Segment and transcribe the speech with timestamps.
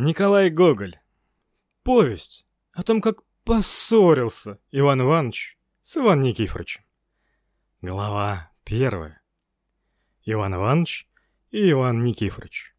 [0.00, 0.96] Николай Гоголь.
[1.82, 6.84] Повесть о том, как поссорился Иван Иванович с Иваном Никифоровичем.
[7.82, 9.20] Глава первая.
[10.24, 11.08] Иван Иванович
[11.50, 12.76] и Иван Никифорович.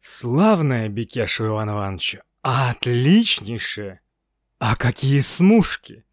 [0.00, 4.02] Славная Бекеша Иван Ивановича, отличнейшая!
[4.58, 6.04] А какие смушки!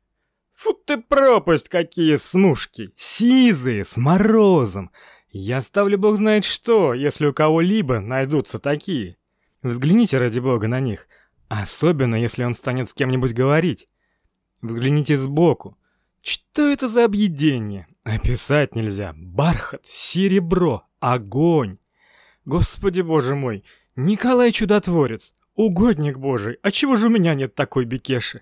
[0.53, 2.93] Фу ты пропасть, какие смушки!
[2.95, 4.91] Сизые, с морозом!
[5.31, 9.15] Я ставлю бог знает что, если у кого-либо найдутся такие.
[9.63, 11.07] Взгляните ради бога на них,
[11.47, 13.87] особенно если он станет с кем-нибудь говорить.
[14.61, 15.77] Взгляните сбоку.
[16.21, 17.87] Что это за объедение?
[18.03, 19.13] Описать нельзя.
[19.15, 21.77] Бархат, серебро, огонь.
[22.43, 23.63] Господи боже мой,
[23.95, 28.41] Николай Чудотворец, угодник божий, а чего же у меня нет такой бекеши?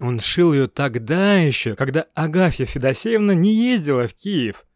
[0.00, 4.66] Он шил ее тогда еще, когда Агафья Федосеевна не ездила в Киев.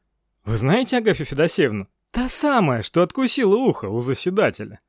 [0.48, 1.88] Вы знаете Агафью Федосеевну?
[2.10, 4.80] Та самая, что откусила ухо у заседателя.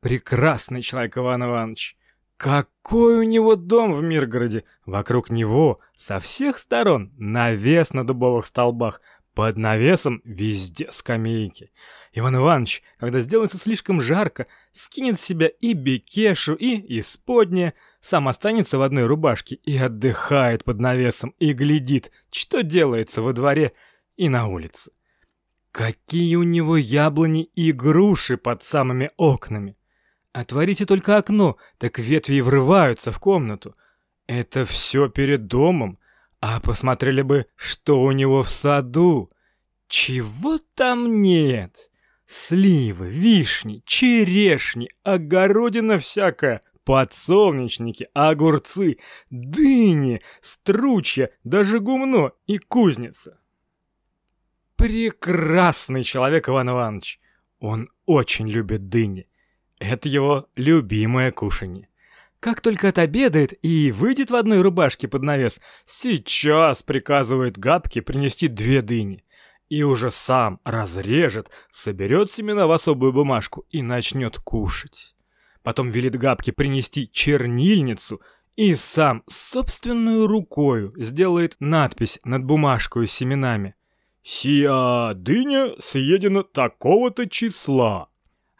[0.00, 1.98] Прекрасный человек Иван Иванович.
[2.38, 4.64] Какой у него дом в Миргороде!
[4.86, 9.02] Вокруг него со всех сторон навес на дубовых столбах,
[9.34, 11.70] под навесом везде скамейки.
[12.14, 18.78] Иван Иванович, когда сделается слишком жарко, скинет с себя и бекешу, и исподнее, сам останется
[18.78, 23.72] в одной рубашке и отдыхает под навесом, и глядит, что делается во дворе,
[24.16, 24.92] и на улице.
[25.70, 29.76] Какие у него яблони и груши под самыми окнами.
[30.32, 33.76] Отворите только окно, так ветви врываются в комнату.
[34.26, 35.98] Это все перед домом.
[36.40, 39.30] А посмотрели бы, что у него в саду.
[39.88, 41.90] Чего там нет?
[42.26, 48.98] Сливы, вишни, черешни, огородина всякая, подсолнечники, огурцы,
[49.30, 53.38] дыни, стручья, даже гумно и кузница.
[54.82, 57.20] Прекрасный человек Иван Иванович.
[57.60, 59.28] Он очень любит дыни.
[59.78, 61.88] Это его любимое кушанье.
[62.40, 68.82] Как только отобедает и выйдет в одной рубашке под навес, сейчас приказывает Габке принести две
[68.82, 69.24] дыни.
[69.68, 75.14] И уже сам разрежет, соберет семена в особую бумажку и начнет кушать.
[75.62, 78.20] Потом велит Габке принести чернильницу
[78.56, 83.76] и сам собственную рукою сделает надпись над бумажкой с семенами.
[84.22, 88.08] «Сия дыня съедена такого-то числа».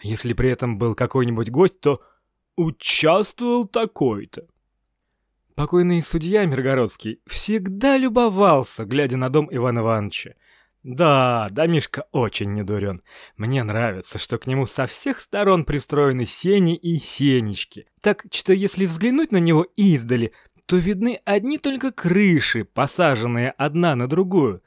[0.03, 2.03] Если при этом был какой-нибудь гость, то
[2.57, 4.47] участвовал такой-то.
[5.55, 10.35] Покойный судья Миргородский всегда любовался, глядя на дом Ивана Ивановича.
[10.83, 13.03] Да, домишка очень недурен.
[13.37, 17.87] Мне нравится, что к нему со всех сторон пристроены сени и сенечки.
[18.01, 20.33] Так что если взглянуть на него издали,
[20.67, 24.63] то видны одни только крыши, посаженные одна на другую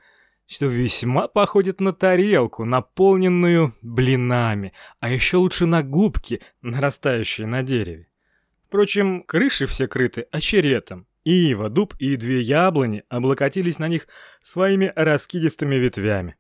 [0.48, 8.08] что весьма походит на тарелку, наполненную блинами, а еще лучше на губки, нарастающие на дереве.
[8.68, 11.08] Впрочем, крыши все крыты очеретом.
[11.24, 14.08] Ива, дуб и две яблони облокотились на них
[14.42, 16.36] своими раскидистыми ветвями.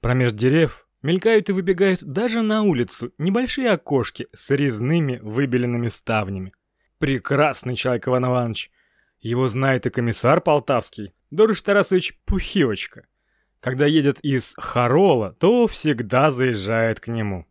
[0.00, 6.52] Промеж дерев мелькают и выбегают даже на улицу небольшие окошки с резными выбеленными ставнями.
[6.98, 8.70] Прекрасный человек Иван Иванович.
[9.20, 13.06] Его знает и комиссар полтавский, Дорож Тарасович Пухивочка.
[13.64, 17.46] Когда едет из Харола, то всегда заезжает к нему.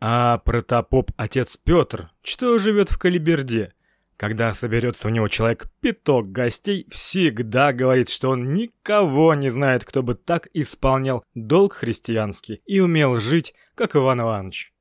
[0.00, 3.72] А протопоп отец Петр, что живет в Калиберде,
[4.18, 10.02] когда соберется у него человек пяток гостей, всегда говорит, что он никого не знает, кто
[10.02, 14.74] бы так исполнял долг христианский и умел жить, как Иван Иванович.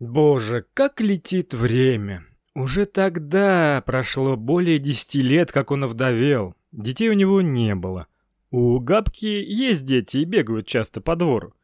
[0.00, 2.26] Боже, как летит время!
[2.56, 6.56] Уже тогда прошло более десяти лет, как он овдовел.
[6.72, 8.08] Детей у него не было.
[8.54, 11.54] У Габки есть дети и бегают часто по двору.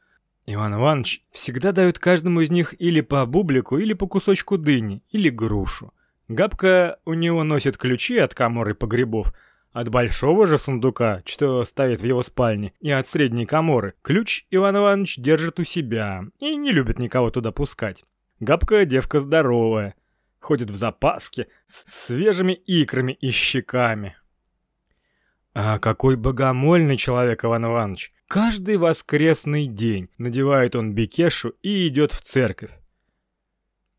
[0.46, 5.28] Иван Иванович всегда дает каждому из них или по бублику, или по кусочку дыни, или
[5.28, 5.92] грушу.
[6.28, 9.34] Габка у него носит ключи от каморы погребов,
[9.70, 13.92] от большого же сундука, что стоит в его спальне, и от средней каморы.
[14.00, 18.06] Ключ Иван Иванович держит у себя и не любит никого туда пускать.
[18.40, 19.94] Габка девка здоровая,
[20.40, 24.16] ходит в запаске с свежими икрами и щеками.
[25.54, 28.12] А какой богомольный человек Иван Иванович.
[28.26, 32.70] Каждый воскресный день надевает он бекешу и идет в церковь.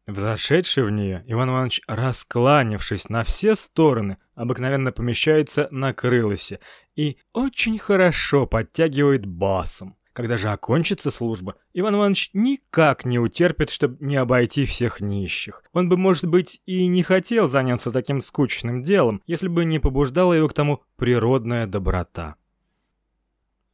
[0.09, 6.59] Взошедший в нее, Иван Иванович, раскланившись на все стороны, обыкновенно помещается на крылосе
[6.95, 9.95] и очень хорошо подтягивает басом.
[10.19, 15.63] Когда же окончится служба, Иван Иванович никак не утерпит, чтобы не обойти всех нищих.
[15.71, 20.33] Он бы, может быть, и не хотел заняться таким скучным делом, если бы не побуждала
[20.33, 22.35] его к тому природная доброта.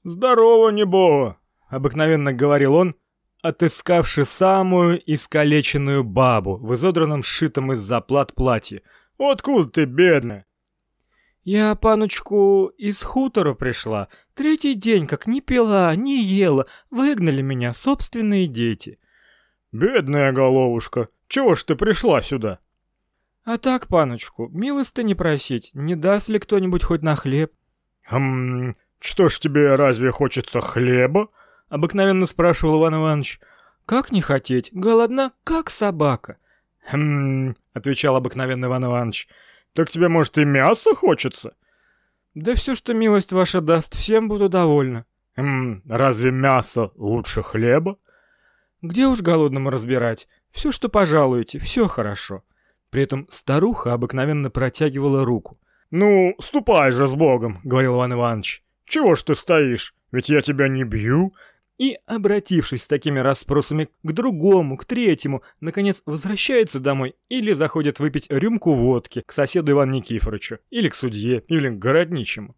[0.04, 2.96] «Здорово, небо!»— обыкновенно говорил он,
[3.42, 8.84] отыскавши самую искалеченную бабу в изодранном сшитом из заплат платье.
[9.18, 10.46] «Откуда ты, бедная?»
[11.46, 14.08] «Я, паночку, из хутора пришла.
[14.34, 16.66] Третий день как не пила, не ела.
[16.90, 18.98] Выгнали меня собственные дети».
[19.72, 22.58] «Бедная головушка, чего ж ты пришла сюда?»
[23.44, 27.54] «А так, паночку, милости не просить, не даст ли кто-нибудь хоть на хлеб?»
[28.06, 31.30] «Хм, что ж тебе разве хочется хлеба?»—
[31.70, 33.40] обыкновенно спрашивал Иван Иванович.
[33.86, 34.72] «Как не хотеть?
[34.74, 36.38] Голодна, как собака».
[36.90, 39.28] «Хм...»— отвечал обыкновенный Иван Иванович.
[39.76, 41.54] «Так тебе, может, и мясо хочется?»
[42.34, 45.06] «Да все, что милость ваша даст, всем буду довольна».
[45.36, 47.98] «Хм, разве мясо лучше хлеба?»
[48.82, 50.28] «Где уж голодному разбирать?
[50.52, 52.44] Все, что пожалуете, все хорошо».
[52.90, 55.60] При этом старуха обыкновенно протягивала руку.
[55.92, 58.64] «Ну, ступай же с Богом»,— говорил Иван Иванович.
[58.86, 59.94] «Чего ж ты стоишь?
[60.12, 61.34] Ведь я тебя не бью».
[61.78, 68.28] И, обратившись с такими расспросами к другому, к третьему, наконец возвращается домой или заходит выпить
[68.30, 72.56] рюмку водки к соседу Ивану Никифоровичу, или к судье, или к городничему.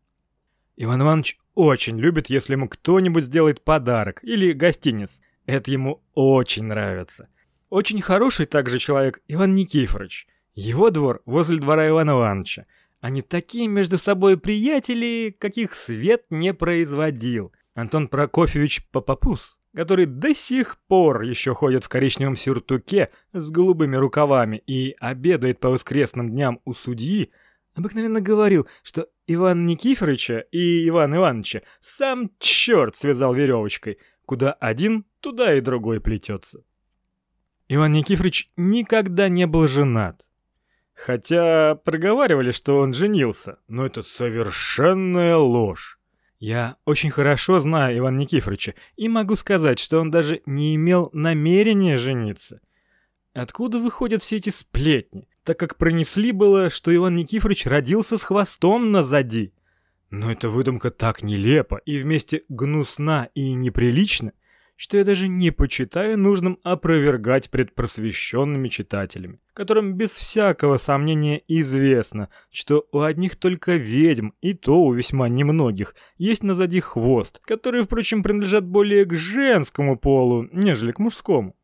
[0.75, 5.21] Иван Иванович очень любит, если ему кто-нибудь сделает подарок или гостиниц.
[5.47, 7.29] Это ему очень нравится.
[7.69, 10.27] Очень хороший также человек Иван Никифорович.
[10.53, 12.67] Его двор возле двора Ивана Ивановича.
[13.01, 17.51] Они такие между собой приятели, каких свет не производил.
[17.77, 24.63] Антон Прокофьевич Попопус, который до сих пор еще ходит в коричневом сюртуке с голубыми рукавами
[24.65, 27.31] и обедает по воскресным дням у судьи,
[27.75, 35.53] обыкновенно говорил, что Иван Никифоровича и Иван Ивановича сам черт связал веревочкой, куда один, туда
[35.53, 36.63] и другой плетется.
[37.67, 40.27] Иван Никифорович никогда не был женат.
[40.95, 45.96] Хотя проговаривали, что он женился, но это совершенная ложь.
[46.39, 51.97] Я очень хорошо знаю Ивана Никифоровича и могу сказать, что он даже не имел намерения
[51.97, 52.61] жениться.
[53.33, 55.27] Откуда выходят все эти сплетни?
[55.43, 59.53] Так как пронесли было, что Иван Никифорович родился с хвостом назади.
[60.09, 64.33] Но эта выдумка так нелепа и вместе гнусна и неприлична,
[64.77, 72.29] что я даже не почитаю нужным опровергать пред просвещенными читателями, которым без всякого сомнения известно,
[72.51, 78.21] что у одних только ведьм, и то у весьма немногих, есть назади хвост, который, впрочем,
[78.21, 81.55] принадлежат более к женскому полу, нежели к мужскому.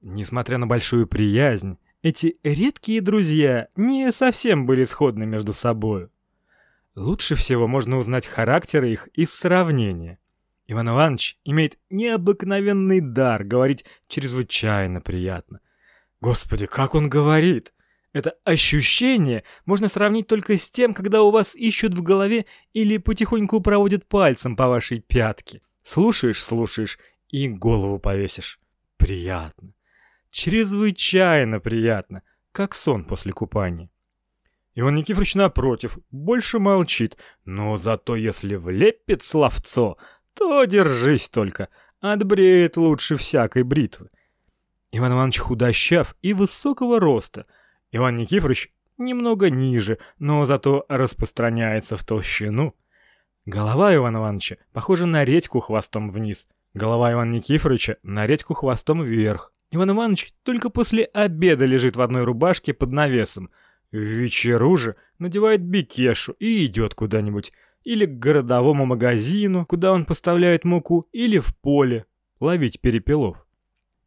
[0.00, 6.08] Несмотря на большую приязнь, эти редкие друзья не совсем были сходны между собой.
[6.94, 10.18] Лучше всего можно узнать характеры их из сравнения.
[10.68, 15.60] Иван Иванович имеет необыкновенный дар говорить чрезвычайно приятно.
[16.20, 17.72] Господи, как он говорит!
[18.12, 23.60] Это ощущение можно сравнить только с тем, когда у вас ищут в голове или потихоньку
[23.60, 25.60] проводят пальцем по вашей пятке.
[25.82, 26.98] Слушаешь, слушаешь
[27.28, 28.58] и голову повесишь.
[28.96, 29.74] Приятно.
[30.30, 32.22] Чрезвычайно приятно,
[32.52, 33.90] как сон после купания.
[34.74, 39.96] Иван Никифорович, напротив, больше молчит, но зато если влепит словцо,
[40.36, 41.68] то держись только,
[42.00, 44.10] отбреет лучше всякой бритвы.
[44.92, 47.46] Иван Иванович худощав и высокого роста.
[47.90, 52.74] Иван Никифорович немного ниже, но зато распространяется в толщину.
[53.46, 59.52] Голова Ивана Ивановича похожа на редьку хвостом вниз, голова Ивана Никифоровича на редьку хвостом вверх.
[59.70, 63.50] Иван Иванович только после обеда лежит в одной рубашке под навесом.
[63.90, 67.52] В вечеру же надевает бикешу и идет куда-нибудь
[67.86, 72.04] или к городовому магазину, куда он поставляет муку, или в поле
[72.40, 73.46] ловить перепелов.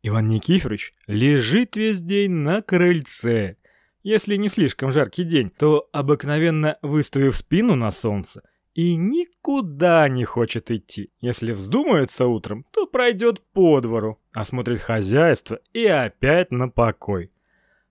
[0.04, 3.56] Иван Никифорович лежит весь день на крыльце.
[4.04, 8.44] Если не слишком жаркий день, то обыкновенно выставив спину на солнце
[8.74, 11.12] и никуда не хочет идти.
[11.22, 17.32] Если вздумается утром, то пройдет по двору, осмотрит хозяйство и опять на покой.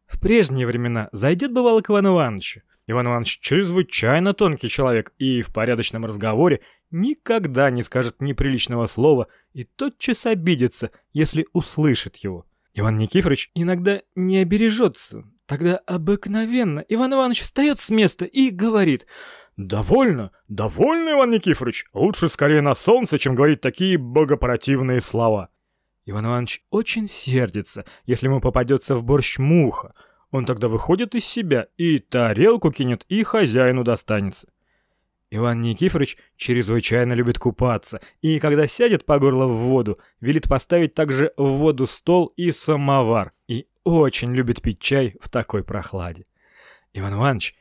[0.07, 5.52] В прежние времена зайдет бывало к Ивану Ивановичу, Иван Иванович чрезвычайно тонкий человек и в
[5.52, 12.47] порядочном разговоре никогда не скажет неприличного слова и тотчас обидится, если услышит его.
[12.73, 15.25] Иван Никифорович иногда не обережется.
[15.45, 19.07] Тогда обыкновенно Иван Иванович встает с места и говорит
[19.59, 25.50] «Довольно, довольно, Иван Никифорович, лучше скорее на солнце, чем говорить такие богопротивные слова».
[26.07, 29.95] Иван Иванович очень сердится, если ему попадется в борщ муха,
[30.30, 34.49] он тогда выходит из себя и тарелку кинет, и хозяину достанется.
[35.30, 41.32] Иван Никифорович чрезвычайно любит купаться, и когда сядет по горло в воду, велит поставить также
[41.37, 46.26] в воду стол и самовар, и очень любит пить чай в такой прохладе.
[46.94, 47.56] Иван Иванович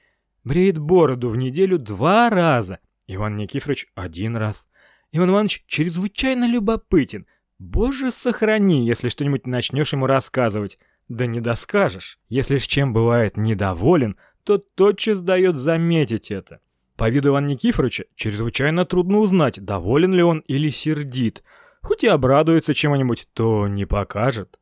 [0.46, 4.70] бреет бороду в неделю два раза, Иван Никифорович один раз.
[5.12, 7.26] Иван Иванович чрезвычайно любопытен,
[7.60, 10.78] Боже, сохрани, если что-нибудь начнешь ему рассказывать.
[11.10, 12.20] Да не доскажешь.
[12.30, 16.60] Если с чем бывает недоволен, то тотчас дает заметить это.
[16.96, 21.44] По виду Ивана Никифоровича чрезвычайно трудно узнать, доволен ли он или сердит.
[21.82, 24.60] Хоть и обрадуется чему-нибудь, то не покажет.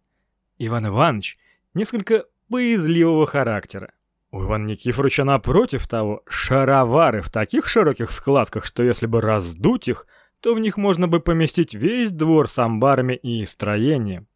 [0.60, 1.38] Иван Иванович
[1.74, 3.94] несколько боязливого характера.
[4.32, 10.08] У Ивана Никифоровича напротив того шаровары в таких широких складках, что если бы раздуть их,
[10.42, 14.28] то в них можно бы поместить весь двор с амбарами и строением.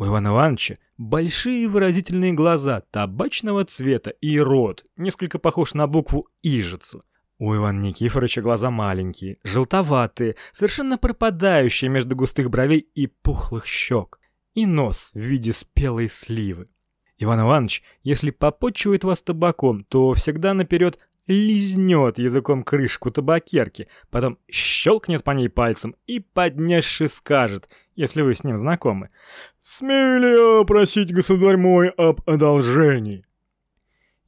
[0.00, 7.02] У Ивана Ивановича большие выразительные глаза табачного цвета и рот, несколько похож на букву «ижицу».
[7.38, 14.18] У Ивана Никифоровича глаза маленькие, желтоватые, совершенно пропадающие между густых бровей и пухлых щек,
[14.54, 16.64] и нос в виде спелой сливы.
[17.18, 20.98] Иван Иванович, если попотчует вас табаком, то всегда наперед
[21.30, 28.44] лизнет языком крышку табакерки, потом щелкнет по ней пальцем и, поднесши, скажет, если вы с
[28.44, 29.10] ним знакомы,
[29.60, 33.24] «Смею ли я просить, государь мой, об одолжении?»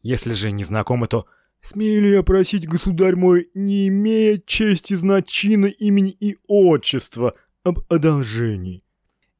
[0.02, 1.26] Если же не знакомы, то
[1.62, 7.78] Смею ли я просить, государь мой, не имея чести знать чина имени и отчества, об
[7.88, 8.82] одолжении?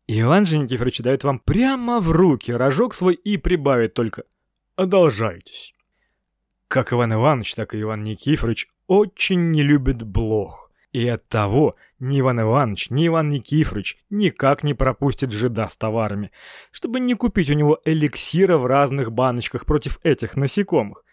[0.07, 4.23] Иван же Никифорович дает вам прямо в руки рожок свой и прибавит только
[4.77, 5.75] «одолжайтесь».
[6.73, 10.71] Как Иван Иванович, так и Иван Никифорович очень не любят блох.
[10.93, 16.33] И от того ни Иван Иванович, ни Иван Никифорович никак не пропустят жида с товарами,
[16.71, 21.05] чтобы не купить у него эликсира в разных баночках против этих насекомых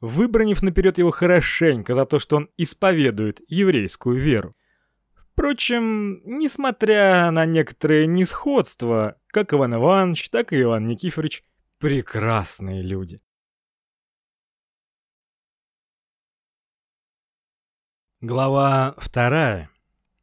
[0.00, 4.54] выбранив наперед его хорошенько за то, что он исповедует еврейскую веру.
[5.14, 11.42] Впрочем, несмотря на некоторые несходства, как Иван Иванович, так и Иван Никифорович
[11.78, 13.20] прекрасные люди.
[18.20, 19.70] Глава вторая,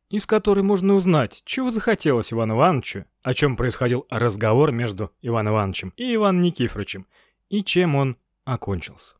[0.10, 5.94] из которой можно узнать, чего захотелось Ивану Ивановичу, о чем происходил разговор между Иваном Ивановичем
[5.96, 7.08] и Иваном Никифоровичем,
[7.48, 9.16] и чем он окончился.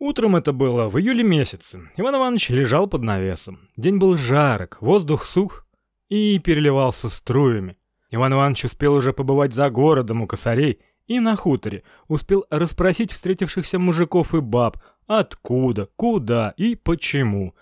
[0.00, 1.92] Утром это было в июле месяце.
[1.96, 3.68] Иван Иванович лежал под навесом.
[3.76, 5.64] День был жарок, воздух сух
[6.08, 7.78] и переливался струями.
[8.10, 13.78] Иван Иванович успел уже побывать за городом у косарей и на хуторе, успел расспросить встретившихся
[13.78, 17.54] мужиков и баб, откуда, куда и почему.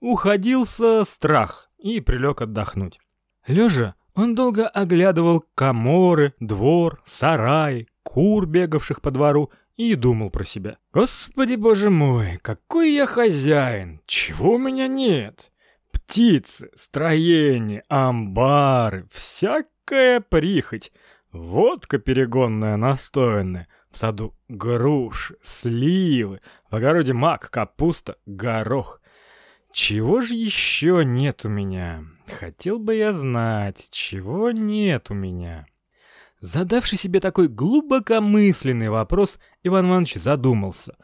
[0.00, 3.00] Уходился страх и прилег отдохнуть.
[3.46, 10.76] Лежа, он долго оглядывал коморы, двор, сарай, кур, бегавших по двору, и думал про себя.
[10.92, 14.00] «Господи боже мой, какой я хозяин!
[14.06, 15.50] Чего у меня нет?
[15.90, 20.92] Птицы, строение, амбары, всякая прихоть.
[21.32, 29.00] Водка перегонная, настоянная, в саду груши, сливы, в огороде мак, капуста, горох.
[29.72, 32.04] Чего же еще нет у меня?
[32.26, 35.66] Хотел бы я знать, чего нет у меня?»
[36.40, 40.96] Задавший себе такой глубокомысленный вопрос, Иван Иванович задумался.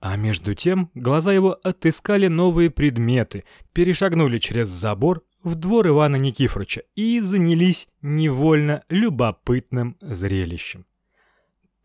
[0.00, 6.82] А между тем глаза его отыскали новые предметы, перешагнули через забор в двор Ивана Никифоровича
[6.94, 10.86] и занялись невольно любопытным зрелищем.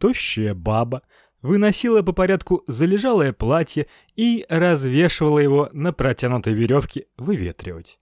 [0.01, 1.03] Тощая баба
[1.43, 7.99] выносила по порядку залежалое платье и развешивала его на протянутой веревке выветривать.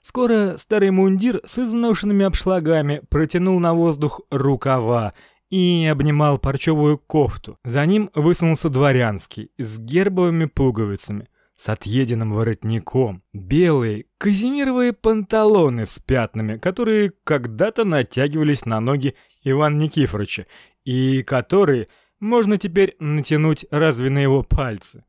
[0.00, 5.12] Скоро старый мундир с изношенными обшлагами протянул на воздух рукава
[5.50, 7.58] и обнимал парчевую кофту.
[7.64, 11.26] За ним высунулся дворянский с гербовыми пуговицами,
[11.60, 19.14] с отъеденным воротником, белые казимировые панталоны с пятнами, которые когда-то натягивались на ноги
[19.44, 20.46] Ивана Никифоровича
[20.90, 21.86] и которые
[22.18, 25.04] можно теперь натянуть разве на его пальцы.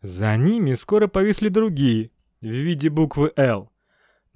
[0.00, 3.72] За ними скоро повисли другие в виде буквы «Л».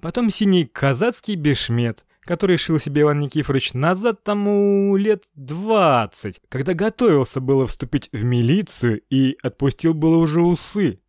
[0.01, 7.39] Потом синий казацкий бешмет, который шил себе Иван Никифорович назад тому лет двадцать, когда готовился
[7.39, 10.99] было вступить в милицию и отпустил было уже усы.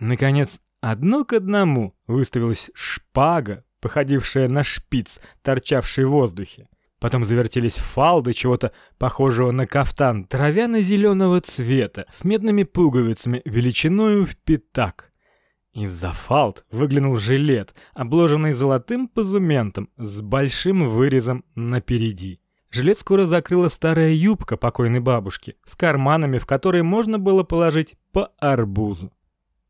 [0.00, 6.68] Наконец, одно к одному выставилась шпага, походившая на шпиц, торчавший в воздухе.
[7.02, 15.10] Потом завертелись фалды чего-то похожего на кафтан травяно-зеленого цвета с медными пуговицами величиною в пятак.
[15.72, 22.40] Из-за фалд выглянул жилет, обложенный золотым позументом с большим вырезом напереди.
[22.70, 28.30] Жилет скоро закрыла старая юбка покойной бабушки с карманами, в которые можно было положить по
[28.38, 29.12] арбузу.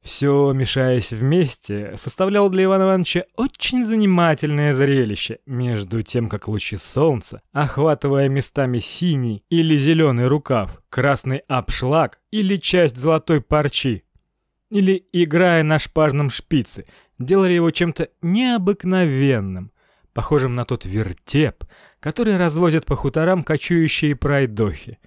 [0.03, 7.41] Все, мешаясь вместе, составляло для Ивана Ивановича очень занимательное зрелище, между тем, как лучи солнца,
[7.53, 14.03] охватывая местами синий или зеленый рукав, красный обшлаг или часть золотой парчи,
[14.71, 16.87] или играя на шпажном шпице,
[17.21, 19.71] делали его чем-то необыкновенным.
[20.13, 21.65] похожим на тот вертеп,
[22.01, 24.99] который развозят по хуторам кочующие пройдохи.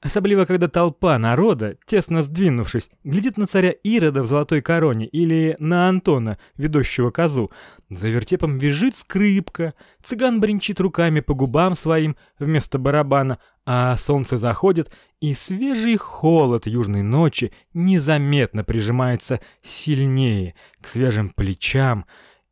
[0.00, 5.88] Особливо, когда толпа народа, тесно сдвинувшись, глядит на царя Ирода в золотой короне или на
[5.88, 7.50] Антона, ведущего козу.
[7.88, 9.72] За вертепом визжит скрипка,
[10.02, 17.02] цыган бренчит руками по губам своим вместо барабана, а солнце заходит, и свежий холод южной
[17.02, 22.04] ночи незаметно прижимается сильнее к свежим плечам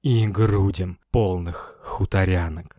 [0.03, 2.79] и грудям полных хуторянок.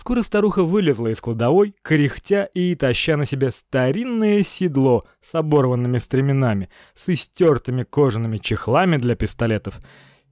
[0.00, 6.70] Скоро старуха вылезла из кладовой, кряхтя и таща на себе старинное седло с оборванными стременами,
[6.94, 9.78] с истертыми кожаными чехлами для пистолетов,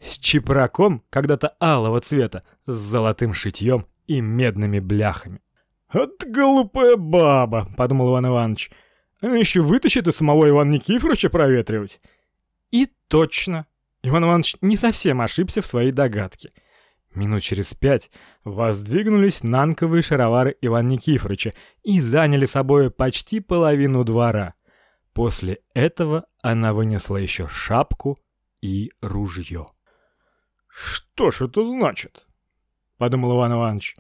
[0.01, 5.43] с чепраком когда-то алого цвета, с золотым шитьем и медными бляхами.
[5.91, 8.71] «От глупая баба!»— подумал Иван Иванович.
[9.21, 12.01] «Она еще вытащит и самого Ивана Никифоровича проветривать».
[12.71, 13.67] И точно.
[14.03, 16.53] Иван Иванович не совсем ошибся в своей догадке—
[17.15, 18.11] Минут через пять
[18.45, 24.55] воздвигнулись нанковые шаровары Ивана Никифоровича и заняли собой почти половину двора.
[25.15, 28.19] После этого она вынесла еще шапку
[28.61, 29.69] и ружье.
[30.69, 32.27] «Что ж это значит?»—
[32.99, 33.97] подумал Иван Иванович.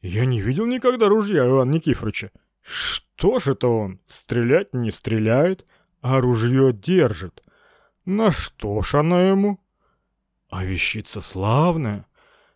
[0.00, 2.30] «Я не видел никогда ружья Ивана Никифоровича.
[2.60, 4.00] Что ж это он?
[4.06, 5.66] Стрелять не стреляет,
[6.02, 7.42] а ружье держит.
[8.04, 9.58] На что ж она ему?
[10.50, 12.06] А вещица славная».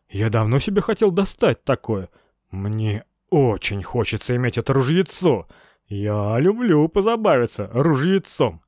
[0.09, 2.09] Я давно себе хотел достать такое.
[2.51, 5.47] Мне очень хочется иметь это ружьецо.
[5.87, 8.63] Я люблю позабавиться ружьецом.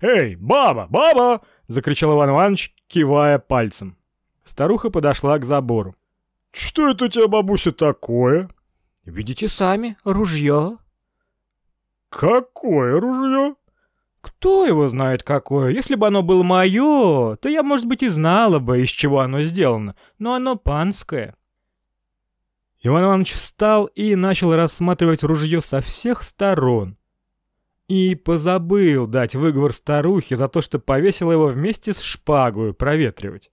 [0.00, 3.96] «Эй, баба, баба!»— закричал Иван Иванович, кивая пальцем.
[4.42, 5.94] Старуха подошла к забору.
[6.50, 8.50] «Что это у тебя, бабуся, такое?»
[9.04, 10.78] «Видите сами, ружье».
[12.08, 13.54] «Какое ружье?»
[14.22, 15.70] Кто его знает какое?
[15.70, 19.42] Если бы оно было мое, то я, может быть, и знала бы, из чего оно
[19.42, 19.96] сделано.
[20.18, 21.36] Но оно панское.
[22.82, 26.96] Иван Иванович встал и начал рассматривать ружье со всех сторон.
[27.88, 33.50] И позабыл дать выговор старухе за то, что повесил его вместе с шпагой проветривать.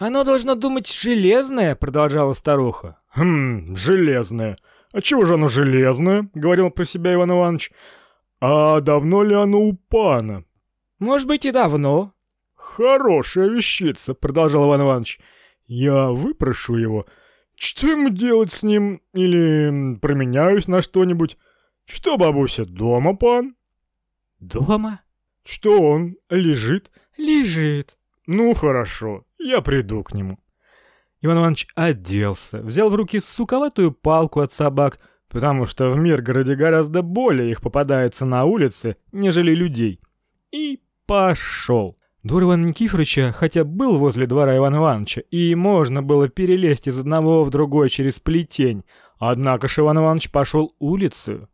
[0.00, 2.98] «Оно должно думать железное»,— продолжала старуха.
[3.14, 4.58] «Хм, железное.
[4.92, 7.70] А чего же оно железное?»— говорил про себя Иван Иванович.
[8.46, 10.44] «А давно ли оно у пана?»
[10.98, 12.12] «Может быть, и давно».
[12.54, 15.18] «Хорошая вещица»,— продолжал Иван Иванович.
[15.64, 17.06] «Я выпрошу его.
[17.54, 19.00] Что ему делать с ним?
[19.14, 21.38] Или променяюсь на что-нибудь?
[21.86, 23.56] Что, бабуся, дома пан?»
[24.40, 25.00] «Дома?»
[25.42, 26.16] «Что он?
[26.28, 27.96] Лежит?» «Лежит».
[28.26, 30.38] «Ну, хорошо, я приду к нему».
[31.22, 35.00] Иван Иванович оделся, взял в руки суковатую палку от собак—
[35.34, 39.98] потому что в Миргороде гораздо более их попадается на улице, нежели людей.
[40.52, 41.96] И пошел.
[42.22, 47.42] Двор Ивана Никифоровича, хотя был возле двора Ивана Ивановича, и можно было перелезть из одного
[47.42, 48.84] в другой через плетень,
[49.18, 51.48] однако ж Иван Иванович пошел улицу.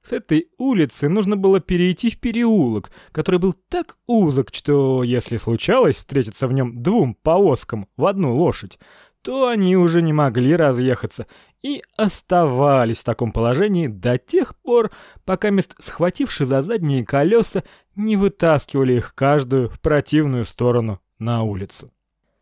[0.00, 5.96] С этой улицы нужно было перейти в переулок, который был так узок, что если случалось
[5.96, 8.78] встретиться в нем двум повозкам в одну лошадь,
[9.22, 11.26] то они уже не могли разъехаться
[11.64, 14.90] и оставались в таком положении до тех пор,
[15.24, 17.64] пока мест схвативши за задние колеса,
[17.96, 21.90] не вытаскивали их каждую в противную сторону на улицу.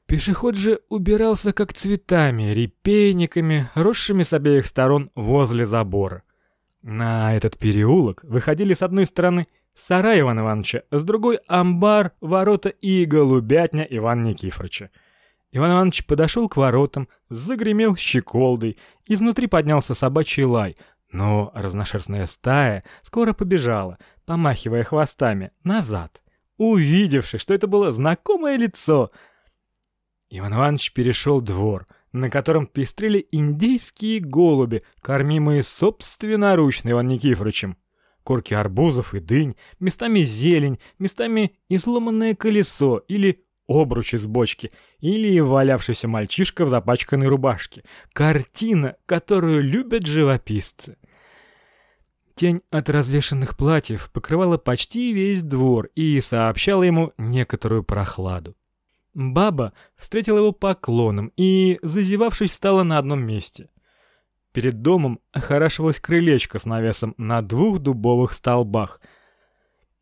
[0.07, 6.25] Пешеход же убирался как цветами, репейниками, росшими с обеих сторон возле забора.
[6.83, 13.05] На этот переулок выходили с одной стороны сарай Ивана Ивановича, с другой— амбар, ворота и
[13.05, 14.91] голубятня Ивана Никифоровича—
[15.53, 20.77] Иван Иванович подошел к воротам, загремел щеколдой, изнутри поднялся собачий лай,
[21.13, 26.23] но разношерстная стая скоро побежала, помахивая хвостами, назад,
[26.57, 29.11] увидевши, что это было знакомое лицо.
[30.31, 37.77] Иван Иванович перешел двор, на котором пестрели индейские голуби, кормимые собственноручно Иван Никифоровичем.
[38.25, 46.09] Корки арбузов и дынь, местами зелень, местами изломанное колесо или обруч из бочки или валявшийся
[46.09, 47.83] мальчишка в запачканной рубашке.
[48.13, 50.97] Картина, которую любят живописцы.
[52.35, 58.57] Тень от развешанных платьев покрывала почти весь двор и сообщала ему некоторую прохладу.
[59.15, 63.69] Баба встретила его поклоном и, зазевавшись, стала на одном месте.
[64.53, 69.01] Перед домом охорашивалось крылечко с навесом на двух дубовых столбах—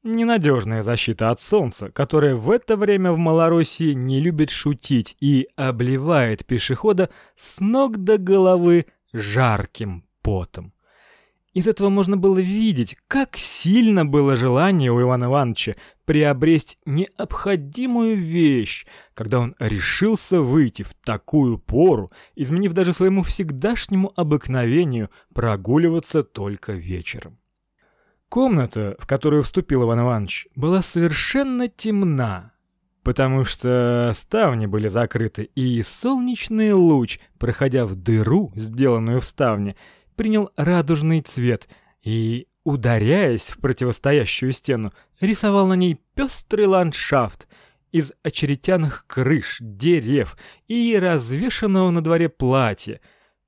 [0.02, 6.46] Ненадежная защита от солнца, которое в это время в Малороссии не любит шутить и обливает
[6.46, 10.72] пешехода с ног до головы жарким потом.
[11.52, 15.74] Из этого можно было видеть, как сильно было желание у Ивана Ивановича
[16.06, 25.10] приобрести необходимую вещь, когда он решился выйти в такую пору, изменив даже своему всегдашнему обыкновению
[25.34, 27.36] прогуливаться только вечером.
[28.30, 32.52] Комната, в которую вступил Иван Иванович, была совершенно темна,
[33.02, 39.74] потому что ставни были закрыты, и солнечный луч, проходя в дыру, сделанную в ставне,
[40.14, 41.68] принял радужный цвет
[42.04, 47.48] и, ударяясь в противостоящую стену, рисовал на ней пестрый ландшафт
[47.90, 50.36] из очеретяных крыш, дерев
[50.68, 53.00] и развешанного на дворе платья,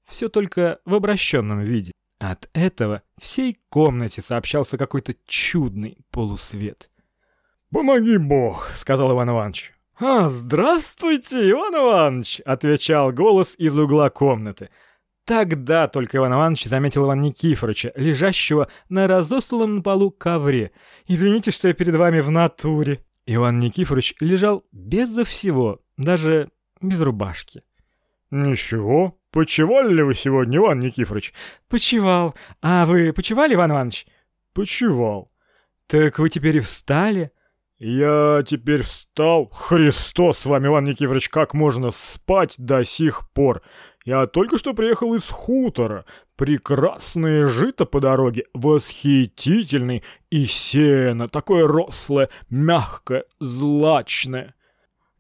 [0.08, 1.92] все только в обращенном виде.
[2.22, 6.88] От этого всей комнате сообщался какой-то чудный полусвет.
[7.72, 9.72] «Помоги Бог»,— сказал Иван Иванович.
[9.98, 14.70] «А, здравствуйте, Иван Иванович!»— отвечал голос из угла комнаты.
[15.24, 20.70] Тогда только Иван Иванович заметил Ивана Никифоровича, лежащего на разосланном полу ковре.
[21.08, 23.04] «Извините, что я перед вами в натуре».
[23.26, 27.64] Иван Никифорович лежал безо всего, даже без рубашки.
[28.30, 31.32] «Ничего, почевали ли вы сегодня, Иван Никифорович?»
[31.68, 32.36] «Почевал.
[32.60, 34.06] А вы почевали, Иван Иванович?»
[34.52, 35.32] «Почевал».
[35.88, 37.32] «Так вы теперь и встали?»
[37.78, 39.50] «Я теперь встал.
[39.50, 43.60] Христос с вами, Иван Никифорович, как можно спать до сих пор?
[44.04, 46.04] Я только что приехал из хутора.
[46.36, 54.54] Прекрасное жито по дороге, восхитительный, и сено, такое рослое, мягкое, злачное».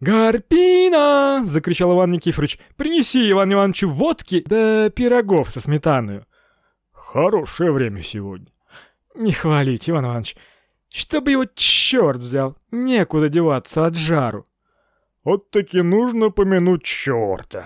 [0.02, 2.58] «Гарпина!»— закричал Иван Никифорович.
[2.76, 6.22] «Принеси Иван Ивановичу водки да пирогов со сметаной».
[6.90, 8.48] «Хорошее время сегодня».
[9.14, 10.36] «Не хвалите, Иван Иванович».
[10.88, 14.44] Чтобы его черт взял, некуда деваться от жару.
[15.22, 17.64] Вот таки нужно помянуть черта.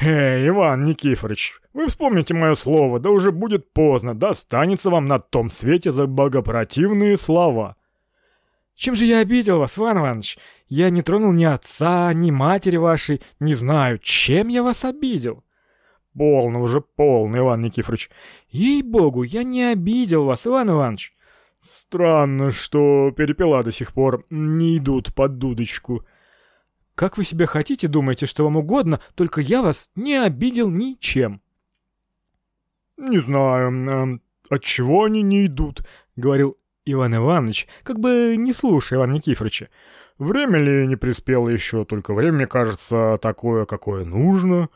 [0.00, 5.50] Эй, Иван Никифорович, вы вспомните мое слово, да уже будет поздно, достанется вам на том
[5.50, 7.76] свете за богопротивные слова.
[8.76, 10.38] Чем же я обидел вас, Иван Иванович?
[10.68, 15.42] Я не тронул ни отца, ни матери вашей, не знаю, чем я вас обидел.
[16.14, 18.10] Полно уже, полно, Иван Никифорович.
[18.50, 21.14] Ей-богу, я не обидел вас, Иван Иванович.
[21.60, 26.04] Странно, что перепела до сих пор не идут под дудочку.
[26.94, 31.40] Как вы себе хотите, думаете, что вам угодно, только я вас не обидел ничем.
[32.98, 34.18] Не знаю, э,
[34.50, 35.82] от чего они не идут,
[36.14, 36.56] говорил
[36.86, 39.68] Иван Иванович, как бы не слушая Ивана Никифоровича.
[40.18, 44.70] Время ли не приспело еще, только время, мне кажется, такое, какое нужно.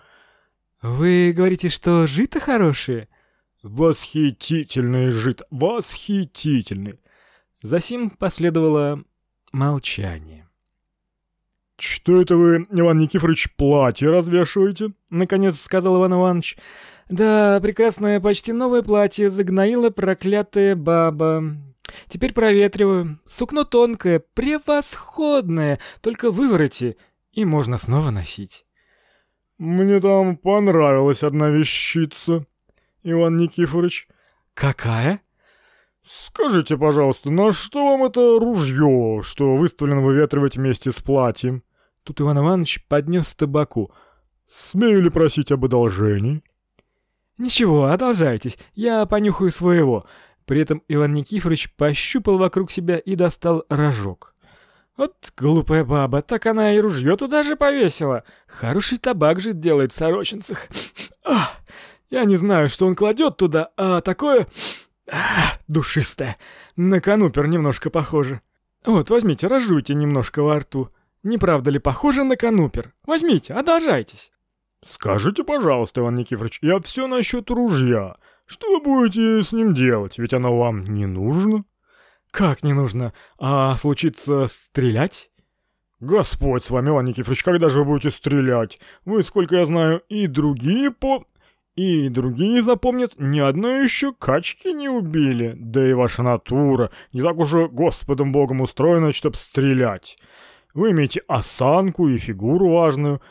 [0.83, 3.09] Вы говорите, что жито хорошее?—
[3.63, 6.99] Восхитительный жид, восхитительный.
[7.63, 9.05] Засим последовало
[9.53, 10.49] молчание.
[11.79, 16.57] «Что это вы, Иван Никифорович, платье развешиваете?»— наконец сказал Иван Иванович.
[17.11, 21.57] «Да, прекрасное, почти новое платье загноила проклятая баба.
[22.09, 23.19] Теперь проветриваю.
[23.27, 26.97] Сукно тонкое, превосходное, только вывороти,
[27.33, 28.65] и можно снова носить».
[29.59, 32.47] «Мне там понравилась одна вещица»,
[33.03, 34.09] Иван Никифорович.
[34.55, 35.21] Какая?
[36.03, 41.63] Скажите, пожалуйста, на что вам это ружье, что выставлено выветривать вместе с платьем?
[42.03, 43.93] Тут Иван Иванович поднес табаку.
[44.51, 46.43] Смею ли просить об одолжении?
[47.39, 50.07] Ничего, одолжайтесь, я понюхаю своего.
[50.47, 54.35] При этом Иван Никифорович пощупал вокруг себя и достал рожок.
[54.97, 58.25] Вот глупая баба, так она и ружье туда же повесила.
[58.47, 60.69] Хороший табак же делает в сорочинцах.
[61.25, 61.57] Ах!
[62.11, 64.47] Я не знаю, что он кладет туда, а такое...
[65.11, 66.37] А, душистое.
[66.77, 68.41] На канупер немножко похоже.
[68.85, 70.91] Вот, возьмите, разжуйте немножко во рту.
[71.23, 72.93] Не правда ли похоже на канупер?
[73.07, 74.33] Возьмите, одолжайтесь.
[74.89, 78.17] Скажите, пожалуйста, Иван Никифорович, я все насчет ружья.
[78.51, 80.19] Что вы будете с ним делать?
[80.19, 81.65] Ведь оно вам не нужно.
[82.33, 83.13] Как не нужно?
[83.39, 85.31] А случится стрелять?
[86.01, 88.81] Господь с вами, Иван Никифорович, когда же вы будете стрелять?
[89.05, 91.25] Вы, сколько я знаю, и другие по...
[91.77, 95.55] И другие запомнят, ни одной еще качки не убили.
[95.57, 100.19] Да и ваша натура не так уже Господом Богом устроена, чтоб стрелять.
[100.75, 103.23] Вы имеете осанку и фигуру важную.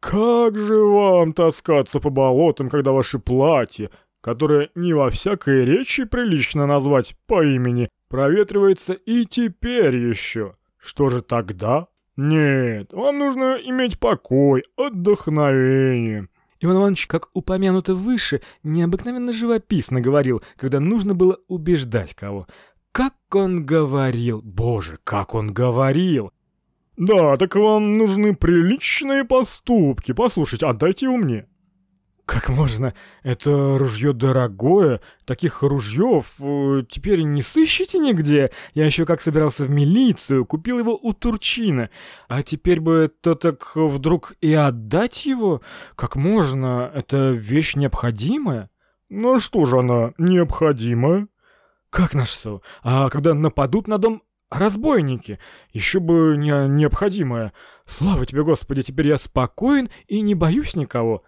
[0.00, 3.90] Как же вам таскаться по болотам, когда ваши платья,
[4.24, 10.54] которое не во всякой речи прилично назвать по имени, проветривается и теперь еще?
[10.78, 11.88] Что же тогда?
[12.16, 16.28] Нет, вам нужно иметь покой, отдохновение.
[16.58, 22.46] Иван Иванович, как упомянуто выше, необыкновенно живописно говорил, когда нужно было убеждать кого.
[22.92, 24.40] Как он говорил!
[24.40, 26.32] Боже, как он говорил!
[26.96, 30.12] «Да, так вам нужны приличные поступки.
[30.12, 31.46] Послушайте, отдайте его мне».
[32.26, 32.94] Как можно?
[33.22, 35.00] Это ружье дорогое.
[35.26, 38.50] Таких ружьев э, теперь не сыщете нигде.
[38.72, 41.90] Я еще как собирался в милицию, купил его у Турчина.
[42.28, 45.60] А теперь бы то так вдруг и отдать его?
[45.96, 46.90] Как можно?
[46.94, 48.70] Это вещь необходимая?
[49.10, 51.28] Ну что же она необходимая?
[51.90, 52.62] Как на что?
[52.82, 55.38] А когда нападут на дом разбойники,
[55.72, 57.52] еще бы не необходимое.
[57.84, 61.22] Слава тебе, Господи, теперь я спокоен и не боюсь никого.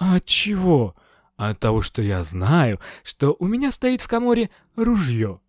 [0.00, 0.96] А от чего?
[1.36, 5.40] От того, что я знаю, что у меня стоит в коморе ружье.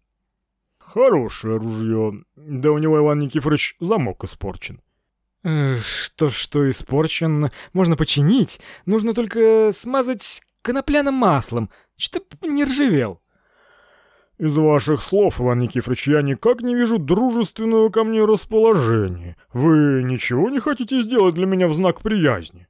[0.77, 2.23] Хорошее ружье.
[2.35, 4.81] Да у него, Иван Никифорович, замок испорчен.
[5.41, 8.59] Что, что испорчен, можно починить.
[8.85, 13.21] Нужно только смазать конопляным маслом, чтоб не ржавел.
[14.37, 19.37] Из ваших слов, Иван Никифорович, я никак не вижу дружественного ко мне расположения.
[19.53, 22.67] Вы ничего не хотите сделать для меня в знак приязни?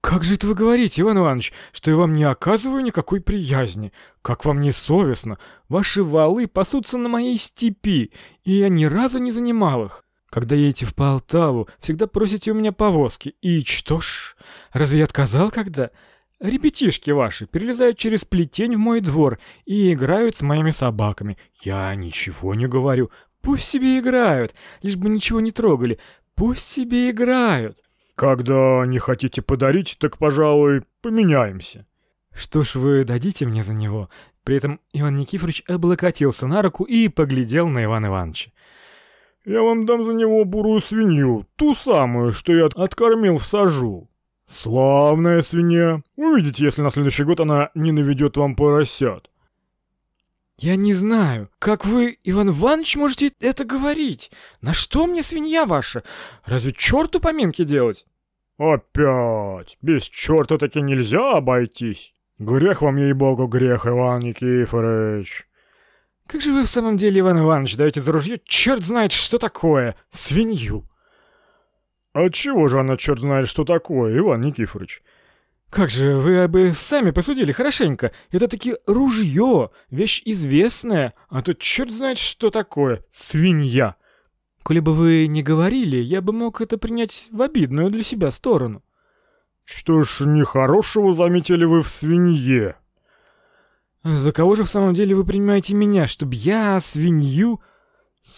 [0.00, 3.92] «Как же это вы говорите, Иван Иванович, что я вам не оказываю никакой приязни?
[4.22, 5.38] Как вам не совестно?
[5.68, 8.12] Ваши валы пасутся на моей степи,
[8.44, 10.04] и я ни разу не занимал их.
[10.30, 13.34] Когда едете в Полтаву, всегда просите у меня повозки.
[13.40, 14.36] И что ж,
[14.72, 15.90] разве я отказал когда?
[16.38, 21.38] Ребятишки ваши перелезают через плетень в мой двор и играют с моими собаками.
[21.62, 23.10] Я ничего не говорю.
[23.40, 25.98] Пусть себе играют, лишь бы ничего не трогали.
[26.34, 27.82] Пусть себе играют.
[28.18, 31.86] Когда не хотите подарить, так, пожалуй, поменяемся.
[32.34, 34.10] Что ж вы дадите мне за него?
[34.42, 38.50] При этом Иван Никифорович облокотился на руку и поглядел на Ивана Ивановича.
[39.44, 44.10] Я вам дам за него бурую свинью, ту самую, что я откормил в сажу.
[44.48, 46.02] Славная свинья.
[46.16, 49.30] Увидите, если на следующий год она не наведет вам поросят.
[50.60, 54.32] «Я не знаю, как вы, Иван Иванович, можете это говорить?
[54.60, 56.02] На что мне свинья ваша?
[56.44, 58.07] Разве черту поминки делать?»
[58.58, 59.78] «Опять!
[59.82, 62.12] Без черта таки нельзя обойтись!
[62.40, 65.46] Грех вам, ей-богу, грех, Иван Никифорович!»
[66.26, 69.94] «Как же вы в самом деле, Иван Иванович, даете за ружье черт знает что такое,
[70.10, 70.88] свинью!»
[72.12, 75.02] «Отчего же она черт знает что такое, Иван Никифорович?»
[75.70, 78.10] «Как же, вы бы сами посудили хорошенько.
[78.32, 83.04] Это таки ружье, вещь известная, а тут черт знает что такое.
[83.08, 83.94] Свинья.
[84.62, 88.82] Коли бы вы не говорили, я бы мог это принять в обидную для себя сторону».
[89.64, 92.76] «Что ж, нехорошего заметили вы в свинье?»
[94.02, 97.60] «За кого же в самом деле вы принимаете меня, чтобы я свинью...»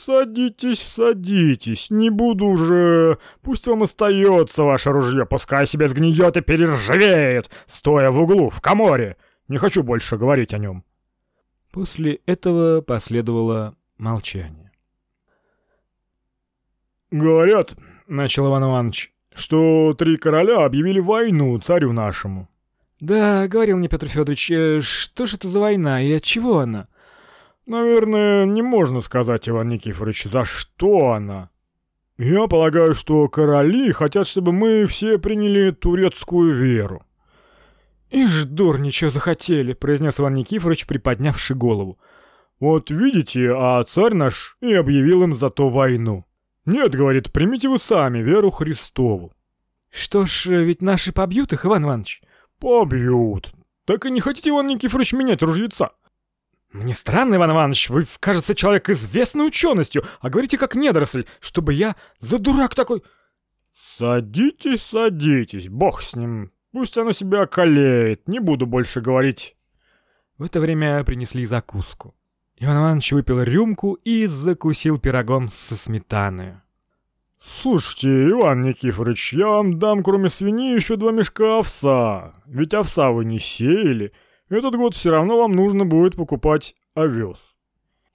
[0.05, 3.19] «Садитесь, садитесь, не буду уже...
[3.43, 9.17] Пусть вам остается ваше ружье, пускай себе сгниет и перержавеет, стоя в углу, в коморе.
[9.49, 10.85] Не хочу больше говорить о нем».
[11.73, 14.70] После этого последовало молчание.
[17.11, 17.75] «Говорят,—
[18.07, 22.49] начал Иван Иванович,— что три короля объявили войну царю нашему».
[23.01, 26.89] «Да,— говорил мне Петр Федорович, э,— что же это за война и от чего она?»
[27.71, 31.51] Наверное, не можно сказать, Иван Никифорович, за что она.
[32.19, 37.05] Я полагаю, что короли хотят, чтобы мы все приняли турецкую веру.
[38.11, 42.01] «Ишь, дурничего захотели»,— произнес Иван Никифорович, приподнявший голову.
[42.59, 46.25] «Вот видите, а царь наш и объявил им зато войну.
[46.67, 49.33] Нет,— говорит,— примите вы сами веру Христову».
[49.91, 52.23] «Что ж, ведь наши побьют их, Иван Иванович?»
[52.59, 53.53] «Побьют.
[53.87, 55.91] Так и не хотите, Иван Никифорович, менять ружьеца?»
[56.73, 61.97] «Мне странно, Иван Иванович, вы, кажется, человек известной ученостью, а говорите как недоросль, чтобы я
[62.21, 63.03] за дурак такой...»
[63.97, 69.57] «Садитесь, садитесь, бог с ним, пусть оно себя околеет, не буду больше говорить».
[70.39, 72.15] В это время принесли закуску.
[72.61, 76.57] Иван Иванович выпил рюмку и закусил пирогом со сметаной.
[77.43, 83.25] «Слушайте, Иван Никифорович, я вам дам кроме свиньи еще два мешка овса, ведь овса вы
[83.25, 84.13] не сеяли».
[84.51, 87.57] Этот год все равно вам нужно будет покупать овес.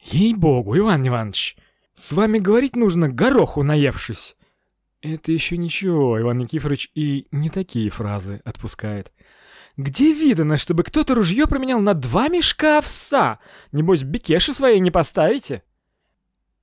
[0.04, 1.56] Ей-богу, Иван Иванович,
[1.94, 4.36] с вами говорить нужно, гороху наевшись.
[5.02, 9.14] Это еще ничего, Иван Никифорович и не такие фразы отпускает.
[9.78, 13.40] Где видано, чтобы кто-то ружье променял на два мешка овса?
[13.72, 15.64] Небось, бекеши свои не поставите?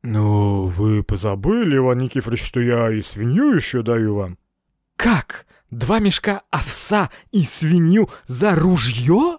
[0.02, 4.38] Ну, вы позабыли, Иван Никифорович, что я и свинью еще даю вам.
[4.96, 5.46] Как?
[5.70, 9.38] Два мешка овса и свинью за ружье?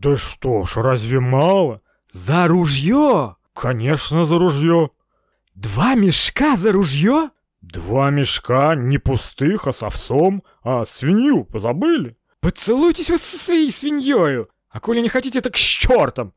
[0.00, 4.90] «Да что ж, разве мало?» «За ружье!» «Конечно, за ружье!»
[5.54, 7.30] «Два мешка за ружье?»
[7.60, 14.48] «Два мешка, не пустых, а с овсом, а свинью позабыли?» «Поцелуйтесь вы со своей свиньёю,
[14.68, 16.32] а коли не хотите, так с чертом!»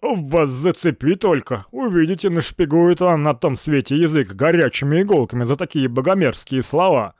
[0.00, 6.62] «Вас зацепи только, увидите, нашпигует вам на том свете язык горячими иголками за такие богомерзкие
[6.62, 7.14] слова!»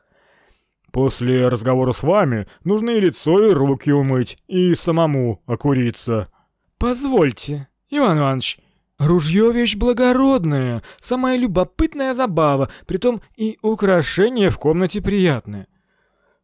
[0.91, 6.29] После разговора с вами нужно и лицо, и руки умыть, и самому окуриться.
[6.77, 8.59] Позвольте, Иван Иванович,
[8.99, 15.67] ружье вещь благородная, самая любопытная забава, притом и украшение в комнате приятное.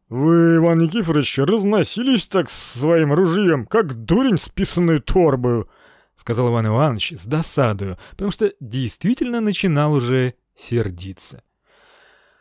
[0.09, 5.69] Вы, Иван Никифорович, разносились так своим ружьем, как дурень с писаной торбою,
[6.15, 11.43] сказал Иван Иванович с досадою, потому что действительно начинал уже сердиться.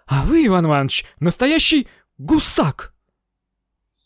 [0.06, 2.94] А вы, Иван Иванович, настоящий гусак!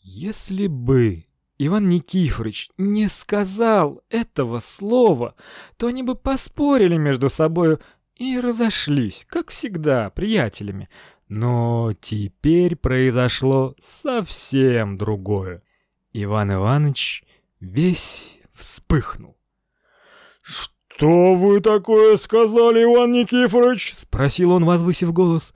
[0.01, 1.25] Если бы
[1.57, 5.35] Иван Никифорович не сказал этого слова,
[5.77, 7.79] то они бы поспорили между собою
[8.15, 10.89] и разошлись, как всегда, приятелями.
[11.35, 15.63] Но теперь произошло совсем другое.
[16.13, 17.23] Иван Иванович
[17.59, 19.35] весь вспыхнул.
[20.43, 25.53] «Что вы такое сказали, Иван Никифорович?»— спросил он, возвысив голос.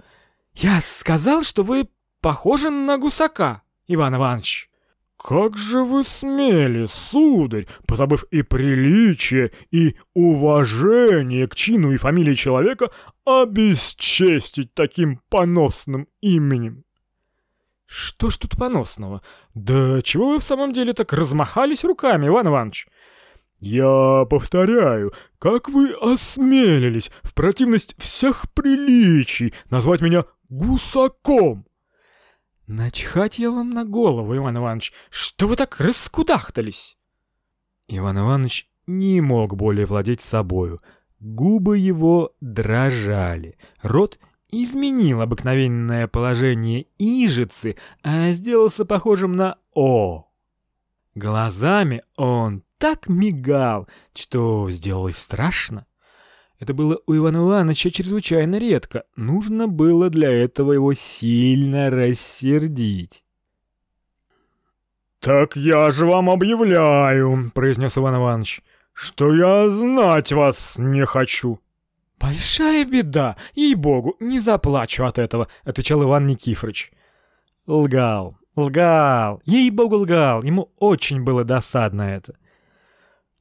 [0.56, 1.88] «Я сказал, что вы
[2.22, 4.72] похожи на гусака, Иван Иванович».
[5.18, 12.92] «Как же вы смели, сударь, позабыв и приличие, и уважение к чину и фамилии человека,
[13.26, 16.84] обесчестить таким поносным именем?»
[17.88, 19.22] «Что ж тут поносного?
[19.56, 22.88] Да чего вы в самом деле так размахались руками, Иван Иванович?»
[23.60, 31.66] «Я повторяю, как вы осмелились, в противность всех приличий, назвать меня гусаком?»
[32.68, 36.98] «Начхать я вам на голову, Иван Иванович, что вы так раскудахтались?»
[37.88, 40.82] Иван Иванович не мог более владеть собою.
[41.22, 44.20] Губы его дрожали, рот
[44.52, 50.28] изменил обыкновенное положение ижицы, а сделался похожим на «О».
[51.16, 55.86] Глазами он так мигал, что сделалось страшно.
[56.60, 59.04] Это было у Ивана Ивановича чрезвычайно редко.
[59.16, 63.24] Нужно было для этого его сильно рассердить.
[65.20, 68.62] «Так я же вам объявляю»,— произнес Иван Иванович,—
[68.94, 71.60] «что я знать вас не хочу».
[72.20, 76.92] «Большая беда, ей-богу, не заплачу от этого»,— отвечал Иван Никифорович.
[77.68, 82.36] Лгал, лгал, ей-богу лгал, ему очень было досадно это.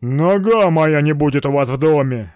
[0.02, 2.36] «Нога моя не будет у вас в доме!»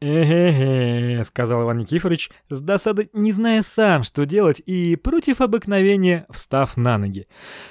[0.00, 6.76] «Э-э-э»,— сказал Иван Никифорович, с досады не зная сам, что делать, и против обыкновения встав
[6.76, 7.26] на ноги.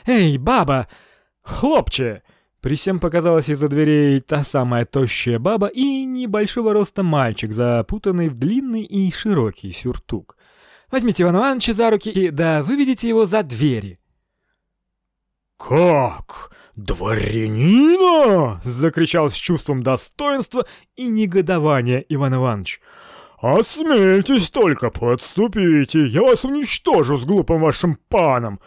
[0.05, 0.87] «Эй, баба!
[1.41, 2.23] Хлопче!»
[2.63, 8.35] При всем показалась из-за дверей та самая тощая баба и небольшого роста мальчик, запутанный в
[8.35, 10.37] длинный и широкий сюртук.
[10.89, 13.99] «Возьмите Ивана Ивановича за руки, да выведите его за двери».
[15.57, 16.51] «Как?
[16.75, 22.81] «Дворянина!»— закричал с чувством достоинства и негодования Иван Иванович.
[23.39, 28.59] «Осмельтесь только, подступите, я вас уничтожу с глупым вашим паном.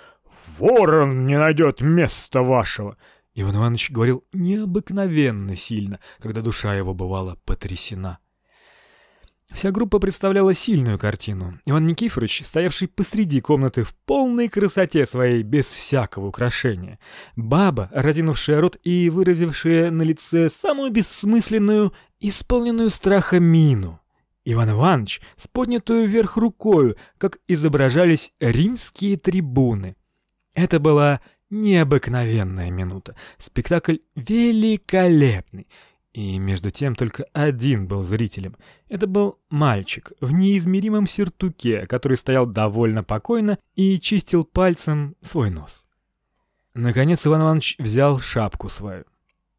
[0.58, 2.96] Ворон не найдет места вашего».
[3.34, 8.18] Иван Иванович говорил необыкновенно сильно, когда душа его бывала потрясена.
[9.52, 11.58] Вся группа представляла сильную картину.
[11.66, 16.98] Иван Никифорович, стоявший посреди комнаты в полной красоте своей, без всякого украшения.
[17.36, 24.00] Баба, разинувшая рот и выразившая на лице самую бессмысленную, исполненную страха мину.
[24.44, 29.96] Иван Иванович с поднятую вверх рукою, как изображались римские трибуны.
[30.54, 33.16] Это была необыкновенная минута.
[33.38, 35.68] Спектакль великолепный.
[36.16, 38.56] И между тем только один был зрителем.
[38.88, 45.84] Это был мальчик в неизмеримом сертуке, который стоял довольно покойно и чистил пальцем свой нос.
[46.72, 49.04] Наконец Иван Иванович взял шапку свою.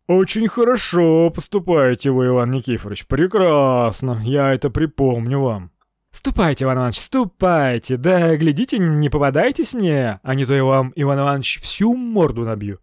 [0.08, 5.70] «Очень хорошо поступаете вы, Иван Никифорович, прекрасно, я это припомню вам».
[6.10, 11.20] «Ступайте, Иван Иванович, ступайте, да глядите, не попадайтесь мне, а не то я вам, Иван
[11.20, 12.80] Иванович, всю морду набью».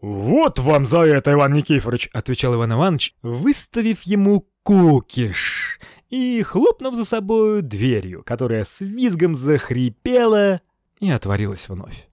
[0.00, 7.04] «Вот вам за это, Иван Никифорович!»— отвечал Иван Иванович, выставив ему кукиш и хлопнув за
[7.04, 10.62] собою дверью, которая с визгом захрипела
[11.00, 12.08] и отворилась вновь.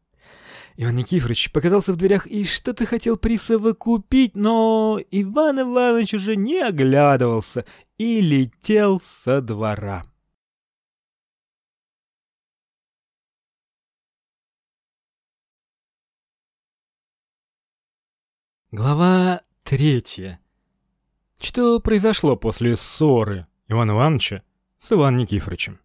[0.75, 7.65] Иван Никифорович показался в дверях и что-то хотел присовокупить, но Иван Иванович уже не оглядывался
[7.97, 10.05] и летел со двора.
[18.69, 20.41] Глава третья.
[21.39, 24.43] Что произошло после ссоры Ивана Ивановича
[24.77, 25.79] с Иваном Никифоровичем?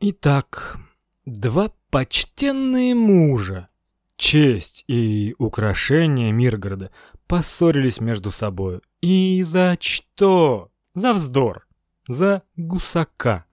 [0.00, 0.76] Итак,
[1.24, 3.68] два почтенные мужа,
[4.16, 6.90] честь и украшение Миргорода,
[7.28, 8.80] поссорились между собой.
[9.00, 10.72] И за что?
[10.94, 11.64] За вздор,
[12.08, 13.44] за гусака.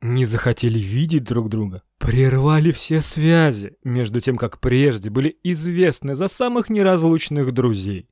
[0.00, 6.28] Не захотели видеть друг друга, прервали все связи, между тем, как прежде были известны за
[6.28, 8.10] самых неразлучных друзей.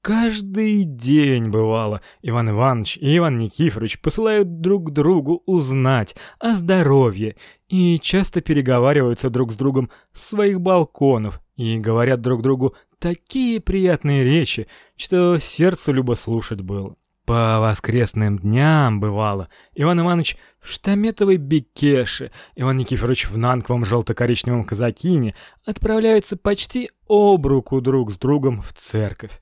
[0.00, 7.36] Каждый день бывало, Иван Иванович и Иван Никифорович посылают друг другу узнать о здоровье
[7.68, 14.24] и часто переговариваются друг с другом с своих балконов и говорят друг другу такие приятные
[14.24, 14.66] речи,
[14.96, 16.96] что сердцу любо слушать было.
[17.32, 19.48] По воскресным дням бывало.
[19.74, 27.80] Иван Иванович в штаметовой бекеше, Иван Никифорович в нанковом желто-коричневом казакине отправляются почти об руку
[27.80, 29.40] друг с другом в церковь.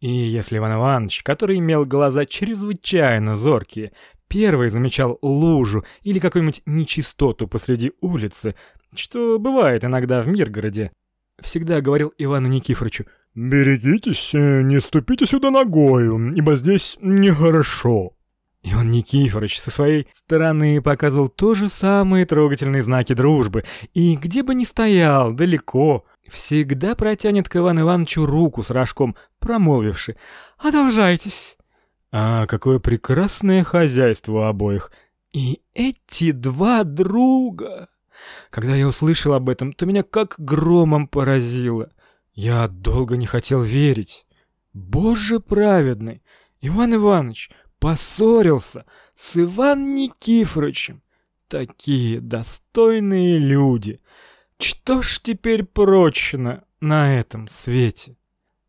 [0.00, 3.92] И если Иван Иванович, который имел глаза чрезвычайно зоркие,
[4.28, 8.56] первый замечал лужу или какую-нибудь нечистоту посреди улицы,
[8.94, 10.92] что бывает иногда в Миргороде,
[11.40, 18.12] всегда говорил Ивану Никифоровичу «Берегитесь, э, не ступите сюда ногою, ибо здесь нехорошо».
[18.62, 24.54] Иван Никифорович со своей стороны показывал то же самые трогательные знаки дружбы, и где бы
[24.54, 30.16] ни стоял, далеко, всегда протянет к Ивану Ивановичу руку с рожком, промолвивши
[30.58, 31.56] «Одолжайтесь».
[32.12, 34.92] А какое прекрасное хозяйство у обоих.
[35.32, 37.88] И эти два друга...
[38.50, 41.90] Когда я услышал об этом, то меня как громом поразило.
[42.34, 44.26] Я долго не хотел верить.
[44.72, 46.22] Боже праведный!
[46.60, 51.02] Иван Иванович поссорился с Иван Никифоровичем.
[51.48, 54.00] Такие достойные люди—
[54.62, 58.16] что ж теперь прочно на этом свете?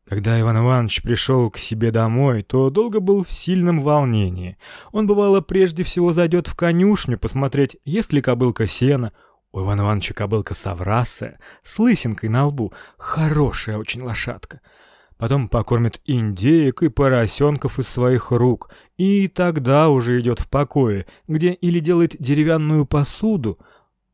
[0.05, 4.57] Когда Иван Иванович пришел к себе домой, то долго был в сильном волнении.
[4.91, 9.13] Он, бывало, прежде всего зайдет в конюшню посмотреть, есть ли кобылка сена.
[9.53, 14.61] У Ивана Ивановича кобылка соврасая, с лысинкой на лбу, хорошая очень лошадка.
[15.17, 21.53] Потом покормит индеек и поросенков из своих рук, и тогда уже идет в покое, где
[21.53, 23.59] или делает деревянную посуду,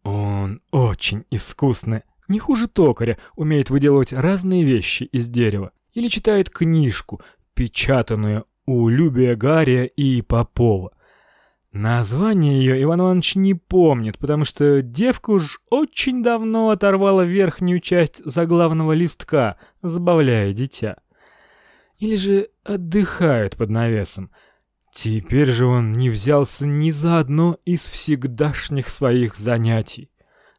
[0.03, 5.71] он очень искусно, не хуже токаря, умеет выделывать разные вещи из дерева.
[5.93, 7.21] Или читает книжку,
[7.53, 10.91] печатанную у Любия Гария и Попова.
[11.71, 18.23] Название ее Иван Иванович не помнит, потому что девка уж очень давно оторвала верхнюю часть
[18.25, 20.97] заглавного листка, забавляя дитя.
[21.99, 24.31] Или же отдыхает под навесом—
[24.91, 30.11] Теперь же он не взялся ни за одно из всегдашних своих занятий.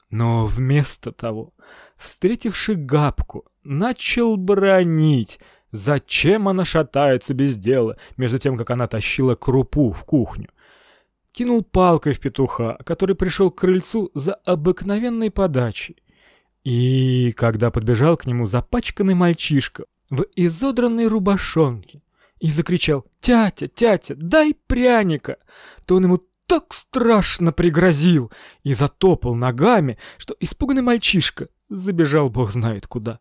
[0.09, 1.53] Но вместо того,
[1.97, 5.41] встретивши Габку, начал бронить,
[5.73, 10.49] зачем она шатается без дела, между тем, как она тащила крупу в кухню.
[11.33, 15.97] Кинул палкой в петуха, который пришел к крыльцу за обыкновенной подачей.
[16.65, 22.03] И когда подбежал к нему запачканный мальчишка в изодранной рубашонке,
[22.41, 25.37] и закричал «Тятя, тятя, дай пряника!»
[25.85, 28.33] то он ему так страшно пригрозил
[28.65, 33.21] и затопал ногами, что испуганный мальчишка забежал бог знает куда.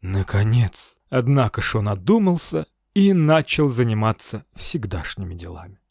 [0.00, 5.81] Наконец, однако ж он одумался и начал заниматься всегдашними делами.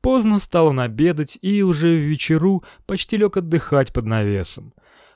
[0.00, 4.72] Поздно стал он обедать и уже в вечеру почти лег отдыхать под навесом.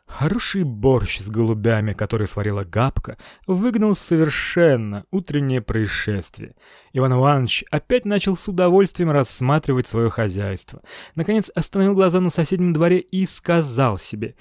[0.07, 3.17] Хороший борщ с голубями, который сварила Габка,
[3.47, 6.55] выгнал совершенно утреннее происшествие.
[6.93, 10.83] Иван Иванович опять начал с удовольствием рассматривать свое хозяйство.
[11.15, 14.37] Наконец остановил глаза на соседнем дворе и сказал себе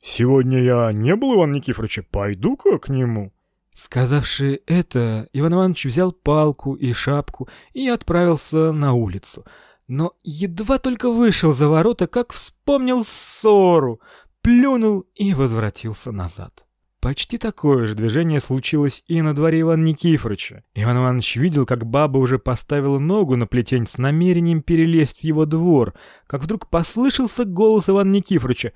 [0.00, 3.32] «Сегодня я не был Иван Никифоровича, пойду-ка к нему».
[3.74, 9.44] Сказавши это, Иван Иванович взял палку и шапку и отправился на улицу.
[9.88, 14.00] Но едва только вышел за ворота, как вспомнил ссору,
[14.42, 16.66] плюнул и возвратился назад.
[17.00, 20.64] Почти такое же движение случилось и на дворе Ивана Никифоровича.
[20.74, 25.46] Иван Иванович видел, как баба уже поставила ногу на плетень с намерением перелезть в его
[25.46, 25.94] двор,
[26.26, 28.72] как вдруг послышался голос Ивана Никифоровича.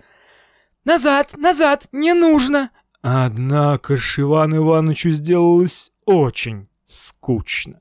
[0.84, 1.36] «Назад!
[1.36, 1.88] Назад!
[1.92, 2.70] Не нужно!»
[3.02, 7.80] Однако ж Ивану Ивановичу сделалось очень скучно.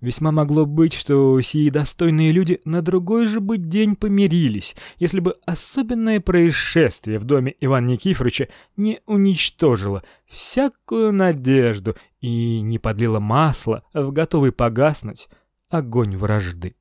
[0.00, 5.36] Весьма могло быть, что сии достойные люди на другой же бы день помирились, если бы
[5.46, 14.12] особенное происшествие в доме Ивана Никифоровича не уничтожило всякую надежду и не подлило масла в
[14.12, 15.28] готовый погаснуть
[15.70, 16.76] огонь вражды.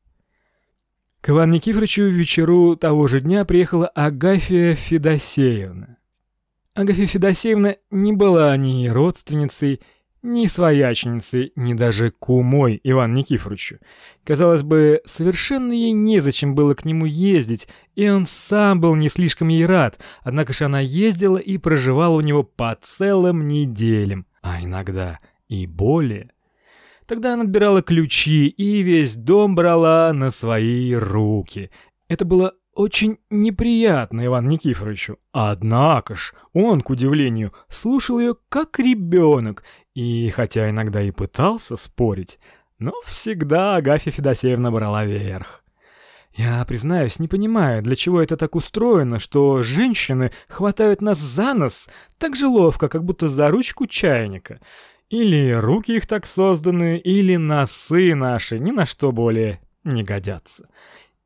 [1.21, 5.97] К Ивану Никифоровичу вечеру того же дня приехала Агафья Федосеевна.
[6.75, 9.79] Агафья Федосеевна не была ни родственницей,
[10.25, 13.77] ни своячницей, ни даже кумой Иван Никифоровичу.
[14.23, 19.47] Казалось бы, совершенно ей незачем было к нему ездить, и он сам был не слишком
[19.47, 25.19] ей рад, однако же она ездила и проживала у него по целым неделям, а иногда
[25.47, 26.31] и более.
[27.07, 31.69] Тогда она отбирала ключи и весь дом брала на свои руки.
[32.07, 35.17] Это было очень неприятно Ивану Никифоровичу.
[35.31, 39.63] Однако ж, он, к удивлению, слушал ее как ребенок,
[39.95, 42.37] и хотя иногда и пытался спорить,
[42.77, 45.63] но всегда Агафья Федосеевна брала верх.
[46.35, 51.87] Я, признаюсь, не понимаю, для чего это так устроено, что женщины хватают нас за нос
[52.17, 54.59] так же ловко, как будто за ручку чайника.
[55.09, 60.67] Или руки их так созданы, или носы наши ни на что более не годятся.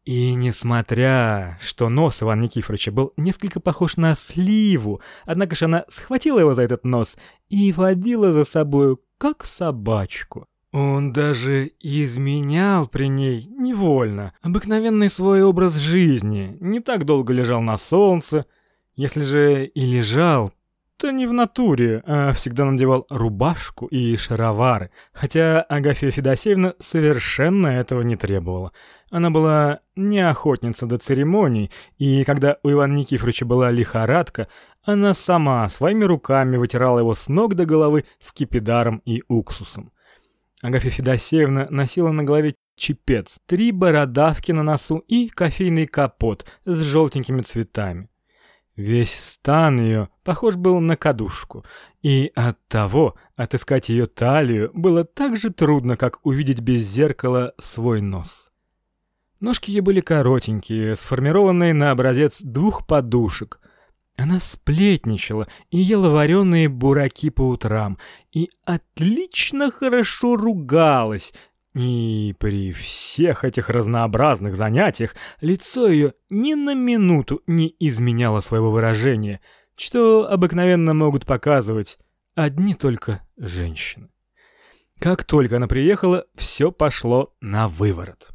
[0.10, 6.40] И несмотря, что нос Ивана Никифоровича был несколько похож на сливу, однако же она схватила
[6.40, 7.16] его за этот нос
[7.50, 10.48] и водила за собою, как собачку.
[10.72, 17.78] Он даже изменял при ней невольно, обыкновенный свой образ жизни, не так долго лежал на
[17.78, 18.48] солнце,
[18.96, 20.52] если же и лежал,
[21.00, 28.02] то не в натуре, а всегда надевал рубашку и шаровары, хотя Агафья Федосеевна совершенно этого
[28.02, 28.74] не требовала.
[29.12, 34.48] Она была не охотница до церемоний, и когда у Ивана Никифоровича была лихорадка,
[34.84, 39.92] она сама своими руками вытирала его с ног до головы скипидаром и уксусом.
[40.62, 47.42] Агафья Федосеевна носила на голове чепец, три бородавки на носу и кофейный капот с желтенькими
[47.42, 48.10] цветами.
[48.76, 51.66] Весь стан ее похож был на кадушку,
[52.02, 58.00] и от того отыскать ее талию было так же трудно, как увидеть без зеркала свой
[58.02, 58.49] нос.
[59.40, 63.62] Ножки ее были коротенькие, сформированные на образец двух подушек.
[64.18, 67.98] Она сплетничала и ела вареные бураки по утрам,
[68.34, 71.34] и отлично хорошо ругалась,
[71.74, 79.40] и при всех этих разнообразных занятиях лицо ее ни на минуту не изменяло своего выражения,
[79.78, 81.98] что обыкновенно могут показывать
[82.36, 84.10] одни только женщины.
[85.00, 88.32] Как только она приехала, все пошло на выворот.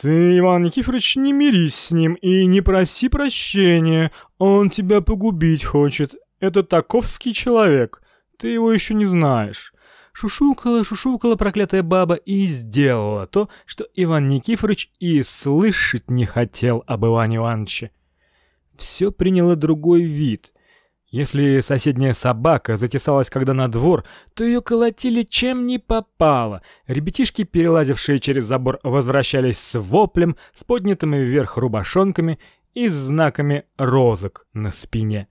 [0.00, 6.14] «Ты, Иван Никифорович, не мирись с ним и не проси прощения, он тебя погубить хочет.
[6.40, 8.02] Это таковский человек,
[8.38, 9.72] ты его еще не знаешь».
[10.12, 17.04] Шушукала, шушукала проклятая баба и сделала то, что Иван Никифорович и слышать не хотел об
[17.04, 17.90] Иване Ивановиче.
[18.76, 20.53] Все приняло другой вид.
[21.14, 24.04] Если соседняя собака затесалась когда на двор,
[24.34, 26.60] то ее колотили чем ни попало.
[26.88, 32.40] Ребятишки, перелазившие через забор, возвращались с воплем, с поднятыми вверх рубашонками
[32.72, 35.28] и с знаками розок на спине.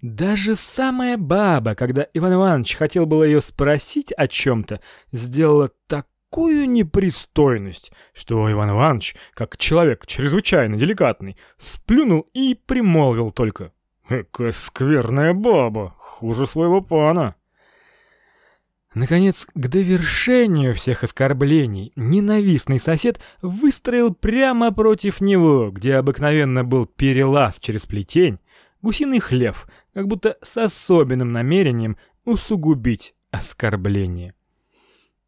[0.00, 4.80] Даже самая баба, когда Иван Иванович хотел было ее спросить о чем-то,
[5.12, 13.72] сделала такую непристойность, что Иван Иванович, как человек чрезвычайно деликатный, сплюнул и примолвил только
[14.08, 17.34] «Какая скверная баба, хуже своего пана».
[18.94, 27.58] Наконец, к довершению всех оскорблений, ненавистный сосед выстроил прямо против него, где обыкновенно был перелаз
[27.60, 28.38] через плетень,
[28.80, 34.34] гусиный хлев, как будто с особенным намерением усугубить оскорбление.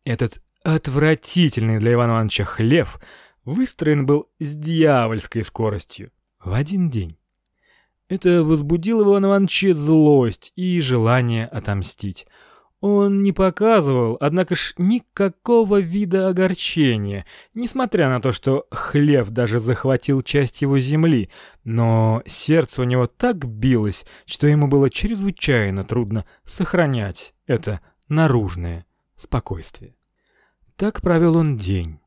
[0.05, 2.99] Этот отвратительный для Ивана Ивановича хлев
[3.45, 6.13] выстроен был с дьявольской скоростью
[6.43, 7.20] в один день.
[8.11, 12.27] Это возбудило в Ивана Ивановича злость и желание отомстить.
[12.81, 20.23] Он не показывал, однако ж, никакого вида огорчения, несмотря на то, что хлев даже захватил
[20.23, 21.31] часть его земли,
[21.63, 29.95] но сердце у него так билось, что ему было чрезвычайно трудно сохранять это наружное спокойствие.
[30.75, 32.01] Так провел он день.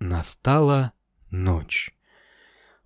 [0.00, 0.92] Настала
[1.30, 1.94] ночь.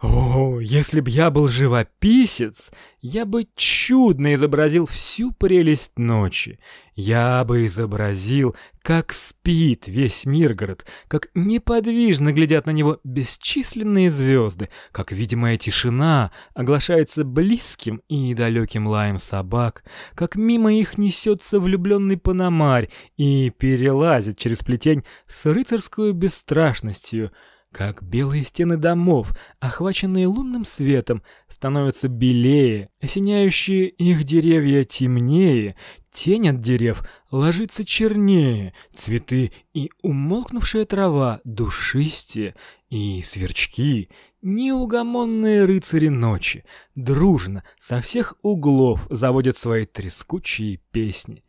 [0.06, 6.58] О, если б я был живописец, я бы чудно изобразил всю прелесть ночи.
[6.94, 15.10] Я бы изобразил, как спит весь Миргород, как неподвижно глядят на него бесчисленные звезды, как
[15.10, 19.84] видимая тишина оглашается близким и далеким лаем собак,
[20.14, 27.32] как мимо их несется влюбленный пономарь и перелазит через плетень с рыцарской бесстрашностью—
[27.74, 35.74] как белые стены домов, охваченные лунным светом, становятся белее, осеняющие их деревья темнее,
[36.12, 37.02] тень от дерев
[37.32, 42.54] ложится чернее, цветы и умолкнувшая трава душистее,
[42.90, 44.08] и сверчки,
[44.40, 46.64] неугомонные рыцари ночи,
[46.94, 51.43] дружно со всех углов заводят свои трескучие песни.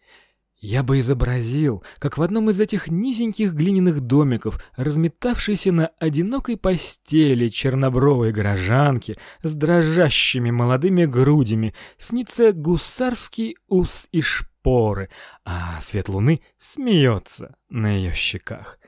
[0.67, 7.49] Я бы изобразил, как в одном из этих низеньких глиняных домиков, разметавшейся на одинокой постели
[7.49, 15.11] чернобровой горожанки с дрожащими молодыми грудями, снится гусарский ус и шпоры,
[15.43, 18.79] а свет луны смеется на ее щеках.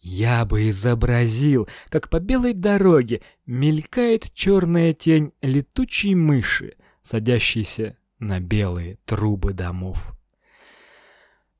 [0.00, 8.98] я бы изобразил, как по белой дороге мелькает черная тень летучей мыши, садящейся на белые
[9.04, 10.12] трубы домов.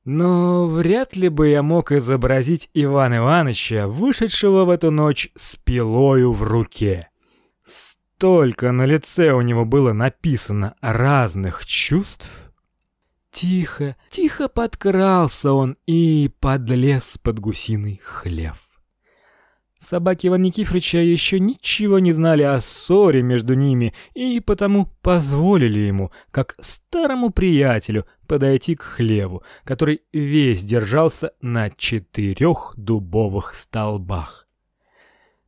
[0.03, 6.33] Но вряд ли бы я мог изобразить Ивана Ивановича, вышедшего в эту ночь с пилою
[6.33, 7.09] в руке.
[7.65, 12.29] Столько на лице у него было написано разных чувств.
[13.31, 18.70] Тихо, тихо подкрался он и подлез под гусиный хлев.
[19.81, 26.11] Собаки Ивана Никифоровича еще ничего не знали о ссоре между ними и потому позволили ему,
[26.29, 34.47] как старому приятелю, подойти к хлеву, который весь держался на четырех дубовых столбах.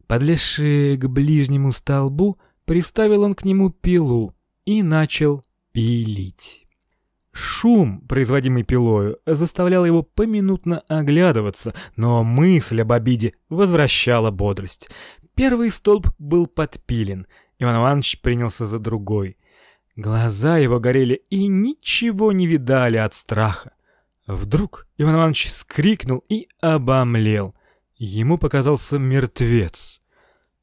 [0.07, 4.33] Подлезши к ближнему столбу, приставил он к нему пилу
[4.65, 6.62] и начал пилить.
[7.33, 14.89] Шум, производимый пилою, заставлял его поминутно оглядываться, но мысль об обиде возвращала бодрость.
[15.35, 17.25] Первый столб был подпилен,
[17.57, 19.37] Иван Иванович принялся за другой.
[19.95, 23.73] Глаза его горели и ничего не видали от страха.
[24.27, 27.55] Вдруг Иван Иванович вскрикнул и обомлел.
[27.95, 30.01] Ему показался мертвец.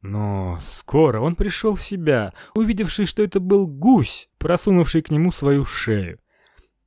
[0.03, 5.65] Но скоро он пришел в себя, увидевший, что это был гусь, просунувший к нему свою
[5.65, 6.19] шею.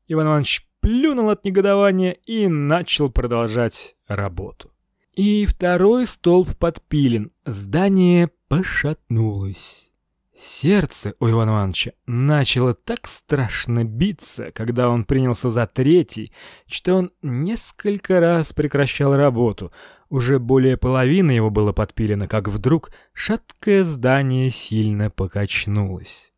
[0.08, 4.72] Иван Иванович плюнул от негодования и начал продолжать работу.
[5.16, 9.92] И второй столб подпилен, здание пошатнулось.
[10.36, 16.34] Сердце у Ивана Ивановича начало так страшно биться, когда он принялся за третий,
[16.68, 19.72] что он несколько раз прекращал работу.
[20.10, 26.33] Уже более половины его было подпилено, как вдруг шаткое здание сильно покачнулось.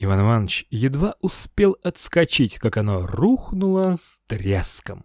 [0.00, 5.04] Иван Иванович едва успел отскочить, как оно рухнуло с треском.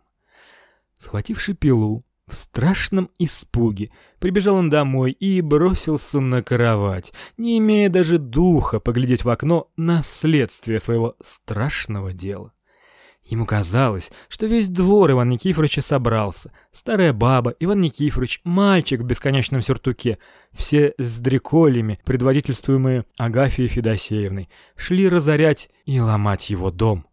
[0.97, 8.17] Схвативши пилу, в страшном испуге прибежал он домой и бросился на кровать, не имея даже
[8.17, 12.53] духа поглядеть в окно на следствие своего страшного дела.
[13.25, 16.51] Ему казалось, что весь двор Ивана Никифоровича собрался.
[16.73, 20.17] Старая баба, Иван Никифорович, мальчик в бесконечном сюртуке,
[20.51, 27.07] все с дреколями, предводительствуемые Агафьей Федосеевной, шли разорять и ломать его дом.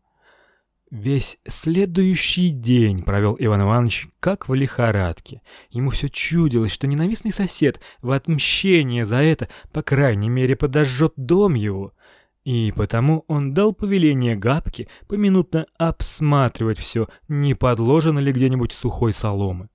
[0.91, 5.41] Весь следующий день провел Иван Иванович как в лихорадке.
[5.71, 11.55] Ему все чудилось, что ненавистный сосед в отмщение за это, по крайней мере, подожжет дом
[11.55, 11.93] его—
[12.45, 19.69] и потому он дал повеление Габке поминутно обсматривать все, не подложено ли где-нибудь сухой соломы.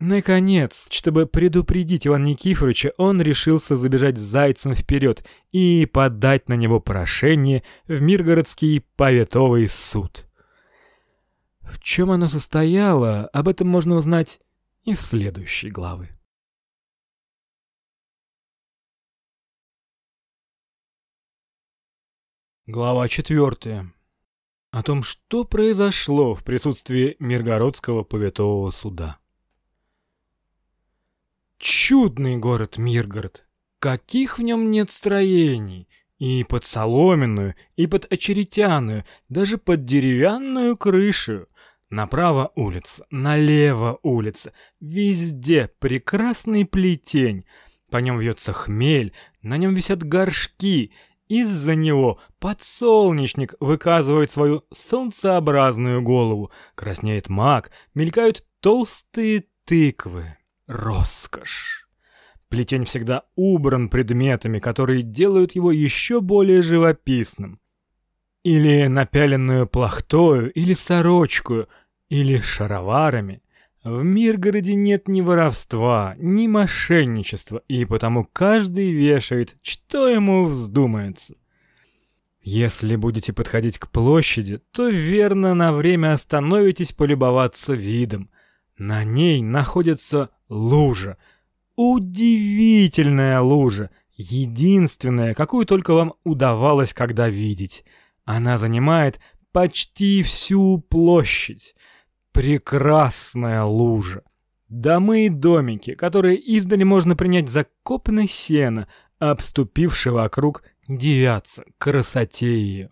[0.00, 6.78] Наконец, чтобы предупредить Ивана Никифоровича, он решился забежать с зайцем вперед и подать на него
[6.78, 10.26] прошение в Миргородский поветовый суд.
[11.60, 14.40] В чем оно состояло, об этом можно узнать
[14.84, 16.17] из следующей главы.
[22.70, 23.94] Глава четвертая.
[24.72, 29.16] О том, что произошло в присутствии Миргородского повитового суда.
[31.56, 33.46] Чудный город Миргород.
[33.78, 35.88] Каких в нем нет строений.
[36.18, 41.46] И под соломенную, и под очеретяную, даже под деревянную крышу.
[41.88, 44.52] Направо улица, налево улица.
[44.78, 47.46] Везде прекрасный плетень.
[47.90, 50.92] По нем вьется хмель, на нем висят горшки—
[51.28, 60.36] из-за него подсолнечник выказывает свою солнцеобразную голову, краснеет мак, мелькают толстые тыквы.
[60.66, 61.88] Роскошь!
[62.48, 67.60] Плетень всегда убран предметами, которые делают его еще более живописным.
[68.42, 71.68] Или напяленную плахтою, или сорочкою,
[72.08, 73.42] или шароварами.
[73.84, 81.36] В Миргороде нет ни воровства, ни мошенничества, и потому каждый вешает, что ему вздумается.
[82.42, 88.30] Если будете подходить к площади, то верно на время остановитесь полюбоваться видом.
[88.78, 91.16] На ней находится лужа.
[91.76, 97.84] Удивительная лужа, единственная, какую только вам удавалось когда видеть.
[98.24, 99.20] Она занимает
[99.52, 101.74] почти всю площадь.
[102.38, 104.22] Прекрасная лужа.
[104.68, 108.86] Домы и домики, которые издали можно принять за копны сена,
[109.18, 112.90] обступившего вокруг, девятся красоте ее.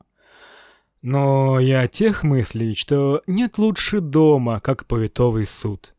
[1.01, 5.95] Но я тех мыслей, что нет лучше дома, как повитовый суд.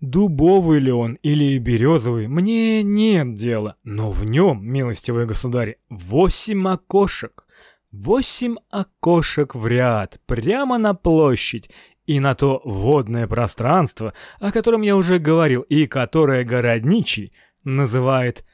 [0.00, 7.46] Дубовый ли он или березовый, мне нет дела, но в нем, милостивый государь, восемь окошек.
[7.90, 11.70] Восемь окошек в ряд, прямо на площадь,
[12.06, 17.32] и на то водное пространство, о котором я уже говорил и которое городничий
[17.64, 18.44] называет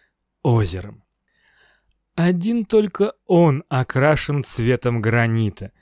[0.43, 1.05] озером.
[2.15, 5.73] Один только он окрашен цветом гранита.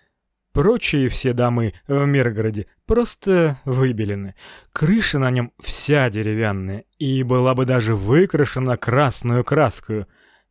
[0.53, 4.35] Прочие все домы в Миргороде просто выбелены.
[4.73, 10.07] Крыша на нем вся деревянная и была бы даже выкрашена красную краской,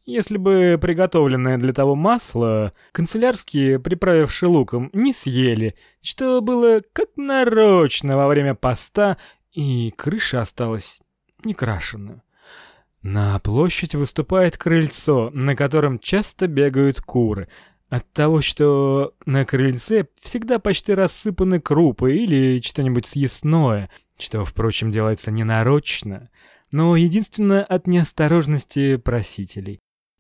[0.07, 8.15] если бы приготовленное для того масло канцелярские, приправившие луком, не съели, что было как нарочно
[8.15, 9.17] во время поста,
[9.51, 11.01] и крыша осталась
[11.43, 12.23] некрашенную.
[13.01, 17.49] На площадь выступает крыльцо, на котором часто бегают куры.
[17.89, 25.31] От того, что на крыльце всегда почти рассыпаны крупы или что-нибудь съестное, что, впрочем, делается
[25.31, 26.29] ненарочно,
[26.71, 29.79] но единственно от неосторожности просителей.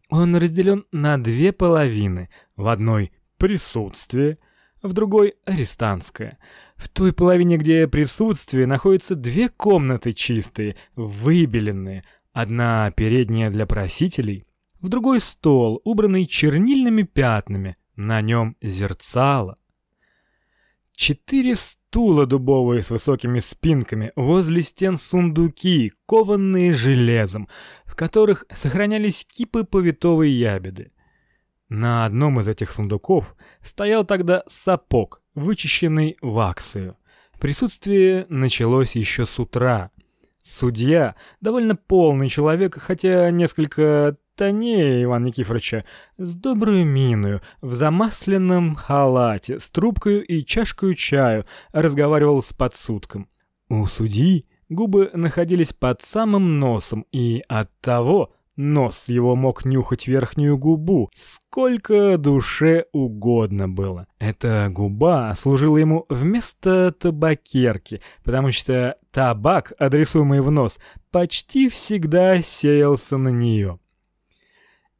[0.09, 2.29] Он разделен на две половины.
[2.55, 4.39] В одной— присутствие,
[4.81, 6.37] в другой— арестантское.
[6.75, 12.03] В той половине, где присутствие, находятся две комнаты чистые, выбеленные—
[12.39, 14.45] Одна передняя для просителей,
[14.79, 19.57] в другой стол, убранный чернильными пятнами, на нем зерцало.
[20.93, 27.49] Четыре стула дубовые с высокими спинками, возле стен сундуки, кованные железом,
[27.97, 30.91] которых сохранялись кипы повитовой ябеды.
[31.67, 36.95] На одном из этих сундуков стоял тогда сапог, вычищенный ваксою.
[37.39, 39.89] Присутствие началось еще с утра.
[40.43, 45.83] Судья, довольно полный человек, хотя несколько тонее Ивана Никифоровича,
[46.17, 53.27] с доброй миною, в замасленном халате, с трубкой и чашкой чаю, разговаривал с подсудком.
[53.69, 61.11] У судьи губы находились под самым носом, и оттого Нос его мог нюхать верхнюю губу,
[61.13, 64.07] сколько душе угодно было.
[64.17, 70.79] Эта губа служила ему вместо табакерки, потому что табак, адресуемый в нос,
[71.11, 73.79] почти всегда сеялся на нее.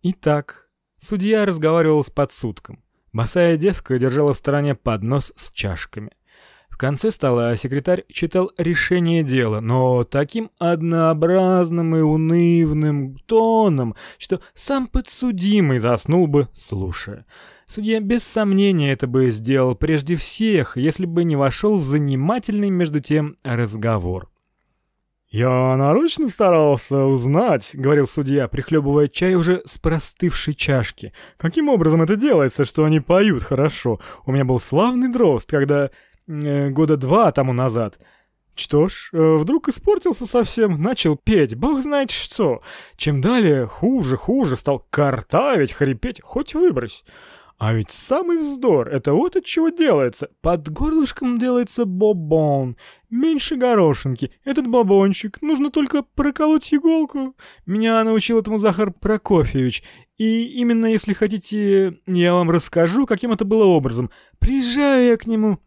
[0.03, 2.84] Итак, судья разговаривал с подсудком.
[3.11, 6.11] Босая девка держала в стороне поднос с чашками.
[6.78, 14.86] В конце стола секретарь читал решение дела, но таким однообразным и унывным тоном, что сам
[14.86, 17.25] подсудимый заснул бы, слушая.
[17.65, 23.01] Судья без сомнения это бы сделал прежде всех, если бы не вошел в занимательный между
[23.01, 24.30] тем разговор.
[25.30, 31.11] «Я нарочно старался узнать»,— говорил судья, прихлебывая чай уже с простывшей чашки.
[31.38, 33.99] «Каким образом это делается, что они поют хорошо?
[34.25, 35.89] У меня был славный дрозд, когда
[36.28, 37.99] э, года два тому назад.
[38.55, 42.61] Что ж, э, вдруг испортился совсем, начал петь, бог знает что.
[42.95, 47.03] Чем далее, хуже, хуже, стал картавить, хрипеть, хоть выбрось.
[47.59, 50.30] А ведь самый вздор— это вот от чего делается.
[50.41, 52.78] Под горлышком делается бобон.
[53.09, 54.32] Меньше горошинки.
[54.43, 55.41] Этот бобончик.
[55.41, 57.36] Нужно только проколоть иголку.
[57.65, 59.84] Меня научил этому Захар Прокофьевич.
[60.19, 64.11] И именно если хотите, я вам расскажу, каким это было образом.
[64.38, 65.59] Приезжаю я к нему.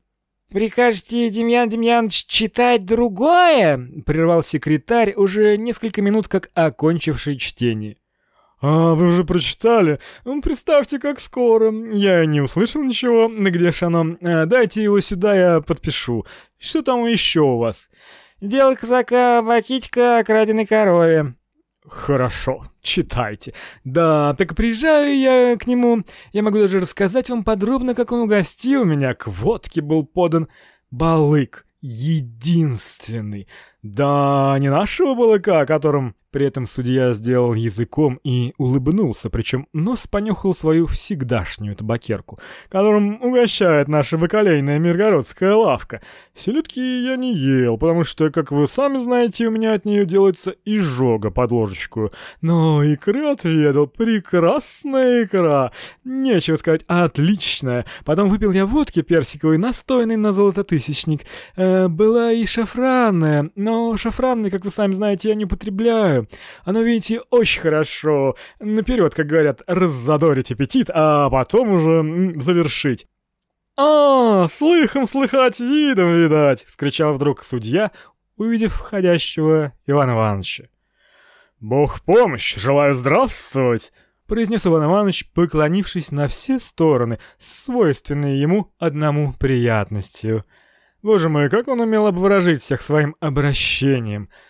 [0.51, 7.99] «Прикажете, Демьян Демьянович, читать другое?»— прервал секретарь, уже несколько минут как окончивший чтение.
[8.61, 10.01] «А, вы уже прочитали?
[10.25, 11.73] Ну, представьте, как скоро.
[11.93, 13.29] Я не услышал ничего.
[13.29, 14.17] Где ж оно?
[14.23, 16.27] А, дайте его сюда, я подпишу.
[16.59, 17.89] Что там еще у вас?»
[18.41, 21.35] «Дело казака Бакитька о краденой корове».
[21.91, 23.53] «Хорошо, читайте.
[23.83, 26.05] Да, так приезжаю я к нему.
[26.33, 29.13] Я могу даже рассказать вам подробно, как он угостил меня.
[29.15, 30.47] К водке был подан
[30.93, 31.67] балык.
[31.81, 33.49] Единственный.
[33.83, 40.07] Да, не нашего балыка, о котором при этом судья сделал языком и улыбнулся, причем нос
[40.07, 46.01] понюхал свою всегдашнюю табакерку, которым угощает наша бакалейная миргородская лавка.
[46.35, 50.55] Селедки я не ел, потому что, как вы сами знаете, у меня от нее делается
[50.65, 52.13] изжога под ложечку.
[52.41, 55.73] Но икры отведал, прекрасная икра.
[56.05, 57.85] Нечего сказать, отличная.
[58.05, 61.23] Потом выпил я водки персиковой, настойной на золототысячник.
[61.57, 66.20] Э, была и шафранная, но шафранной, как вы сами знаете, я не употребляю.
[66.65, 68.37] Оно, видите, очень хорошо.
[68.59, 73.07] Наперед, как говорят, раззадорить аппетит, а потом уже завершить.
[73.77, 77.93] «А, слыхом слыхать, видом видать!»— вскричал вдруг судья,
[78.37, 80.65] увидев входящего Ивана Ивановича.
[81.61, 83.93] «Бог помощь, желаю здравствовать!»—
[84.27, 90.45] произнес Иван Иванович, поклонившись на все стороны, свойственной ему одному приятностью.
[91.03, 94.29] Боже мой, как он умел обворожить всех своим обращением—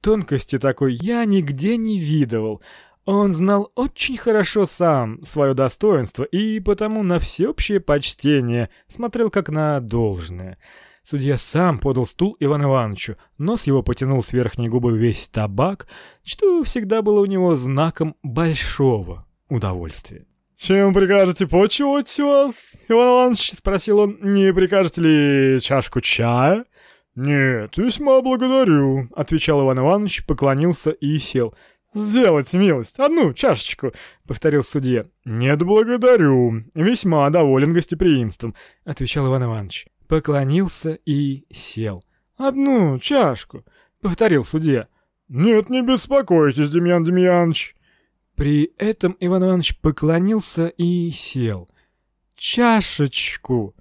[0.00, 2.62] Тонкости такой я нигде не видывал.
[3.04, 9.80] Он знал очень хорошо сам свое достоинство и потому на всеобщее почтение смотрел как на
[9.80, 10.58] должное.
[11.02, 15.88] Судья сам подал стул Ивану Ивановичу, нос его потянул с верхней губы весь табак,
[16.22, 20.26] что всегда было у него знаком большого удовольствия.
[20.54, 24.18] «Чем прикажете почивать вас, Иван Иванович?»— спросил он.
[24.20, 26.66] «Не прикажете ли чашку чая?»
[27.20, 31.52] «Нет, весьма благодарю»,— отвечал Иван Иванович, поклонился и сел.
[31.92, 33.90] «Сделайте милость, одну чашечку»,—
[34.28, 35.04] повторил судья.
[35.24, 36.62] «Нет, благодарю.
[36.76, 38.54] Весьма доволен гостеприимством»,—
[38.84, 39.88] отвечал Иван Иванович.
[40.06, 42.04] Поклонился и сел.
[42.36, 43.64] «Одну чашку»,—
[44.00, 44.86] повторил судья.
[45.26, 47.74] «Нет, не беспокойтесь, Демьян Демьянович».
[48.36, 51.68] При этом Иван Иванович поклонился и сел.
[52.36, 53.74] «Чашечку!»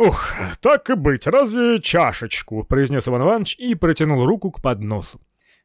[0.00, 0.32] «Ух,
[0.62, 5.20] так и быть, разве чашечку?»— произнес Иван Иванович и протянул руку к подносу.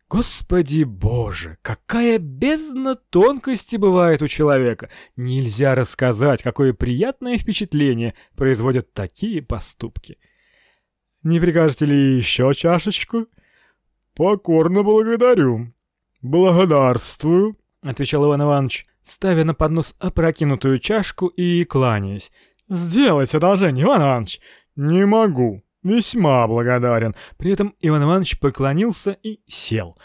[0.09, 4.89] Господи боже, какая бездна тонкости бывает у человека!
[5.15, 10.17] Нельзя рассказать, какое приятное впечатление производят такие поступки.
[11.23, 13.27] «Не прикажете ли еще чашечку?»
[14.15, 15.73] «Покорно благодарю.
[16.21, 22.31] Благодарствую».— отвечал Иван Иванович, ставя на поднос опрокинутую чашку и кланяясь.
[22.67, 24.39] «Сделайте одолжение, Иван Иванович!»
[24.75, 25.63] «Не могу.
[25.83, 27.15] Весьма благодарен».
[27.37, 29.97] При этом Иван Иванович поклонился и сел.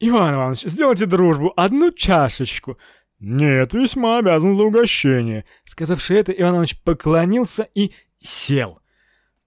[0.00, 2.78] «Иван Иванович, сделайте дружбу, одну чашечку».
[3.18, 5.44] «Нет, весьма обязан за угощение».
[5.64, 8.80] Сказавши это, Иван Иванович поклонился и сел.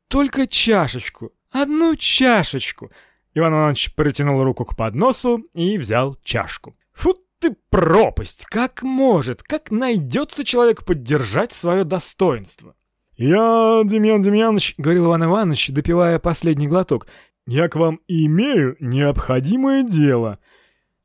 [0.10, 2.92] «Только чашечку, одну чашечку».
[3.34, 6.76] Иван Иванович протянул руку к подносу и взял чашку.
[6.92, 8.46] Фу ты пропасть!
[8.46, 12.76] Как может, как найдется человек поддержать свое достоинство?
[13.18, 17.08] «Я, Демьян Демьянович,— говорил Иван Иванович, допивая последний глоток,—
[17.48, 20.40] я к вам имею необходимое дело.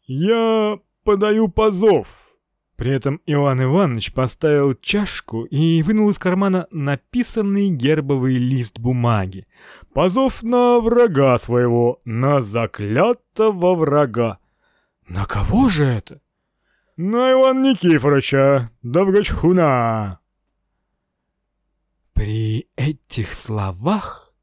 [0.06, 2.08] Я подаю позов».
[2.76, 9.46] При этом Иван Иванович поставил чашку и вынул из кармана написанный гербовый лист бумаги.
[9.94, 14.38] «Позов на врага своего, на заклятого врага».
[15.08, 16.20] «На кого же это?»
[16.98, 20.20] «На Ивана Никифоровича Довгачхуна».
[22.14, 24.34] При этих словах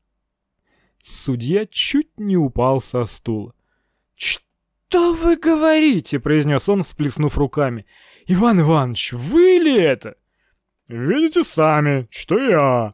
[1.01, 3.56] судья чуть не упал со стула.
[4.14, 7.88] «Что вы говорите?»— произнес он, всплеснув руками.
[8.28, 10.16] «Иван Иванович, вы ли это?»
[10.88, 12.93] «Видите сами, что я».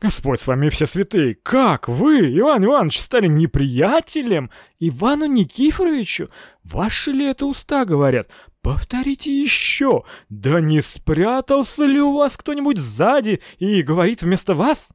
[0.00, 6.30] Господь с вами все святые, как вы, Иван Иванович, стали неприятелем Ивану Никифоровичу?
[6.64, 8.30] Ваши ли это уста говорят?
[8.62, 14.90] Повторите еще, да не спрятался ли у вас кто-нибудь сзади и говорит вместо вас?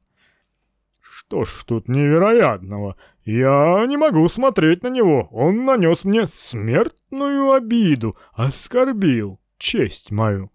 [1.00, 2.96] Что ж тут невероятного?
[3.24, 5.28] Я не могу смотреть на него.
[5.32, 10.52] Он нанес мне смертную обиду, оскорбил честь мою.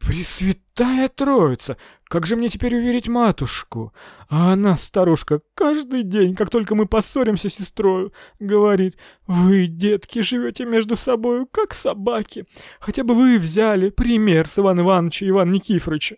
[0.00, 1.76] Пресвятая Троица!
[2.04, 3.92] Как же мне теперь уверить матушку?
[4.28, 8.96] А она, старушка, каждый день, как только мы поссоримся с сестрою, говорит,
[9.26, 12.46] вы, детки, живете между собою, как собаки.
[12.80, 16.16] Хотя бы вы взяли пример с Ивана Ивановича и Ивана Никифоровича.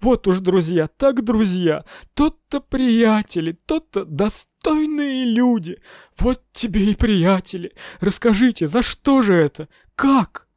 [0.00, 5.80] Вот уж друзья, так друзья, тот-то приятели, тот-то достойные люди.
[6.18, 7.72] Вот тебе и приятели.
[8.00, 9.68] Расскажите, за что же это?
[9.94, 10.47] Как?»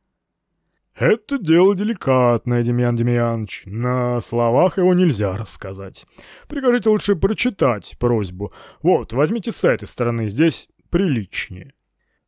[0.96, 3.64] «Это дело деликатное, Демьян Демьянович.
[3.66, 6.06] На словах его нельзя рассказать.
[6.48, 8.52] Прикажите лучше прочитать просьбу.
[8.82, 11.74] Вот, возьмите с этой стороны, здесь приличнее».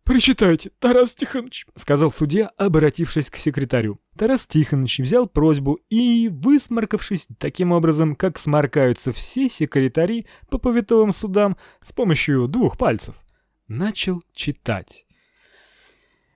[0.04, 4.02] «Прочитайте, Тарас Тихонович»,— сказал судья, обратившись к секретарю.
[4.18, 11.56] Тарас Тихонович взял просьбу и, высморкавшись таким образом, как сморкаются все секретари по повитовым судам
[11.82, 13.16] с помощью двух пальцев,
[13.70, 15.06] начал читать.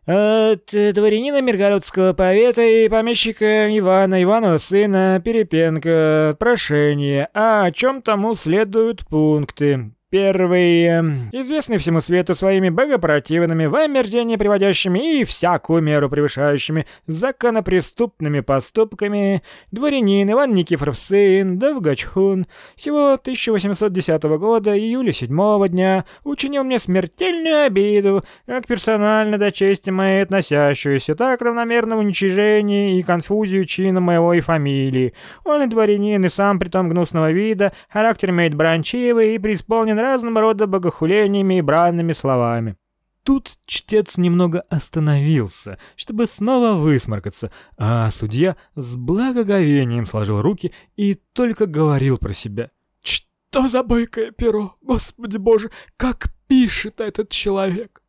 [0.07, 8.33] От дворянина Миргородского повета и помещика Ивана Иванова сына Перепенко прошение, а о чем тому
[8.33, 9.91] следуют пункты.
[10.09, 10.85] Первый.
[11.33, 19.43] Известный всему свету своими богопротивными, в приводящими и всякую меру превышающими законопреступными поступками,
[19.73, 22.47] дворянин Иван Никифоров сын Довгачхун
[22.77, 30.23] всего 1810 года, июля 7 дня, учинил мне смертельную обиду, как персонально до чести моей
[30.23, 35.13] относящуюся, так равномерно в уничижении и конфузию чина моего и фамилии.
[35.43, 40.67] Он и дворянин, и сам притом гнусного вида, характер имеет бранчивый и преисполнен разного рода
[40.67, 42.75] богохулениями и бранными словами.
[43.23, 51.65] Тут чтец немного остановился, чтобы снова высморкаться, а судья с благоговением сложил руки и только
[51.65, 52.71] говорил про себя.
[53.03, 54.75] «Что за бойкое перо?
[54.81, 58.01] Господи боже, как пишет этот человек!»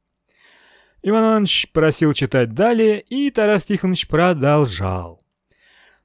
[1.03, 5.18] Иван Иванович просил читать далее, и Тарас Тихонович продолжал.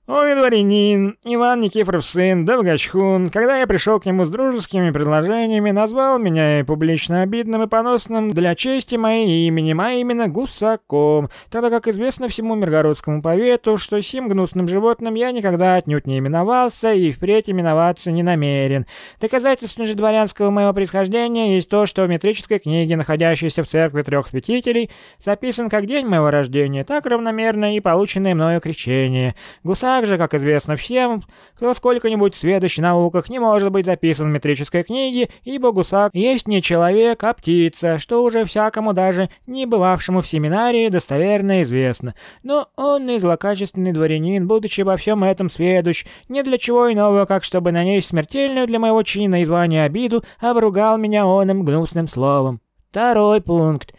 [0.06, 6.20] Ой, дворянин, Иван Никифоров сын, Довгачхун, когда я пришел к нему с дружескими предложениями, назвал
[6.20, 11.88] меня и публично обидным и поносным для чести моей именем, а именно гусаком, тогда как
[11.88, 17.50] известно всему миргородскому повету, что сим гнусным животным я никогда отнюдь не именовался и впредь
[17.50, 18.86] именоваться не намерен.
[19.22, 24.28] Доказательством же дворянского моего происхождения есть то, что в метрической книге, находящейся в церкви трех
[24.28, 24.92] святителей,
[25.24, 29.36] записан как день моего рождения, так равномерно и полученное мною крещение.
[29.64, 31.22] Гусак так же, как известно всем,
[31.56, 36.48] кто сколько-нибудь сведущий в науках не может быть записан в метрической книге, ибо гусак есть
[36.48, 42.16] не человек, а птица, что уже всякому даже не бывавшему в семинарии достоверно известно.
[42.42, 47.44] Но он и злокачественный дворянин, будучи обо всем этом сведущ, не для чего иного, как
[47.44, 52.62] чтобы нанести смертельную для моего чина и звания обиду, обругал меня оным гнусным словом.
[52.90, 53.94] Второй пункт.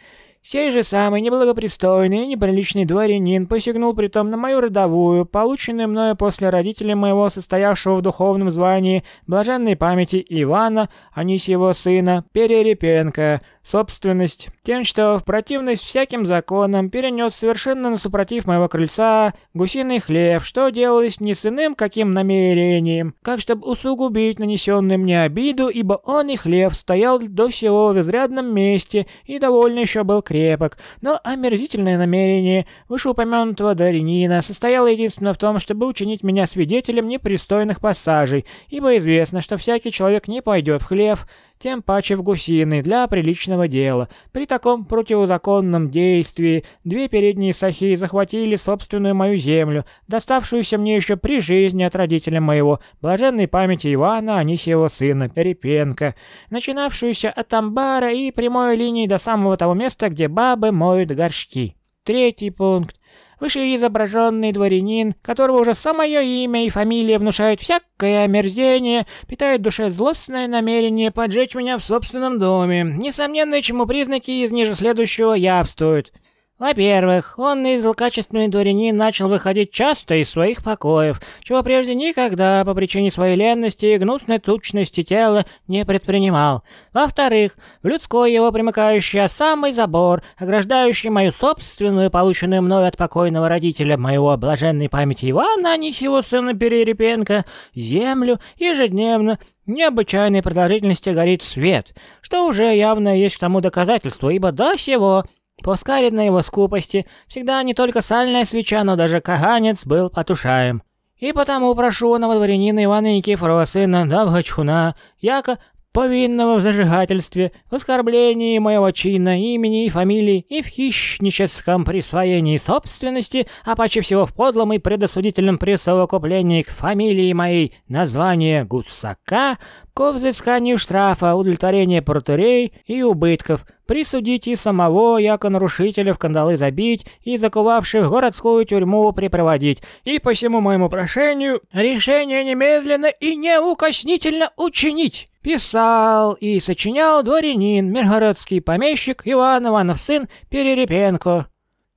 [0.46, 6.50] Сей же самый неблагопристойный и неприличный дворянин посягнул притом на мою родовую, полученную мною после
[6.50, 15.18] родителей моего, состоявшего в духовном звании, блаженной памяти Ивана, Анисьего сына, Перерепенко, собственность, тем, что
[15.18, 21.34] в противность всяким законам перенес совершенно на супротив моего крыльца гусиный хлеб, что делалось не
[21.34, 27.18] с иным каким намерением, как чтобы усугубить нанесенную мне обиду, ибо он и хлеб стоял
[27.18, 34.42] до сего в изрядном месте и довольно еще был крепок, но омерзительное намерение вышеупомянутого дворянина
[34.42, 40.28] состояло единственно в том, чтобы учинить меня свидетелем непристойных пассажей, ибо известно, что всякий человек
[40.28, 41.20] не пойдет в хлеб,
[41.64, 44.10] тем паче в гусиный, для приличного дела.
[44.32, 51.40] При таком противозаконном действии две передние сахи захватили собственную мою землю, доставшуюся мне еще при
[51.40, 56.14] жизни от родителя моего, блаженной памяти Ивана Анисьева сына, Перепенко,
[56.50, 61.76] начинавшуюся от амбара и прямой линии до самого того места, где бабы моют горшки.
[62.02, 63.00] Третий пункт
[63.44, 70.48] вышеизображенный дворянин, которого уже самое имя и фамилия внушают всякое омерзение, питает в душе злостное
[70.48, 76.14] намерение поджечь меня в собственном доме, несомненно, чему признаки из ниже следующего явствуют.
[76.56, 82.74] Во-первых, он из злокачественный дворянин начал выходить часто из своих покоев, чего прежде никогда по
[82.74, 86.62] причине своей ленности и гнусной тучности тела не предпринимал.
[86.92, 93.98] Во-вторых, в людской его примыкающий самый забор, ограждающий мою собственную, полученную мною от покойного родителя
[93.98, 101.96] моего блаженной памяти Ивана, а не сего сына Перерепенко, землю ежедневно необычайной продолжительности горит свет,
[102.20, 105.24] что уже явно есть к тому доказательство, ибо до сего
[105.62, 110.82] по скаридной его скупости всегда не только сальная свеча, но даже каганец был потушаем.
[111.18, 115.58] И потому прошу новодворянина Ивана Никифорова сына Давгачхуна, яко
[115.94, 123.46] повинного в зажигательстве, в оскорблении моего чина, имени и фамилии и в хищническом присвоении собственности,
[123.64, 129.56] а паче всего в подлом и предосудительном присовокуплении к фамилии моей название гусака,
[129.94, 137.06] к взысканию штрафа, удовлетворения портерей и убытков, присудить и самого, яко нарушителя в кандалы забить
[137.22, 144.50] и закувавших в городскую тюрьму припроводить, и по всему моему прошению решение немедленно и неукоснительно
[144.56, 145.30] учинить.
[145.42, 151.46] Писал и сочинял дворянин, миргородский помещик Иван Иванов сын Перерепенко.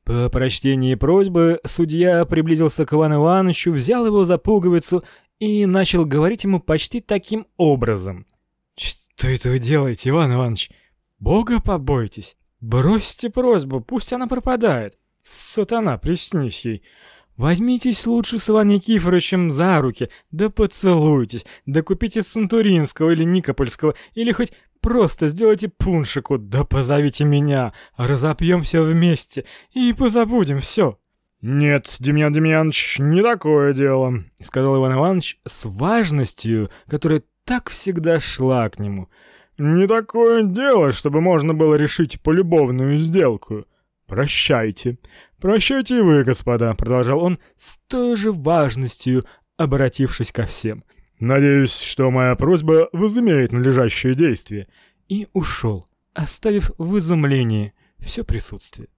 [0.07, 5.03] По прочтении просьбы судья приблизился к Ивану Ивановичу, взял его за пуговицу
[5.39, 8.25] и начал говорить ему почти таким образом.
[8.75, 10.71] «Что это вы делаете, Иван Иванович?
[11.19, 12.38] Бога побойтесь!
[12.59, 14.97] Бросьте просьбу, пусть она пропадает!
[15.23, 16.83] Сатана, приснись ей!
[17.38, 24.31] Возьмитесь лучше с Иваном Никифоровичем за руки, да поцелуйтесь, да купите Сантуринского или Никопольского, или
[24.31, 30.97] хоть просто сделайте пуншику, да позовите меня, разопьем вместе и позабудем все.
[31.41, 38.67] «Нет, Демьян Демьянович, не такое дело»,— сказал Иван Иванович с важностью, которая так всегда шла
[38.69, 39.09] к нему.
[39.59, 43.65] «Не такое дело, чтобы можно было решить полюбовную сделку.
[44.07, 44.97] Прощайте.
[45.39, 49.25] Прощайте и вы, господа»,— продолжал он с той же важностью,
[49.57, 50.83] обратившись ко всем.
[51.19, 54.67] «Надеюсь, что моя просьба возымеет надлежащее действие».
[55.07, 58.89] И ушел, оставив в изумлении все присутствие.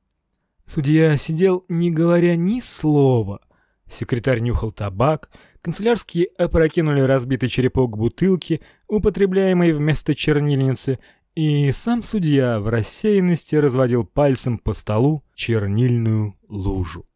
[0.70, 3.42] Судья сидел, не говоря ни слова.
[3.90, 5.32] Секретарь нюхал табак,
[5.64, 11.00] канцелярские опрокинули разбитый черепок бутылки, употребляемой вместо чернильницы,
[11.34, 17.08] и сам судья в рассеянности разводил пальцем по столу чернильную лужу.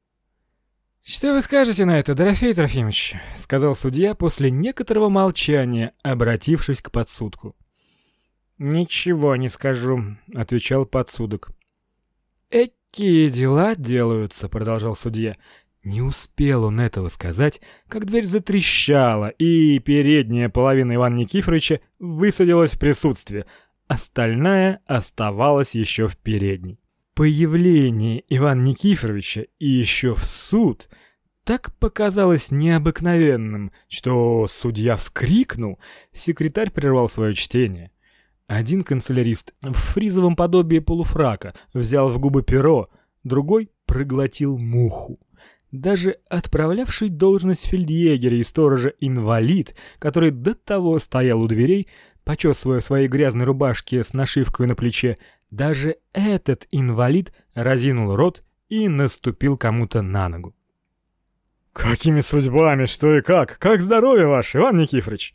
[1.04, 7.56] «Что вы скажете на это, Дорофей Трофимович?»— сказал судья после некоторого молчания, обратившись к подсудку.
[8.58, 11.52] «Ничего не скажу»,— отвечал подсудок.
[12.94, 15.36] «Какие дела делаются, продолжал судья.
[15.84, 22.80] Не успел он этого сказать, как дверь затрещала, и передняя половина Ивана Никифоровича высадилась в
[22.80, 23.48] присутствие,
[23.88, 26.80] остальная оставалась еще в передней.
[27.16, 30.88] Появление Ивана Никифоровича и еще в суд
[31.46, 35.80] так показалось необыкновенным, что судья вскрикнул,
[36.12, 37.90] секретарь прервал свое чтение.
[38.54, 42.88] Один канцелярист в фризовом подобии полуфрака взял в губы перо,
[43.24, 45.20] другой проглотил муху.
[45.72, 51.88] Даже отправлявший должность фельдъегеря и сторожа инвалид, который до того стоял у дверей,
[52.24, 55.18] почесывая в своей грязной рубашке с нашивкой на плече,
[55.50, 60.54] даже этот инвалид разинул рот и наступил кому-то на ногу.
[61.74, 63.58] «Какими судьбами, что и как?
[63.58, 65.34] Как здоровье ваше, Иван Никифорович?»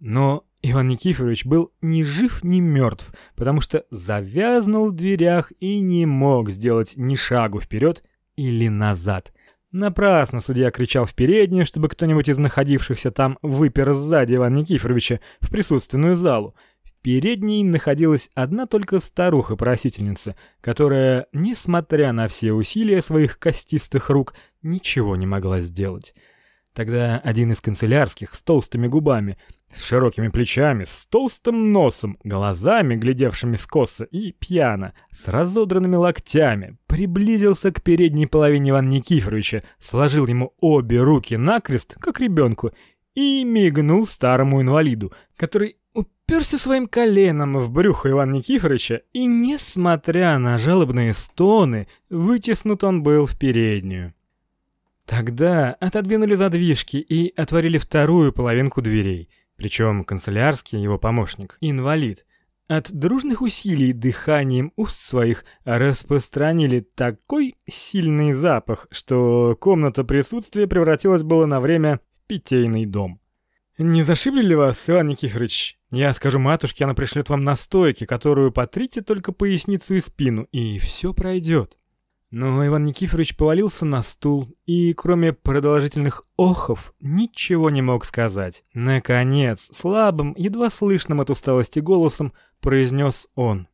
[0.00, 6.06] Но Иван Никифорович был ни жив, ни мертв, потому что завязнул в дверях и не
[6.06, 8.02] мог сделать ни шагу вперед
[8.34, 9.32] или назад.
[9.70, 15.50] Напрасно судья кричал в переднюю, чтобы кто-нибудь из находившихся там выпер сзади Ивана Никифоровича в
[15.50, 16.56] присутственную залу.
[16.82, 25.14] В передней находилась одна только старуха-просительница, которая, несмотря на все усилия своих костистых рук, ничего
[25.14, 26.12] не могла сделать.
[26.76, 29.38] Тогда один из канцелярских с толстыми губами,
[29.74, 37.72] с широкими плечами, с толстым носом, глазами, глядевшими скосо и пьяно, с разодранными локтями, приблизился
[37.72, 42.72] к передней половине Ивана Никифоровича, сложил ему обе руки накрест, как ребенку,
[43.14, 50.58] и мигнул старому инвалиду, который уперся своим коленом в брюхо Ивана Никифоровича, и, несмотря на
[50.58, 54.12] жалобные стоны, вытеснут он был в переднюю.
[55.06, 59.30] Тогда отодвинули задвижки и отворили вторую половинку дверей.
[59.56, 62.26] Причем канцелярский его помощник, инвалид,
[62.68, 71.46] от дружных усилий дыханием уст своих распространили такой сильный запах, что комната присутствия превратилась было
[71.46, 73.20] на время в питейный дом.
[73.78, 75.78] «Не зашибли ли вас, Иван Никифорович?
[75.90, 81.14] Я скажу матушке, она пришлет вам настойки, которую потрите только поясницу и спину, и все
[81.14, 81.78] пройдет».
[82.38, 88.62] Но Иван Никифорович повалился на стул и, кроме продолжительных охов, ничего не мог сказать.
[88.74, 93.68] Наконец, слабым, едва слышным от усталости голосом, произнес он.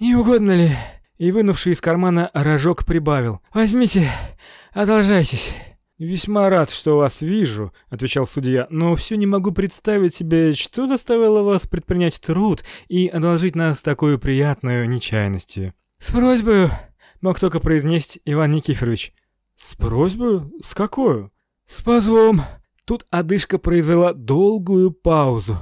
[0.00, 0.70] «Не угодно ли?»
[1.18, 3.42] И, вынувший из кармана рожок, прибавил.
[3.52, 4.10] «Возьмите,
[4.72, 5.54] одолжайтесь».
[5.98, 11.42] «Весьма рад, что вас вижу»,— отвечал судья, «но все не могу представить себе, что заставило
[11.42, 15.74] вас предпринять труд и одолжить нас такую приятную нечаянностью».
[15.98, 16.70] «С просьбой
[17.20, 19.12] мог только произнести Иван Никифорович.
[19.56, 20.42] «С просьбой?
[20.62, 21.30] С какой?»
[21.66, 22.42] «С позвом».
[22.84, 25.58] Тут одышка произвела долгую паузу.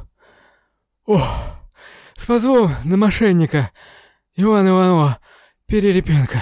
[1.07, 1.21] «О,
[2.17, 3.73] с позвом на мошенника
[4.37, 5.19] Ивана Иванова
[5.67, 6.41] Перерепенко».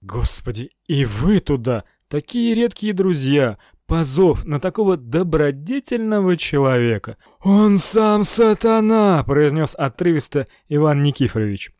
[0.00, 7.16] «Господи, и вы туда, такие редкие друзья, позов на такого добродетельного человека».
[7.40, 11.72] «Он сам сатана»,— произнес отрывисто Иван Никифорович.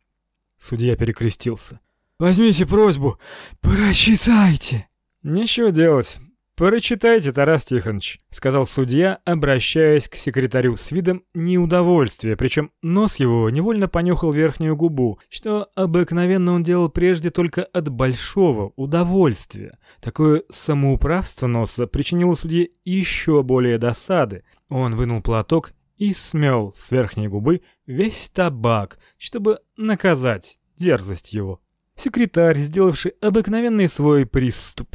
[0.59, 1.81] Судья перекрестился.
[2.21, 3.19] Возьмите просьбу,
[3.63, 4.87] прочитайте.
[5.23, 6.19] Нечего делать.
[6.55, 13.89] Прочитайте, Тарас Тихонович, сказал судья, обращаясь к секретарю с видом неудовольствия, причем нос его невольно
[13.89, 19.79] понюхал верхнюю губу, что обыкновенно он делал прежде только от большого удовольствия.
[20.03, 24.45] Такое самоуправство носа причинило судье еще более досады.
[24.69, 31.63] Он вынул платок и смел с верхней губы весь табак, чтобы наказать дерзость его
[32.01, 34.89] секретарь, сделавший обыкновенный свой приступ,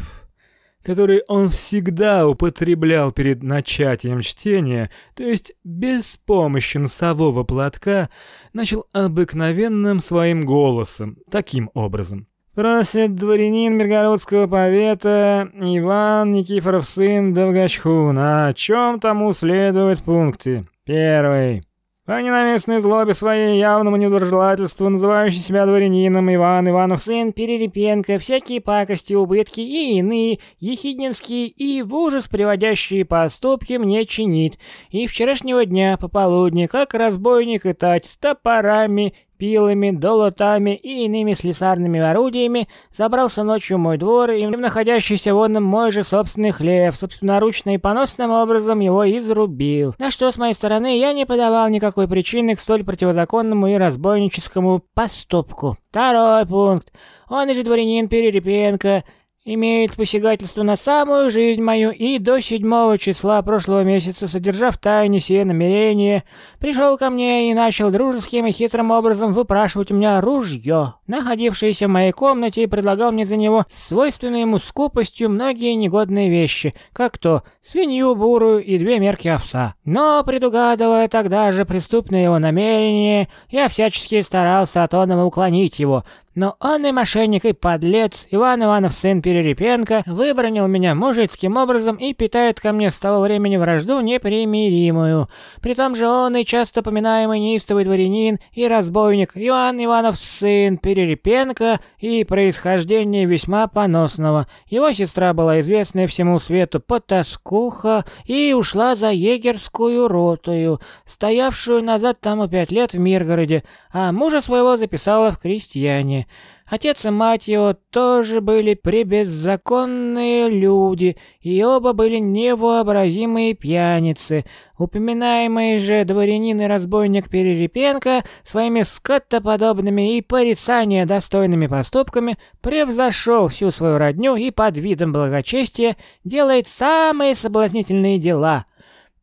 [0.83, 8.09] который он всегда употреблял перед начатием чтения, то есть без помощи носового платка,
[8.53, 12.27] начал обыкновенным своим голосом, таким образом.
[12.55, 20.65] Просит дворянин Миргородского повета Иван Никифоров сын Довгачхун, о чем тому следуют пункты.
[20.85, 21.63] Первый.
[22.05, 29.15] По ненавистной злобе своей явному недоброжелательству, называющий себя дворянином Иван Иванов сын Перерепенко, всякие пакости,
[29.15, 34.59] убытки и иные, ехиднинские и в ужас приводящие поступки мне чинит.
[34.91, 41.99] И вчерашнего дня пополудни, как разбойник и тать, с топорами пилами, долотами и иными слесарными
[41.99, 47.77] орудиями, забрался ночью в мой двор и находящийся вонным мой же собственный хлеб, собственноручно и
[47.77, 49.95] поносным образом его изрубил.
[49.99, 54.81] На что с моей стороны я не подавал никакой причины к столь противозаконному и разбойническому
[54.93, 55.77] поступку.
[55.89, 56.91] Второй пункт.
[57.29, 59.03] Он же дворянин Перерепенко,
[59.45, 65.45] имеет посягательство на самую жизнь мою, и до седьмого числа прошлого месяца, содержав тайне сие
[65.45, 66.23] намерение,
[66.59, 71.91] пришел ко мне и начал дружеским и хитрым образом выпрашивать у меня ружье, находившееся в
[71.91, 77.43] моей комнате, и предлагал мне за него свойственной ему скупостью многие негодные вещи, как то
[77.61, 79.75] свинью бурую и две мерки овса.
[79.85, 86.03] Но, предугадывая тогда же преступное его намерение, я всячески старался от оного уклонить его,
[86.35, 92.13] но он и мошенник, и подлец, Иван Иванов сын Перерепенко, выбронил меня мужицким образом и
[92.13, 95.27] питает ко мне с того времени вражду непримиримую.
[95.61, 101.79] При том же он и часто поминаемый неистовый дворянин и разбойник Иван Иванов сын Перерепенко
[101.99, 104.47] и происхождение весьма поносного.
[104.67, 112.49] Его сестра была известная всему свету потаскуха и ушла за егерскую ротою, стоявшую назад тому
[112.49, 113.63] пять лет в Миргороде,
[113.93, 116.24] а мужа своего записала в крестьяне.
[116.67, 124.45] Отец и мать его тоже были пребеззаконные люди, и оба были невообразимые пьяницы.
[124.79, 133.99] Упоминаемый же дворянин и разбойник Перерепенко своими скотоподобными и порицания достойными поступками превзошел всю свою
[133.99, 138.65] родню и под видом благочестия делает самые соблазнительные дела—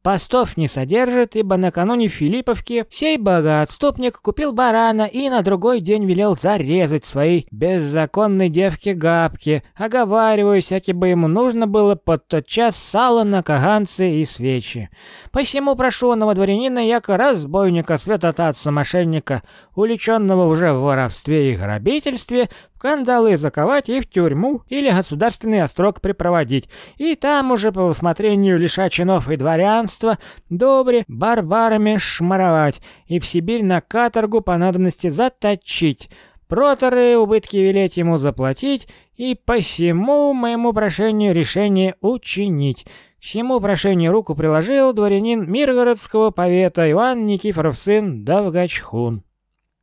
[0.02, 6.36] Постов не содержит, ибо накануне Филипповки сей богоотступник купил барана и на другой день велел
[6.36, 13.22] зарезать своей беззаконной девке Габке, оговаривая, всякий бы ему нужно было под тот час сало
[13.22, 14.90] на каганцы и свечи.
[15.30, 19.42] Посему прошу прошу дворянина, яко разбойника, святотатца-мошенника,
[19.76, 22.48] уличенного уже в воровстве и грабительстве,
[22.82, 28.90] кандалы заковать и в тюрьму или государственный острог припроводить, и там уже по усмотрению лиша
[28.90, 30.18] чинов и дворянства
[30.50, 36.10] добре барбарами шмаровать и в Сибирь на каторгу по надобности заточить,
[36.48, 42.84] проторы убытки велеть ему заплатить и по всему моему прошению решение учинить».
[42.84, 49.22] К всему прошению руку приложил дворянин Миргородского повета Иван Никифоров сын Давгачхун.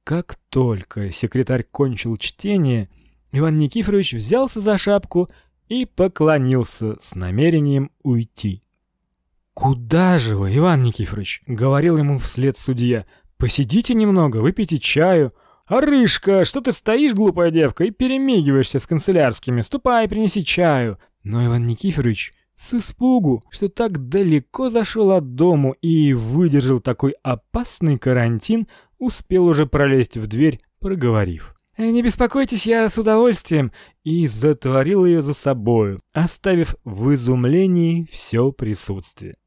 [0.09, 2.89] Как только секретарь кончил чтение,
[3.31, 5.29] Иван Никифорович взялся за шапку
[5.67, 8.63] и поклонился с намерением уйти.
[9.53, 13.05] «Куда же вы, Иван Никифорович?»— говорил ему вслед судья.
[13.37, 15.31] «Посидите немного, выпейте чаю».
[15.67, 19.61] «А рыжка, что ты стоишь, глупая девка, и перемигиваешься с канцелярскими?
[19.61, 20.97] Ступай, принеси чаю».
[21.21, 27.97] Но Иван Никифорович с испугу, что так далеко зашел от дому и выдержал такой опасный
[27.97, 28.67] карантин,
[28.97, 31.55] успел уже пролезть в дверь, проговорив.
[31.77, 33.71] «Э, «Не беспокойтесь, я с удовольствием»,
[34.03, 39.37] и затворил ее за собою, оставив в изумлении все присутствие.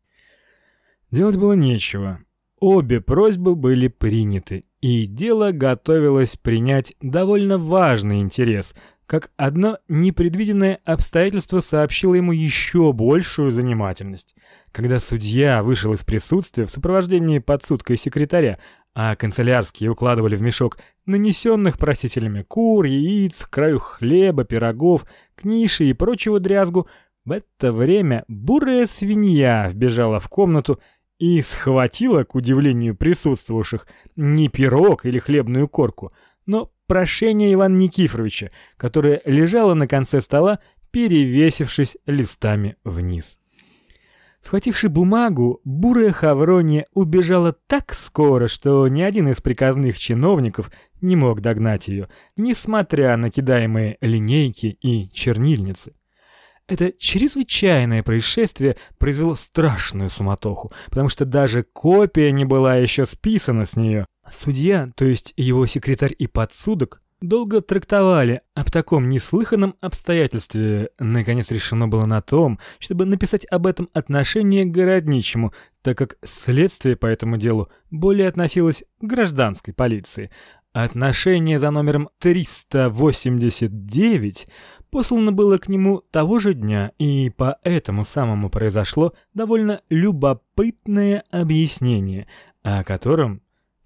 [1.10, 2.20] Делать было нечего.
[2.60, 8.74] Обе просьбы были приняты, и дело готовилось принять довольно важный интерес,
[9.12, 14.34] как одно непредвиденное обстоятельство сообщило ему еще большую занимательность.
[14.72, 18.58] Когда судья вышел из присутствия в сопровождении подсудка и секретаря,
[18.94, 26.40] а канцелярские укладывали в мешок нанесенных просителями кур, яиц, краю хлеба, пирогов, книши и прочего
[26.40, 26.88] дрязгу,
[27.26, 30.80] в это время бурая свинья вбежала в комнату
[31.18, 33.86] и схватила, к удивлению присутствовавших,
[34.16, 36.14] не пирог или хлебную корку,
[36.46, 40.58] но прошение Ивана Никифоровича, которое лежало на конце стола,
[40.90, 43.38] перевесившись листами вниз.
[44.42, 51.40] Схвативши бумагу, бурая Хаврония убежала так скоро, что ни один из приказных чиновников не мог
[51.40, 55.94] догнать ее, несмотря на кидаемые линейки и чернильницы.
[56.66, 63.76] Это чрезвычайное происшествие произвело страшную суматоху, потому что даже копия не была еще списана с
[63.76, 64.06] нее.
[64.30, 70.90] Судья, то есть его секретарь и подсудок, долго трактовали об таком неслыханном обстоятельстве.
[70.98, 76.96] Наконец решено было на том, чтобы написать об этом отношение к городничему, так как следствие
[76.96, 80.30] по этому делу более относилось к гражданской полиции.
[80.72, 84.48] Отношение за номером 389
[84.90, 92.26] послано было к нему того же дня, и по этому самому произошло довольно любопытное объяснение,
[92.62, 93.41] о котором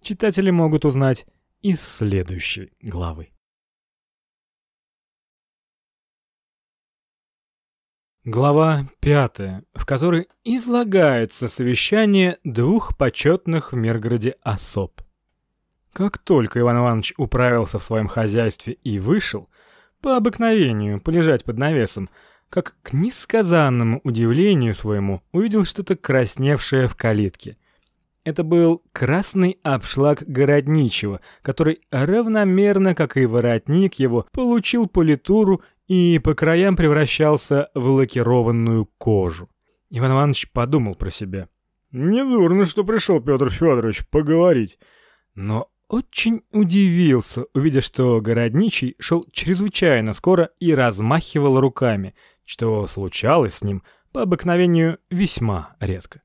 [0.06, 1.26] читатели могут узнать
[1.62, 3.30] из следующей главы.
[8.24, 15.00] Глава пятая, в которой излагается совещание двух почетных в Миргороде особ.
[15.92, 19.48] Как только Иван Иванович управился в своем хозяйстве и вышел,
[20.00, 22.10] по обыкновению полежать под навесом,
[22.48, 27.56] как к несказанному удивлению своему увидел что-то красневшее в калитке—
[28.26, 36.34] это был красный обшлаг городничего, который равномерно, как и воротник его, получил политуру и по
[36.34, 39.48] краям превращался в лакированную кожу.
[39.90, 41.48] Иван Иванович подумал про себя.
[41.92, 44.80] «Недурно, что пришел Петр Федорович поговорить».
[45.36, 53.62] Но очень удивился, увидя, что городничий шел чрезвычайно скоро и размахивал руками, что случалось с
[53.62, 56.22] ним по обыкновению весьма редко.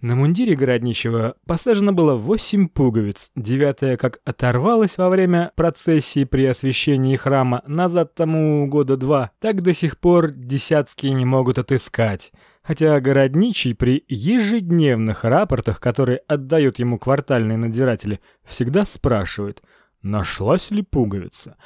[0.00, 7.16] На мундире городничего посажено было восемь пуговиц, девятая как оторвалась во время процессии при освящении
[7.16, 12.32] храма назад тому года два, так до сих пор десятские не могут отыскать.
[12.62, 19.62] Хотя городничий при ежедневных рапортах, которые отдают ему квартальные надзиратели, всегда спрашивает,
[20.00, 21.56] нашлась ли пуговица.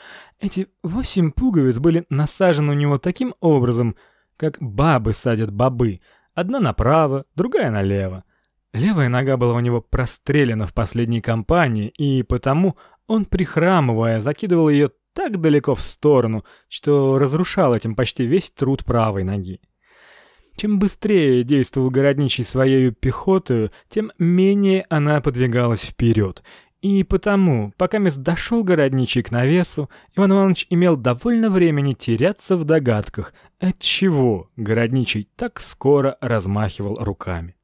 [0.41, 3.95] Эти восемь пуговиц были насажены у него таким образом,
[4.37, 6.01] как бабы садят бобы—
[6.35, 8.25] Одна направо, другая налево.
[8.73, 14.91] Левая нога была у него прострелена в последней кампании, и потому он, прихрамывая, закидывал ее
[15.13, 19.61] так далеко в сторону, что разрушал этим почти весь труд правой ноги.
[20.57, 26.43] Чем быстрее действовал городничий своей пехотою, тем менее она подвигалась вперед,
[26.85, 32.65] и потому, пока мест дошел городничий к навесу, Иван Иванович имел довольно времени теряться в
[32.65, 37.57] догадках, от чего городничий так скоро размахивал руками.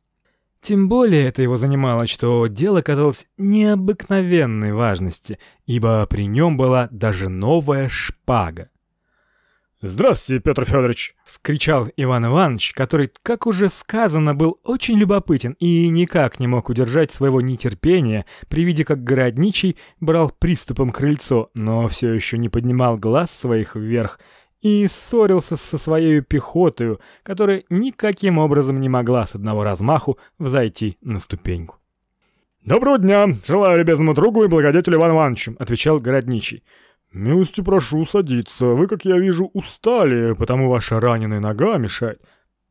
[0.63, 7.29] Тем более это его занимало, что дело казалось необыкновенной важности, ибо при нем была даже
[7.29, 8.71] новая шпага.
[9.83, 16.39] «Здравствуйте, Петр Федорович!»— вскричал Иван Иванович, который, как уже сказано, был очень любопытен и никак
[16.39, 22.37] не мог удержать своего нетерпения при виде, как городничий брал приступом крыльцо, но все еще
[22.37, 24.21] не поднимал глаз своих вверх
[24.61, 31.19] и ссорился со своей пехотою, которая никаким образом не могла с одного размаху взойти на
[31.19, 31.77] ступеньку.
[32.63, 33.29] «Доброго дня!
[33.47, 36.63] Желаю любезному другу и благодетелю Иван Ивановичу!»— отвечал городничий.
[37.13, 38.67] «Милости прошу садиться.
[38.67, 42.23] Вы, как я вижу, устали, потому ваша раненая нога мешает».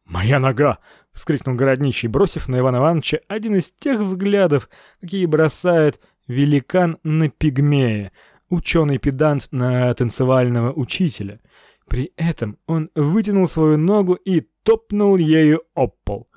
[0.05, 0.79] «Моя нога!»—
[1.13, 4.69] вскрикнул городничий, бросив на Ивана Ивановича один из тех взглядов,
[5.01, 8.13] какие бросает великан на пигмея,
[8.49, 11.41] ученый-педант на танцевального учителя.
[11.87, 16.28] При этом он вытянул свою ногу и топнул ею об пол.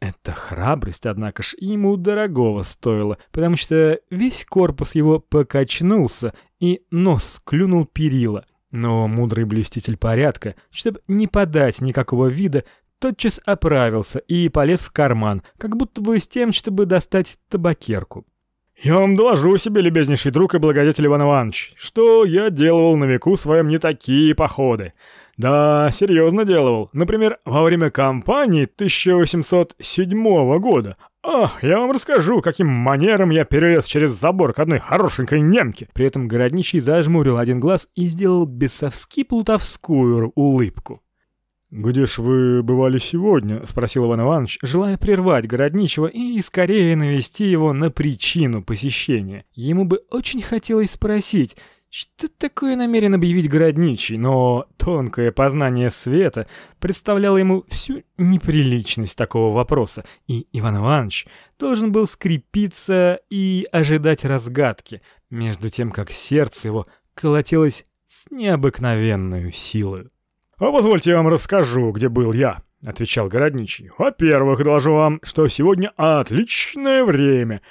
[0.00, 7.40] Эта храбрость, однако ж, ему дорогого стоила, потому что весь корпус его покачнулся, и нос
[7.44, 8.44] клюнул перила.
[8.70, 12.64] Но мудрый блюститель порядка, чтобы не подать никакого вида,
[12.98, 18.26] тотчас оправился и полез в карман, как будто бы с тем, чтобы достать табакерку.
[18.82, 23.38] «Я вам доложу себе, любезнейший друг и благодетель Иван Иванович, что я делал на веку
[23.38, 24.92] своем не такие походы.
[25.36, 26.88] Да, серьезно делал.
[26.94, 30.96] Например, во время кампании 1807 года.
[31.22, 35.88] Ах, я вам расскажу, каким манером я перелез через забор к одной хорошенькой немке.
[35.92, 41.02] При этом городничий зажмурил один глаз и сделал бесовски-плутовскую улыбку.
[41.70, 47.72] «Где ж вы бывали сегодня?»— спросил Иван Иванович, желая прервать городничего и скорее навести его
[47.72, 49.44] на причину посещения.
[49.52, 51.56] Ему бы очень хотелось спросить,
[51.90, 56.46] что такое намерен объявить городничий, но тонкое познание света
[56.78, 61.26] представляло ему всю неприличность такого вопроса, и Иван Иванович
[61.58, 65.00] должен был скрепиться и ожидать разгадки,
[65.30, 70.10] между тем как сердце его колотилось с необыкновенной силой.
[70.58, 73.90] «А позвольте я вам расскажу, где был я»,— отвечал городничий.
[73.98, 77.62] «Во-первых, доложу вам, что сегодня отличное время».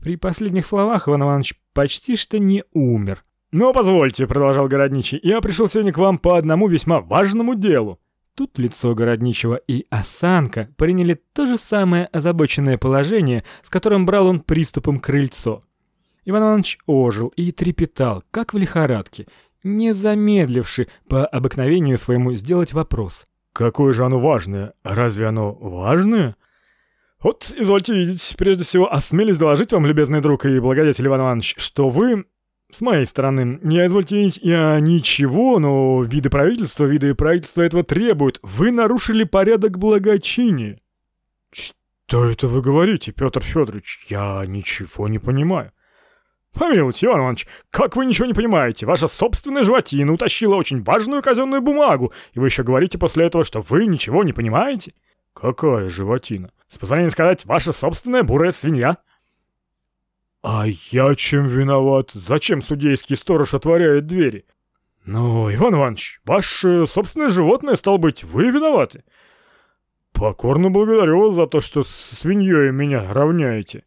[0.00, 3.24] При последних словах Иван Иванович почти что не умер.
[3.50, 7.98] «Но позвольте»,— продолжал Городничий,— «я пришел сегодня к вам по одному весьма важному делу».
[8.34, 14.40] Тут лицо Городничего и осанка приняли то же самое озабоченное положение, с которым брал он
[14.40, 15.64] приступом крыльцо.
[16.24, 19.26] Иван Иванович ожил и трепетал, как в лихорадке,
[19.64, 23.26] не замедливши по обыкновению своему сделать вопрос.
[23.54, 24.74] «Какое же оно важное?
[24.84, 26.36] Разве оно важное?»
[27.20, 31.88] «Вот, извольте видеть, прежде всего осмелюсь доложить вам, любезный друг и благодетель Иван Иванович, что
[31.88, 32.26] вы
[32.70, 38.40] с моей стороны, не извольте я ничего, но виды правительства, виды правительства этого требуют.
[38.42, 40.78] Вы нарушили порядок благочиния.
[41.50, 44.06] Что это вы говорите, Петр Федорович?
[44.10, 45.72] Я ничего не понимаю.
[46.52, 48.84] Помилуйте, Иван Иванович, как вы ничего не понимаете?
[48.84, 53.60] Ваша собственная животина утащила очень важную казенную бумагу, и вы еще говорите после этого, что
[53.60, 54.92] вы ничего не понимаете?
[55.34, 56.50] Какая животина?
[56.66, 58.98] С позволения сказать, ваша собственная бурая свинья.
[60.50, 62.12] «А я чем виноват?
[62.14, 64.46] Зачем судейский сторож отворяет двери?»
[65.04, 69.04] «Ну, Иван Иванович, ваше собственное животное, стал быть, вы виноваты?»
[70.14, 73.84] «Покорно благодарю вас за то, что свиньей меня равняете».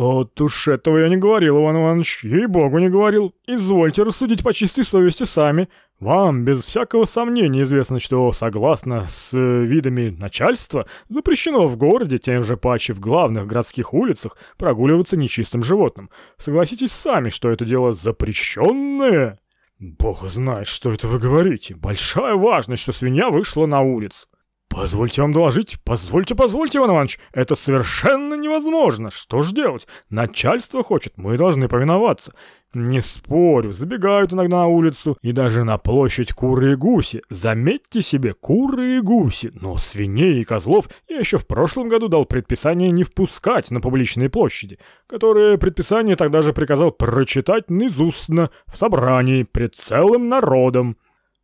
[0.00, 3.34] Вот уж этого я не говорил, Иван Иванович, ей-богу не говорил.
[3.46, 5.68] Извольте рассудить по чистой совести сами.
[5.98, 12.44] Вам без всякого сомнения известно, что, согласно с э, видами начальства, запрещено в городе, тем
[12.44, 16.08] же паче в главных городских улицах, прогуливаться нечистым животным.
[16.38, 19.38] Согласитесь сами, что это дело запрещенное.
[19.78, 21.74] Бог знает, что это вы говорите.
[21.74, 24.29] Большая важность, что свинья вышла на улицу.
[24.70, 29.10] «Позвольте вам доложить, позвольте, позвольте, Иван Иванович, это совершенно невозможно.
[29.10, 29.88] Что ж делать?
[30.10, 32.32] Начальство хочет, мы должны повиноваться.
[32.72, 37.20] Не спорю, забегают иногда на улицу и даже на площадь куры и гуси.
[37.28, 39.50] Заметьте себе, куры и гуси.
[39.60, 44.30] Но свиней и козлов я еще в прошлом году дал предписание не впускать на публичные
[44.30, 44.78] площади,
[45.08, 50.96] которое предписание тогда же приказал прочитать низустно в собрании пред целым народом.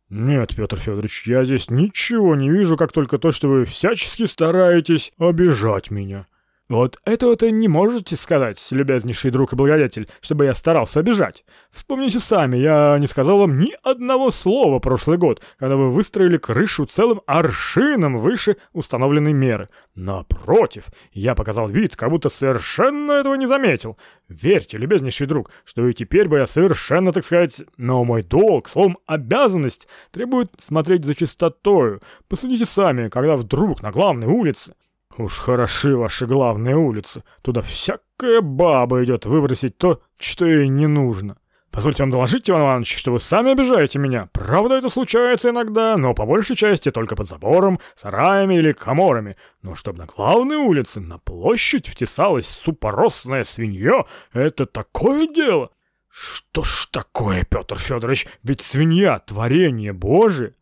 [0.09, 5.11] «Нет, Петр Федорович, я здесь ничего не вижу, как только то, что вы всячески стараетесь
[5.17, 6.27] обижать меня».
[6.69, 11.45] Вот этого-то не можете сказать, любезнейший друг и благодетель, чтобы я старался обижать.
[11.71, 16.85] Вспомните сами, я не сказал вам ни одного слова прошлый год, когда вы выстроили крышу
[16.85, 19.69] целым аршином выше установленной меры.
[19.95, 23.97] Напротив, я показал вид, как будто совершенно этого не заметил.
[24.27, 28.97] Верьте, любезнейший друг, что и теперь бы я совершенно, так сказать, но мой долг, словом,
[29.05, 32.01] обязанность, требует смотреть за чистотою.
[32.27, 34.73] Посудите сами, когда вдруг на главной улице
[35.17, 37.23] Уж хороши ваши главные улицы.
[37.41, 41.37] Туда всякая баба идет выбросить то, что ей не нужно.
[41.71, 44.29] Позвольте вам доложить, Иван Иванович, что вы сами обижаете меня.
[44.31, 49.37] Правда, это случается иногда, но по большей части только под забором, сараями или коморами.
[49.63, 55.71] Но чтобы на главной улице, на площадь втесалась супоросная свинья, это такое дело.
[56.09, 60.55] Что ж такое, Петр Федорович, ведь свинья— творение Божие.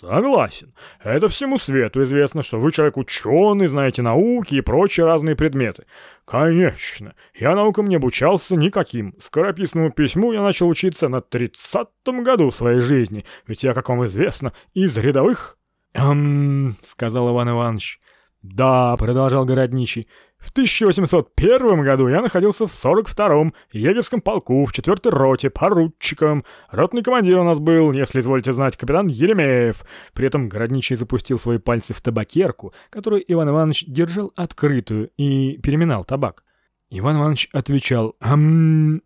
[0.00, 0.72] Согласен.
[1.04, 5.84] Это всему свету известно, что вы человек ученый, знаете науки и прочие разные предметы.
[6.24, 7.14] Конечно.
[7.34, 9.14] Я наукам не обучался никаким.
[9.20, 14.54] Скорописному письму я начал учиться на тридцатом году своей жизни, ведь я, как вам известно,
[14.72, 15.58] из рядовых...
[15.92, 18.00] «Эм...»— сказал Иван Иванович.
[18.42, 20.08] «Да»,— продолжал городничий,—
[20.38, 26.44] «в 1801 году я находился в 42-м егерском полку в 4-й роте поручиком.
[26.70, 29.84] Ротный командир у нас был, если изволите знать, капитан Еремеев».
[30.14, 36.06] При этом городничий запустил свои пальцы в табакерку, которую Иван Иванович держал открытую и переминал
[36.06, 36.42] табак.
[36.88, 39.02] Иван Иванович отвечал «Ам...»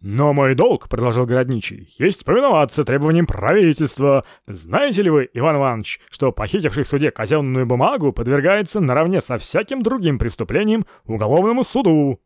[0.00, 4.24] «Но мой долг,— продолжал городничий,— есть повиноваться требованиям правительства.
[4.46, 9.82] Знаете ли вы, Иван Иванович, что похитивший в суде казенную бумагу подвергается наравне со всяким
[9.82, 12.18] другим преступлением уголовному суду?»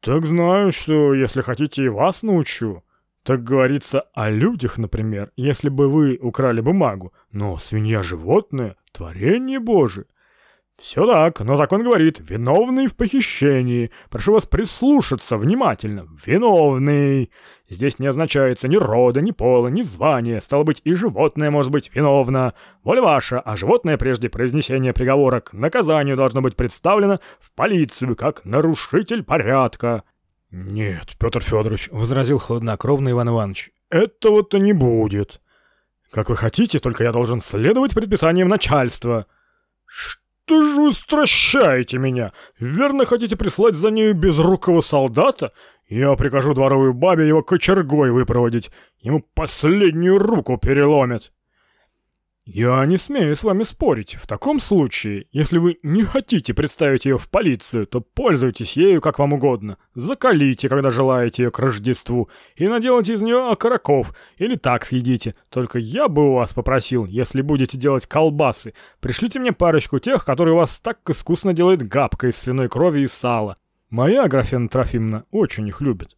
[0.00, 2.84] «Так знаю, что, если хотите, и вас научу.
[3.24, 7.12] Так говорится о людях, например, если бы вы украли бумагу.
[7.32, 10.06] Но свинья— животное, творение Божие.
[10.78, 13.90] «Все так, но закон говорит, виновный в похищении.
[14.10, 16.06] Прошу вас прислушаться внимательно.
[16.26, 17.30] Виновный.
[17.70, 20.38] Здесь не означается ни рода, ни пола, ни звания.
[20.42, 22.52] Стало быть, и животное может быть виновно.
[22.84, 28.44] Воля ваша, а животное прежде произнесения приговора к наказанию должно быть представлено в полицию как
[28.44, 30.02] нарушитель порядка».
[30.50, 35.40] «Нет, Петр Федорович»,— возразил хладнокровный Иван Иванович,— «этого-то не будет.
[36.10, 39.26] Как вы хотите, только я должен следовать предписаниям начальства».
[39.86, 42.32] «Что?» Что же вы стращаете меня?
[42.60, 45.52] Верно хотите прислать за нею безрукого солдата?
[45.88, 48.70] Я прикажу дворовой бабе его кочергой выпроводить.
[49.00, 51.32] Ему последнюю руку переломят.
[52.48, 54.14] «Я не смею с вами спорить.
[54.14, 59.18] В таком случае, если вы не хотите представить ее в полицию, то пользуйтесь ею как
[59.18, 59.78] вам угодно.
[59.96, 65.34] Закалите, когда желаете ее к Рождеству, и наделайте из нее окороков, или так съедите.
[65.48, 70.54] Только я бы у вас попросил, если будете делать колбасы, пришлите мне парочку тех, которые
[70.54, 73.56] у вас так искусно делает габка из свиной крови и сала.
[73.90, 76.16] Моя Аграфена Трофимовна очень их любит.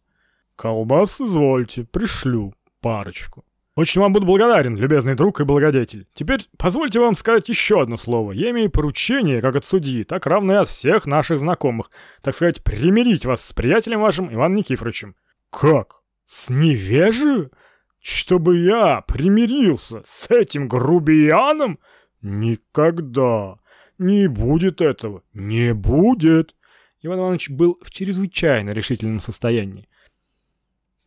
[0.55, 3.45] Колбас извольте, пришлю парочку.
[3.79, 6.05] Очень вам буду благодарен, любезный друг и благодетель.
[6.13, 8.33] Теперь позвольте вам сказать еще одно слово.
[8.33, 11.89] Я имею поручение, как от судьи, так равное от всех наших знакомых,
[12.21, 15.15] так сказать, примирить вас с приятелем вашим Иваном Никифоровичем.
[15.49, 16.01] Как?
[16.25, 17.53] С невежею?
[18.01, 21.79] Чтобы я примирился с этим грубияном?
[22.21, 23.59] Никогда.
[23.97, 25.23] Не будет этого.
[25.31, 26.53] Не будет.
[27.01, 29.87] Иван Иванович был в чрезвычайно решительном состоянии.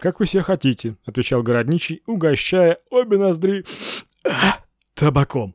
[0.03, 3.65] «Как вы все хотите»,— отвечал городничий, угощая обе ноздри
[4.95, 5.55] табаком.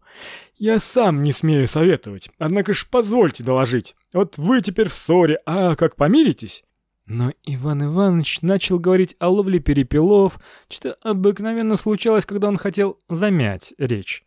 [0.58, 3.94] «Я сам не смею советовать, однако ж позвольте доложить.
[4.14, 6.64] Вот вы теперь в ссоре, а как помиритесь?»
[7.06, 13.74] Но Иван Иванович начал говорить о ловле перепелов, что обыкновенно случалось, когда он хотел замять
[13.78, 14.24] речь.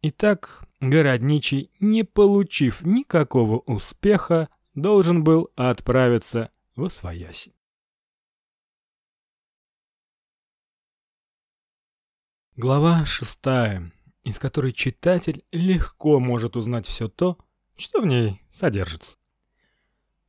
[0.00, 7.52] Итак, городничий, не получив никакого успеха, должен был отправиться во свояси.
[12.56, 13.90] Глава шестая,
[14.22, 17.36] из которой читатель легко может узнать все то,
[17.76, 19.16] что в ней содержится.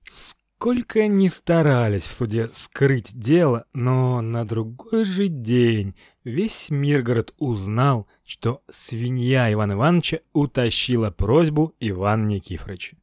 [0.10, 5.93] Сколько ни старались в суде скрыть дело, но на другой же день
[6.23, 12.97] весь Миргород узнал, что свинья Ивана Ивановича утащила просьбу Ивана Никифоровича.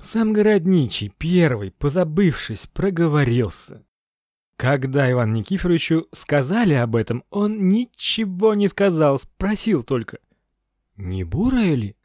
[0.00, 3.86] Сам городничий, первый, позабывшись, проговорился.
[4.56, 10.18] Когда Иван Никифоровичу сказали об этом, он ничего не сказал, спросил только:
[10.96, 11.96] "Не бурая ли?"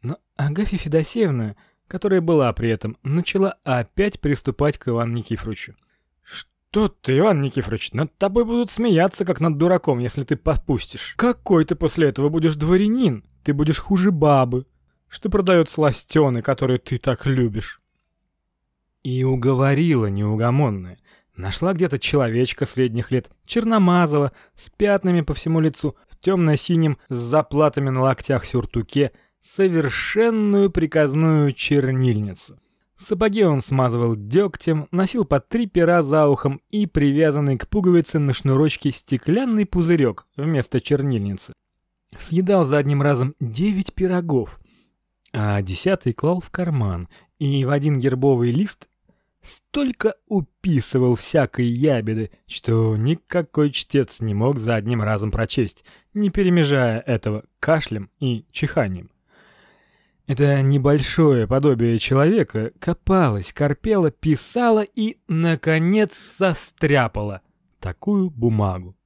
[0.00, 1.56] Но Агафья Федосеевна,
[1.86, 5.74] которая была при этом, начала опять приступать к Ивану Никифоровичу.
[6.22, 11.14] «Что ты, Иван Никифорович, над тобой будут смеяться, как над дураком, если ты попустишь.
[11.18, 13.24] Какой ты после этого будешь дворянин?
[13.44, 14.66] Ты будешь хуже бабы,
[15.06, 17.82] что продает сластены, которые ты так любишь».
[19.02, 20.98] И уговорила неугомонная.
[21.36, 27.90] Нашла где-то человечка средних лет, черномазого, с пятнами по всему лицу, в темно-синем, с заплатами
[27.90, 32.58] на локтях сюртуке, совершенную приказную чернильницу.
[32.96, 38.32] Сапоги он смазывал дегтем, носил по три пера за ухом и привязанный к пуговице на
[38.32, 41.52] шнурочке стеклянный пузырек вместо чернильницы.
[42.16, 44.60] Съедал за одним разом девять пирогов,
[45.32, 47.08] а десятый клал в карман
[47.40, 48.88] и в один гербовый лист
[49.44, 55.84] столько уписывал всякой ябеды, что никакой чтец не мог за одним разом прочесть,
[56.14, 59.10] не перемежая этого кашлем и чиханием.
[60.26, 67.42] Это небольшое подобие человека копалось, корпело, писало и, наконец, состряпало
[67.78, 68.96] такую бумагу.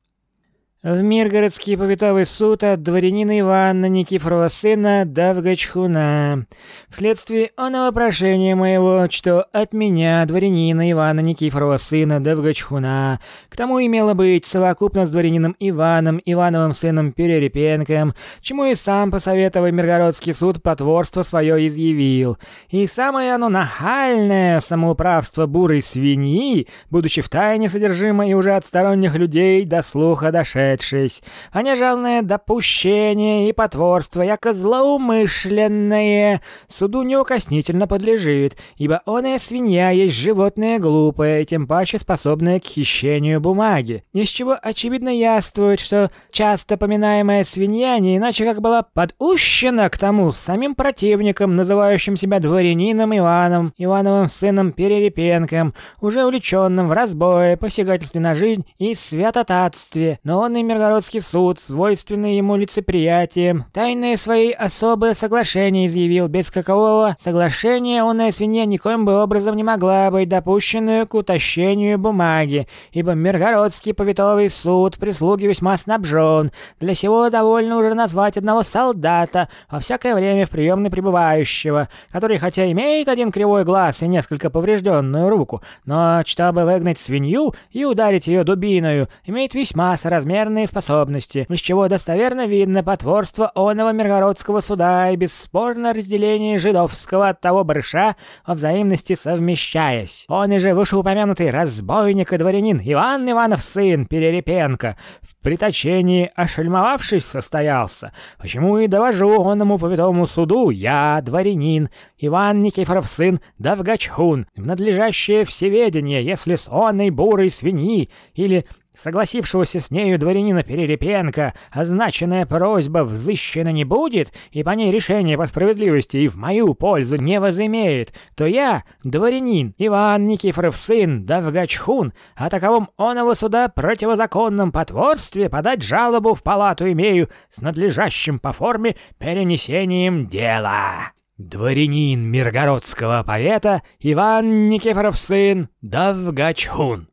[0.85, 6.47] В Миргородский повитовый суд от дворянина Ивана Никифорова сына Давгачхуна.
[6.89, 13.19] Вследствие оного прошения моего, что от меня, дворянина Ивана Никифорова сына Давгачхуна,
[13.49, 19.73] к тому имело быть совокупно с дворянином Иваном, Ивановым сыном Перерепенком, чему и сам посоветовый
[19.73, 22.39] Миргородский суд потворство свое изъявил.
[22.69, 29.17] И самое оно нахальное самоуправство бурой свиньи, будучи в тайне содержимо и уже от сторонних
[29.17, 31.23] людей до слуха дошедшее, прошедшись,
[31.53, 40.79] а нежалное допущение и потворство, яко злоумышленное, суду неукоснительно подлежит, ибо оная свинья есть животное
[40.79, 47.99] глупое, тем паче способное к хищению бумаги, из чего очевидно яствует, что часто поминаемая свинья
[47.99, 54.73] не иначе как была подущена к тому самим противником, называющим себя дворянином Иваном, Ивановым сыном
[54.73, 61.61] Перерепенком, уже увлеченным в разбое, посягательстве на жизнь и святотатстве, но он Верховный Миргородский суд,
[61.61, 69.23] свойственный ему лицеприятием, тайные свои особые соглашения изъявил, без какового соглашения онная свинья никоим бы
[69.23, 76.51] образом не могла быть допущенную к утащению бумаги, ибо Миргородский повитовый суд прислуги весьма снабжен,
[76.81, 82.69] для сего довольно уже назвать одного солдата, во всякое время в приемной пребывающего, который хотя
[82.73, 88.43] имеет один кривой глаз и несколько поврежденную руку, но чтобы выгнать свинью и ударить ее
[88.43, 95.17] дубиною, имеет весьма соразмерный достоверные способности, из чего достоверно видно потворство оного Миргородского суда и
[95.17, 98.17] бесспорно разделение жидовского от того барыша
[98.47, 100.25] во взаимности совмещаясь.
[100.29, 104.97] Он и же вышеупомянутый разбойник и дворянин Иван Иванов сын Перерепенко.
[105.21, 110.71] В приточении ошельмовавшись состоялся, почему и довожу оному повитому суду.
[110.71, 118.67] Я, дворянин, Иван Никифоров сын Давгачхун, в надлежащее всеведение, если с оной бурой свиньи или
[118.99, 125.47] согласившегося с нею дворянина Перерепенко, означенная просьба взыщена не будет, и по ней решение по
[125.47, 132.51] справедливости и в мою пользу не возымеет, то я, дворянин Иван Никифоров сын Давгачхун, о
[132.51, 140.27] таковом оного суда противозаконном потворстве подать жалобу в палату имею с надлежащим по форме перенесением
[140.27, 141.13] дела.
[141.37, 147.08] Дворянин Миргородского повета Иван Никифоров сын Давгачхун.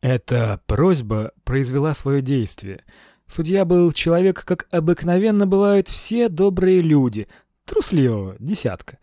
[0.00, 2.84] Эта просьба произвела свое действие.
[3.26, 7.26] Судья был человек, как обыкновенно бывают все добрые люди,
[7.64, 8.98] трусливого десятка.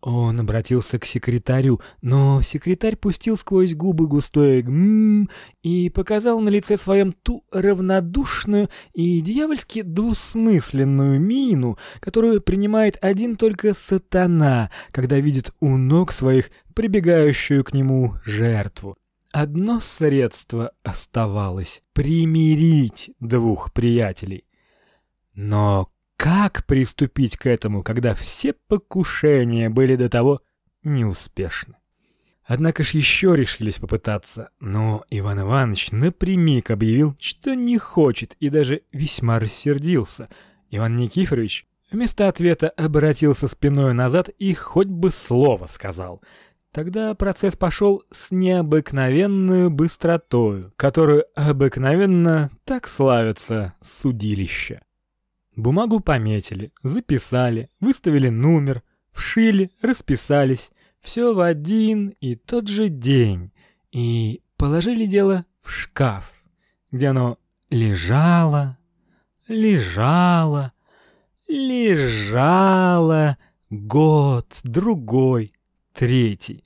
[0.00, 5.28] Он обратился к секретарю, но секретарь пустил сквозь губы густое «гм»
[5.62, 13.74] и показал на лице своем ту равнодушную и дьявольски двусмысленную мину, которую принимает один только
[13.74, 18.96] сатана, когда видит у ног своих прибегающую к нему жертву.
[19.32, 24.44] Одно средство оставалось— примирить двух приятелей.
[25.34, 30.42] Но как приступить к этому, когда все покушения были до того
[30.82, 31.76] неуспешны?
[32.44, 38.82] Однако ж еще решились попытаться, но Иван Иванович напрямик объявил, что не хочет и даже
[38.90, 40.28] весьма рассердился.
[40.70, 46.20] Иван Никифорович вместо ответа обратился спиной назад и хоть бы слово сказал.
[46.72, 54.80] Тогда процесс пошел с необыкновенной быстротой, которую обыкновенно так славятся судилища.
[55.56, 60.70] Бумагу пометили, записали, выставили номер, вшили, расписались,
[61.00, 63.52] все в один и тот же день,
[63.90, 66.32] и положили дело в шкаф,
[66.92, 67.38] где оно
[67.68, 68.78] лежало,
[69.48, 70.72] лежало,
[71.48, 73.38] лежало
[73.70, 75.52] год, другой,
[75.92, 76.64] третий.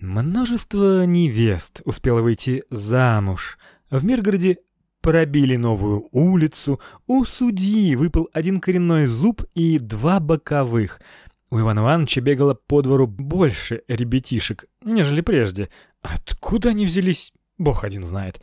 [0.00, 3.58] Множество невест успело выйти замуж.
[3.90, 4.58] В Миргороде
[5.00, 11.00] пробили новую улицу, у судьи выпал один коренной зуб и два боковых.
[11.50, 15.68] У Ивана Ивановича бегало по двору больше ребятишек, нежели прежде.
[16.00, 18.40] Откуда они взялись, бог один знает.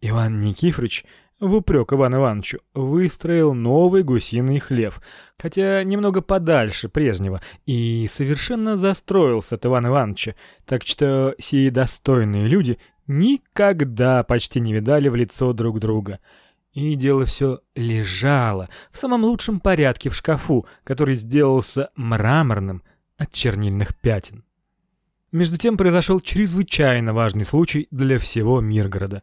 [0.00, 1.04] Иван Никифорович
[1.40, 5.00] в упрек Ивану Ивановичу выстроил новый гусиный хлев,
[5.38, 10.34] хотя немного подальше прежнего, и совершенно застроился от Ивана Ивановича,
[10.64, 16.20] так что сии достойные люди никогда почти не видали в лицо друг друга.
[16.72, 22.82] И дело все лежало в самом лучшем порядке в шкафу, который сделался мраморным
[23.16, 24.44] от чернильных пятен.
[25.32, 29.22] Между тем произошел чрезвычайно важный случай для всего Миргорода.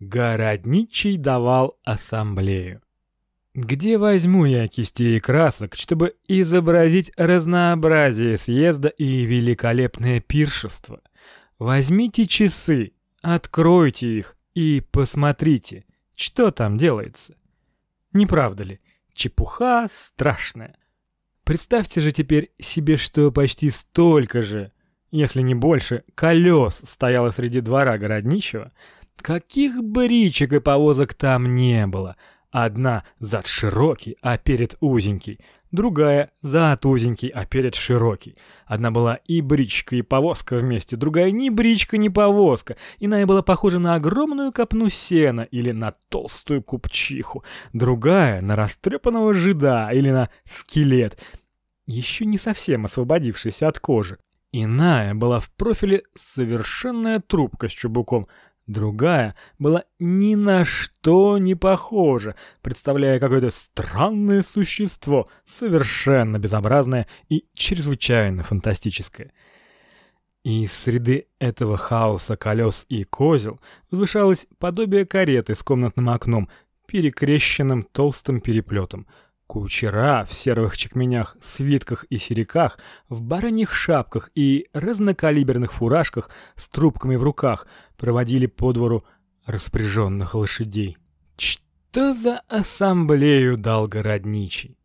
[0.00, 2.82] Городничий давал ассамблею.
[3.54, 11.00] Где возьму я кистей и красок, чтобы изобразить разнообразие съезда и великолепное пиршество?
[11.58, 12.92] Возьмите часы,
[13.22, 15.84] откройте их и посмотрите—
[16.16, 17.36] что там делается?
[18.12, 18.80] Не правда ли?
[19.12, 20.76] Чепуха страшная.
[21.44, 24.72] Представьте же теперь себе, что почти столько же,
[25.10, 28.72] если не больше, колес стояло среди двора городничего.
[29.20, 32.16] Каких бричек и повозок там не было.
[32.50, 35.40] Одна зад широкий, а перед узенький
[35.76, 38.36] другая зад узенький, а перед широкий.
[38.66, 42.76] Одна была и бричка, и повозка вместе, другая ни бричка, ни повозка.
[42.98, 49.90] Иная была похожа на огромную копну сена или на толстую купчиху, другая— на растрепанного жида
[49.92, 51.18] или на скелет,
[51.86, 54.18] еще не совсем освободившийся от кожи.
[54.52, 58.26] Иная была в профиле совершенная трубка с чубуком—
[58.66, 68.42] Другая была ни на что не похожа, представляя какое-то странное существо, совершенно безобразное и чрезвычайно
[68.42, 69.32] фантастическое.
[70.42, 73.60] И из среды этого хаоса колес и козел
[73.90, 76.48] возвышалось подобие кареты с комнатным окном,
[76.86, 79.06] перекрещенным толстым переплетом—
[79.46, 82.78] Кучера в серых чекменях, свитках и сериках,
[83.08, 87.66] в бараньих шапках и разнокалиберных фуражках с трубками в руках
[87.96, 89.04] проводили по двору
[89.46, 90.98] распряженных лошадей.
[91.36, 94.76] Что за ассамблею дал городничий?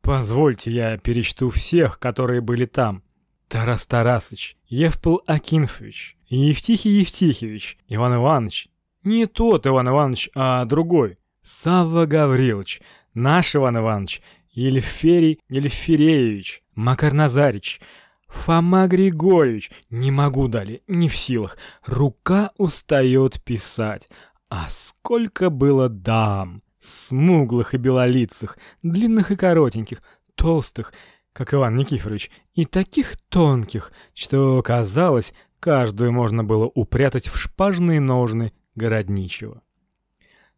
[0.00, 3.02] Позвольте я перечту всех, которые были там.
[3.48, 8.68] Тарас Тарасыч, Евпол Акинфович, Евтихий Евтихевич, Иван Иванович.
[9.02, 11.18] Не тот Иван Иванович, а другой.
[11.42, 12.80] Савва Гаврилович,
[13.14, 17.80] Наш Иван Иванович, Елеферий Елефереевич, Макар Назарич,
[18.26, 21.56] Фома Григорьевич, не могу далее, не в силах.
[21.86, 24.08] Рука устает писать.
[24.48, 30.02] А сколько было дам, смуглых и белолицых, длинных и коротеньких,
[30.34, 30.92] толстых,
[31.32, 38.52] как Иван Никифорович, и таких тонких, что, казалось, каждую можно было упрятать в шпажные ножны
[38.74, 39.63] городничего.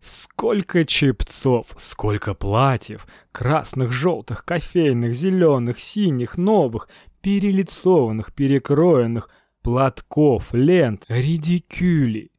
[0.01, 6.89] Сколько чепцов, сколько платьев, красных, желтых, кофейных, зеленых, синих, новых,
[7.23, 9.31] перелицованных, перекроенных,
[9.63, 12.31] платков, лент, редикюлей.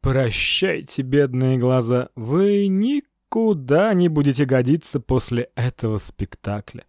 [0.00, 6.84] Прощайте, бедные глаза, вы никуда не будете годиться после этого спектакля.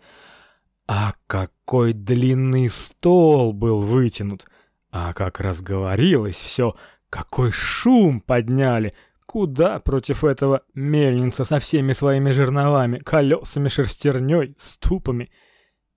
[0.88, 4.46] А какой длинный стол был вытянут,
[4.92, 6.76] а как разговорилось все,
[7.10, 8.94] какой шум подняли—
[9.26, 15.32] Куда против этого мельница со всеми своими жерновами, колесами, шерстерней, ступами?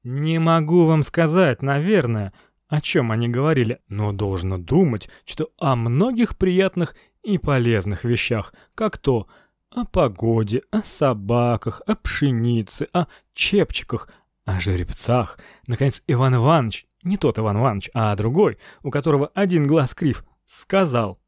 [0.02, 2.32] Не могу вам сказать, наверное,
[2.68, 8.96] о чем они говорили, но должно думать, что о многих приятных и полезных вещах, как
[8.96, 9.26] то
[9.70, 14.08] о погоде, о собаках, о пшенице, о чепчиках,
[14.46, 15.38] о жеребцах.
[15.66, 21.20] Наконец, Иван Иванович, не тот Иван Иванович, а другой, у которого один глаз крив, сказал—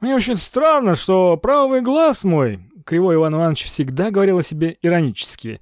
[0.00, 5.60] мне очень странно, что правый глаз мой, Кривой Иван Иванович всегда говорил о себе иронически,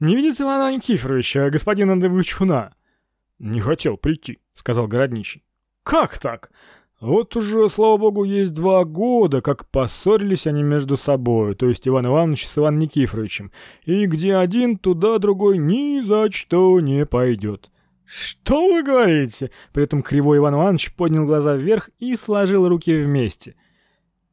[0.00, 2.74] не видит Ивана Никифоровича, господина Давычуна.
[3.38, 5.42] Не хотел прийти, сказал городничий.
[5.82, 6.50] Как так?
[7.00, 12.06] Вот уже, слава богу, есть два года, как поссорились они между собой, то есть Иван
[12.06, 13.52] Иванович с Иваном Никифоровичем,
[13.84, 17.70] и где один, туда другой ни за что не пойдет.
[18.04, 23.54] «Что вы говорите?» При этом кривой Иван Иванович поднял глаза вверх и сложил руки вместе.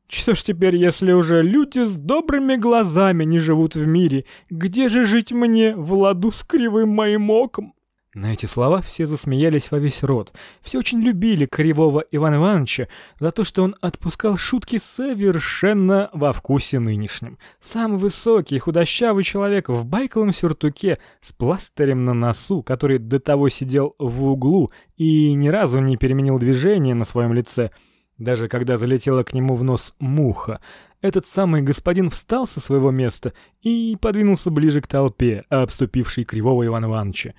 [0.07, 5.03] «Что ж теперь, если уже люди с добрыми глазами не живут в мире, где же
[5.03, 7.75] жить мне в ладу с кривым моим оком?»
[8.15, 10.33] На эти слова все засмеялись во весь рот.
[10.61, 12.87] Все очень любили Кривого Ивана Ивановича
[13.19, 17.37] за то, что он отпускал шутки совершенно во вкусе нынешнем.
[17.59, 23.95] Самый высокий, худощавый человек в байковом сюртуке с пластырем на носу, который до того сидел
[23.99, 27.69] в углу и ни разу не переменил движение на своем лице,
[28.17, 30.61] даже когда залетела к нему в нос муха.
[31.01, 36.85] Этот самый господин встал со своего места и подвинулся ближе к толпе, обступившей Кривого Ивана
[36.85, 37.33] Ивановича.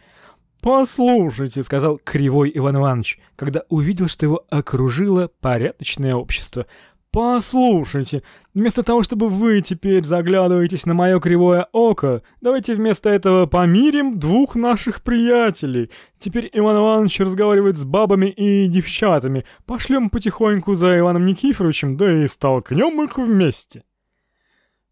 [0.61, 6.67] «Послушайте»,— сказал Кривой Иван Иванович, когда увидел, что его окружило порядочное общество.
[7.11, 8.23] «Послушайте,
[8.53, 14.55] вместо того, чтобы вы теперь заглядываетесь на мое кривое око, давайте вместо этого помирим двух
[14.55, 15.91] наших приятелей.
[16.19, 19.47] Теперь Иван Иванович разговаривает с бабами и девчатами.
[19.65, 23.85] Пошлем потихоньку за Иваном Никифоровичем, да и столкнем их вместе».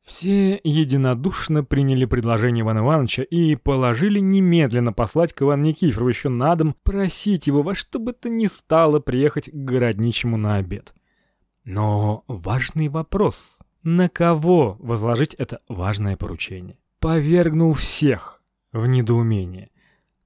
[0.05, 6.77] Все единодушно приняли предложение Ивана Ивановича и положили немедленно послать к Ивану Никифоровичу на дом,
[6.83, 10.95] просить его во что бы то ни стало приехать к городничему на обед.
[11.65, 18.43] Но важный вопрос, на кого возложить это важное поручение, повергнул всех
[18.73, 19.71] в недоумение.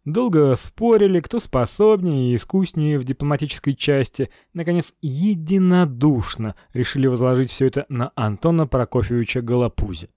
[0.05, 4.31] Долго спорили, кто способнее и искуснее в дипломатической части.
[4.55, 10.09] Наконец, единодушно решили возложить все это на Антона Прокофьевича Голопузи.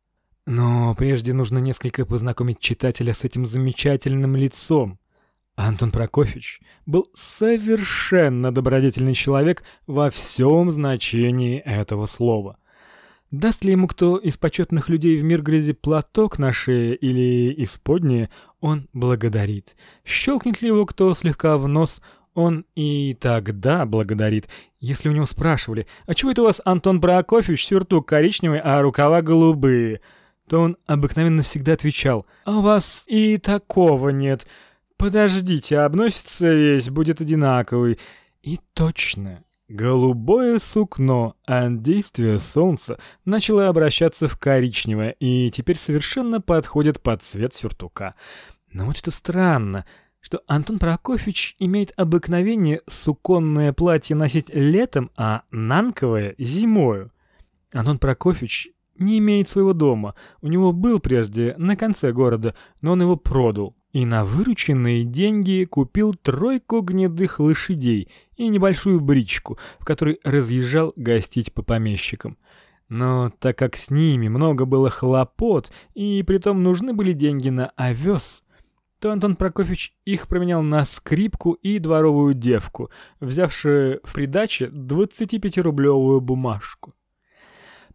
[0.46, 4.98] Но прежде нужно несколько познакомить читателя с этим замечательным лицом.
[5.56, 12.58] Антон Прокофьевич был совершенно добродетельный человек во всем значении этого слова.
[13.32, 18.30] Даст ли ему кто из почетных людей в Мирграде платок на шее или исподнее,
[18.60, 19.76] он благодарит.
[20.04, 22.02] Щелкнет ли его кто слегка в нос,
[22.34, 24.50] он и тогда благодарит.
[24.80, 29.22] Если у него спрашивали, «А чего это у вас, Антон Прокофьевич, сюртук коричневый, а рукава
[29.22, 30.02] голубые?»
[30.48, 34.46] то он обыкновенно всегда отвечал, «А у вас и такого нет.
[35.02, 37.98] Подождите, обносится весь, будет одинаковый».
[38.44, 47.02] И точно, Голубое сукно от действия солнца начало обращаться в коричневое и теперь совершенно подходит
[47.02, 48.14] под цвет сюртука.
[48.72, 49.88] Но вот что странно,
[50.20, 57.12] что Антон Прокофьевич имеет обыкновение суконное платье носить летом, а нанковое— зимою.
[57.74, 58.70] Антон Прокофьевич
[59.00, 60.14] не имеет своего дома.
[60.42, 65.66] У него был прежде на конце города, но он его продал и на вырученные деньги
[65.66, 72.38] купил тройку гнедых лошадей и небольшую бричку, в которой разъезжал гостить по помещикам.
[72.90, 78.44] Но так как с ними много было хлопот, и притом нужны были деньги на овес,
[79.00, 86.94] то Антон Прокофьевич их променял на скрипку и дворовую девку, взявши в придаче 25-рублевую бумажку.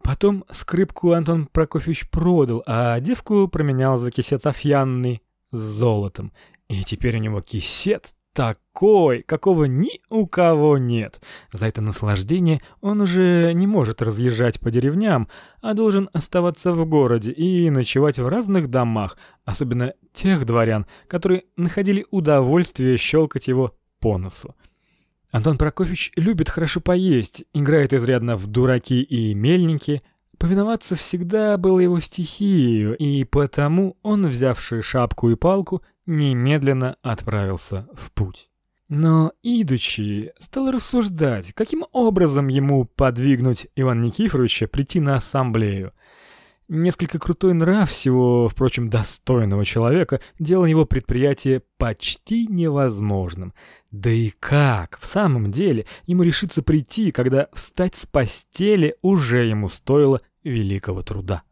[0.03, 5.21] Потом скрипку Антон Прокофьевич продал, а девку променял за кисет офьянный
[5.51, 6.31] с золотом.
[6.69, 11.19] И теперь у него кисет такой, какого ни у кого нет.
[11.51, 15.27] За это наслаждение он уже не может разъезжать по деревням,
[15.59, 22.05] а должен оставаться в городе и ночевать в разных домах, особенно тех дворян, которые находили
[22.11, 24.53] удовольствие щелкать его по носу.
[25.31, 30.03] Антон Прокофьевич любит хорошо поесть, играет изрядно в дураки и мельники,
[30.37, 38.11] Повиноваться всегда было его стихией, и потому он, взявший шапку и палку, немедленно отправился в
[38.11, 38.49] путь.
[38.87, 45.91] Но, идучи, стал рассуждать, каким образом ему подвигнуть Ивана Никифоровича прийти на ассамблею.
[46.69, 53.53] Несколько крутой нрав всего, впрочем, достойного человека делал его предприятие почти невозможным.
[53.91, 59.69] Да и как, в самом деле, ему решиться прийти, когда встать с постели уже ему
[59.69, 61.43] стоило великого труда?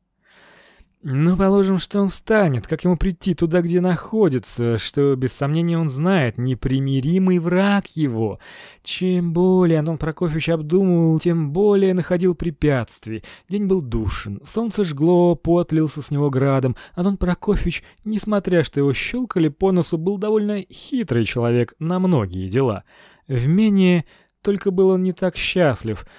[1.08, 5.88] Ну, положим, что он встанет, как ему прийти туда, где находится, что, без сомнения, он
[5.88, 8.40] знает, непримиримый враг его.
[8.82, 13.24] Чем более Антон Прокофьевич обдумывал, тем более находил препятствий.
[13.48, 16.76] День был душен, солнце жгло, пот лился с него градом.
[16.96, 22.84] Антон Прокофьевич, несмотря что его щелкали по носу, был довольно хитрый человек на многие дела.
[23.28, 24.06] В менее
[24.42, 26.04] только был он не так счастлив—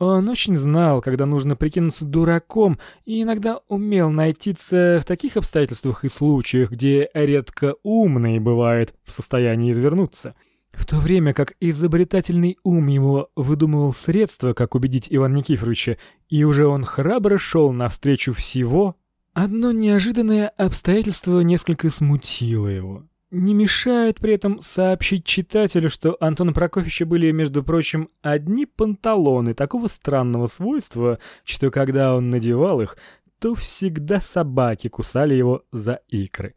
[0.00, 6.08] он очень знал, когда нужно прикинуться дураком, и иногда умел найтиться в таких обстоятельствах и
[6.08, 10.34] случаях, где редко умный бывает в состоянии извернуться.
[10.72, 15.98] В то время как изобретательный ум его выдумывал средства, как убедить Ивана Никифоровича,
[16.30, 18.96] и уже он храбро шел навстречу всего,
[19.34, 23.09] одно неожиданное обстоятельство несколько смутило его.
[23.30, 29.86] Не мешает при этом сообщить читателю, что Антона Прокофьевича были, между прочим, одни панталоны такого
[29.86, 32.96] странного свойства, что когда он надевал их,
[33.38, 36.54] то всегда собаки кусали его за икры.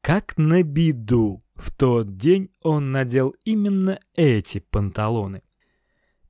[0.00, 5.42] Как на беду, в тот день он надел именно эти панталоны.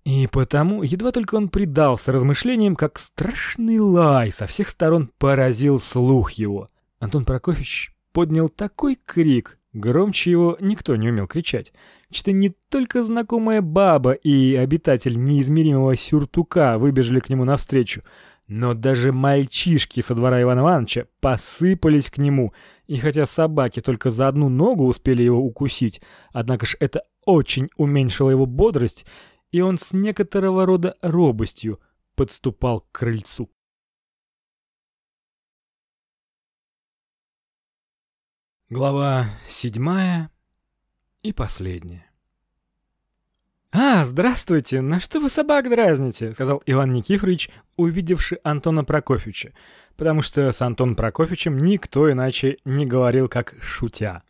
[0.04, 6.32] И потому, едва только он предался размышлениям, как страшный лай со всех сторон поразил слух
[6.32, 6.68] его.
[6.98, 11.72] Антон Прокофьевич поднял такой крик, Громче его никто не умел кричать.
[12.10, 18.02] Что не только знакомая баба и обитатель неизмеримого сюртука выбежали к нему навстречу,
[18.48, 22.52] но даже мальчишки со двора Ивана Ивановича посыпались к нему,
[22.88, 26.00] и хотя собаки только за одну ногу успели его укусить,
[26.32, 29.06] однако ж это очень уменьшило его бодрость,
[29.52, 31.78] и он с некоторого рода робостью
[32.16, 33.48] подступал к крыльцу.
[38.70, 40.30] Глава седьмая
[41.24, 42.06] и последняя.
[43.72, 44.80] «А, здравствуйте!
[44.80, 49.54] На что вы собак дразните?»— сказал Иван Никифорович, увидевший Антона Прокофьевича,
[49.96, 54.22] потому что с Антоном Прокофьевичем никто иначе не говорил, как шутя.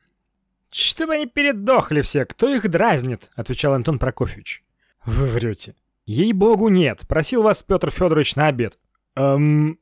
[0.71, 4.65] «Чтобы они передохли все, кто их дразнит?»— отвечал Антон Прокофьевич.
[5.05, 5.75] «Вы врете».
[6.07, 7.01] «Ей-богу, нет!
[7.07, 8.79] Просил вас Петр Федорович на обед».
[9.17, 9.79] «Эм,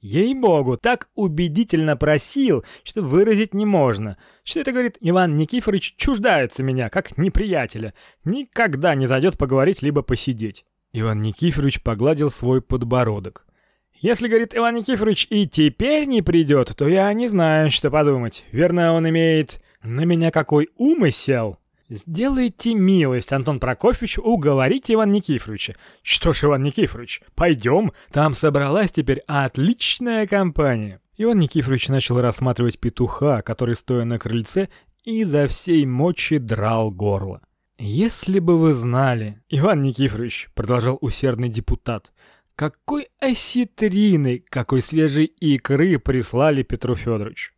[0.00, 4.16] Ей-богу, так убедительно просил, что выразить не можно.
[4.44, 7.92] Что это, говорит, Иван Никифорович чуждается меня, как неприятеля.
[8.24, 10.64] Никогда не зайдет поговорить либо посидеть.
[10.92, 13.46] Иван Никифорович погладил свой подбородок.
[13.94, 18.44] Если, говорит Иван Никифорович, и теперь не придет, то я не знаю, что подумать.
[18.50, 21.58] Верно, он имеет на меня какой умысел.
[21.92, 25.74] «Сделайте милость, Антон Прокофьевич, уговорите Иван Никифоровича».
[26.02, 31.00] «Что ж, Иван Никифорович, пойдем, там собралась теперь отличная компания».
[31.16, 34.68] Иван Никифорович начал рассматривать петуха, который, стоя на крыльце,
[35.02, 37.42] изо всей мочи драл горло.
[37.76, 42.12] «Если бы вы знали, Иван Никифорович»,— продолжал усердный депутат,
[42.54, 47.50] «какой осетрины, какой свежей икры прислали Петру Федоровичу.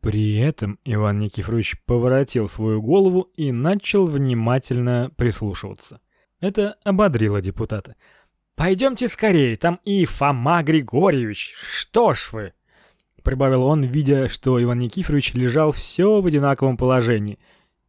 [0.00, 6.00] При этом Иван Никифорович поворотил свою голову и начал внимательно прислушиваться.
[6.40, 7.96] Это ободрило депутата.
[8.54, 11.54] «Пойдемте скорее, там и Фома Григорьевич.
[11.56, 12.52] Что ж вы!»
[13.22, 17.38] Прибавил он, видя, что Иван Никифорович лежал все в одинаковом положении.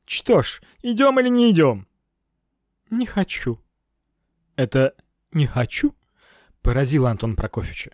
[0.05, 1.87] «Что ж, идем или не идем?»
[2.89, 3.59] «Не хочу».
[4.55, 4.95] «Это
[5.31, 5.95] «не хочу»?»
[6.61, 7.91] поразило Антон Прокофьевича.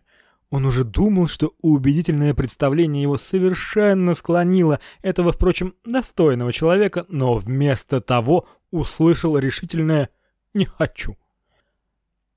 [0.50, 8.00] Он уже думал, что убедительное представление его совершенно склонило этого, впрочем, достойного человека, но вместо
[8.00, 10.10] того услышал решительное
[10.54, 11.18] «не хочу».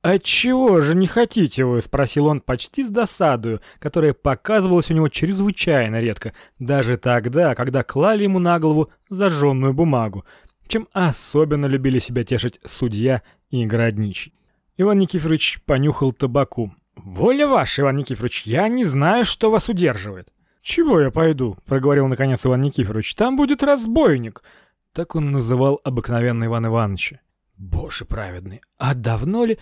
[0.00, 6.00] «Отчего же не хотите вы?»— спросил он почти с досадою, которая показывалась у него чрезвычайно
[6.00, 10.24] редко, даже тогда, когда клали ему на голову зажженную бумагу,
[10.68, 14.34] чем особенно любили себя тешить судья и городничий.
[14.76, 16.72] Иван Никифорович понюхал табаку.
[17.04, 20.28] «Воля ваша, Иван Никифорович, я не знаю, что вас удерживает».
[20.62, 23.14] «Чего я пойду?»— проговорил наконец Иван Никифорович.
[23.14, 24.42] «Там будет разбойник».
[24.92, 27.20] Так он называл обыкновенно Иван Ивановича.
[27.56, 29.58] «Боже праведный, а давно ли...»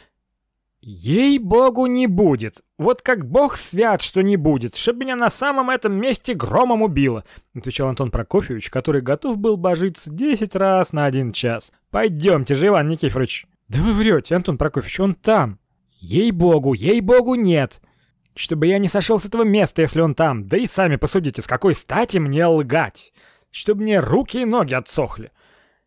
[0.80, 2.62] «Ей-богу, не будет!
[2.78, 7.24] Вот как бог свят, что не будет, чтоб меня на самом этом месте громом убило!»—
[7.54, 11.72] отвечал Антон Прокофьевич, который готов был божиться десять раз на один час.
[11.90, 15.58] «Пойдемте же, Иван Никифорович!» «Да вы врете, Антон Прокофьевич, он там!»
[15.98, 17.80] Ей-богу, ей-богу, нет.
[18.34, 20.46] Чтобы я не сошел с этого места, если он там.
[20.46, 23.12] Да и сами посудите, с какой стати мне лгать.
[23.50, 25.32] Чтобы мне руки и ноги отсохли.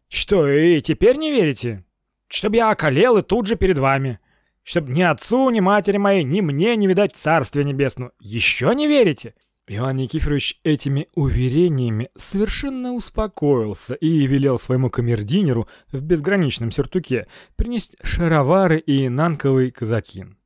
[0.08, 1.86] Что, и теперь не верите?
[2.28, 4.20] Чтобы я околел и тут же перед вами.
[4.64, 8.12] Чтобы ни отцу, ни матери моей, ни мне не видать Царствия Небесного.
[8.20, 9.36] Еще не верите?
[9.72, 18.80] Иван Никифорович этими уверениями совершенно успокоился и велел своему камердинеру в безграничном сюртуке принести шаровары
[18.80, 20.40] и нанковый казакин.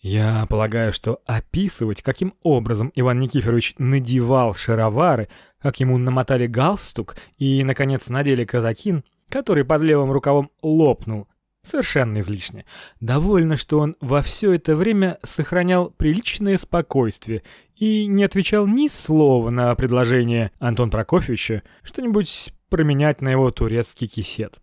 [0.00, 7.64] Я полагаю, что описывать, каким образом Иван Никифорович надевал шаровары, как ему намотали галстук и,
[7.64, 11.26] наконец, надели казакин, который под левым рукавом лопнул,
[11.66, 12.64] Совершенно излишне.
[13.00, 17.42] Довольно, что он во все это время сохранял приличное спокойствие
[17.74, 24.60] и не отвечал ни слова на предложение Антон Прокофьевича что-нибудь променять на его турецкий кисет.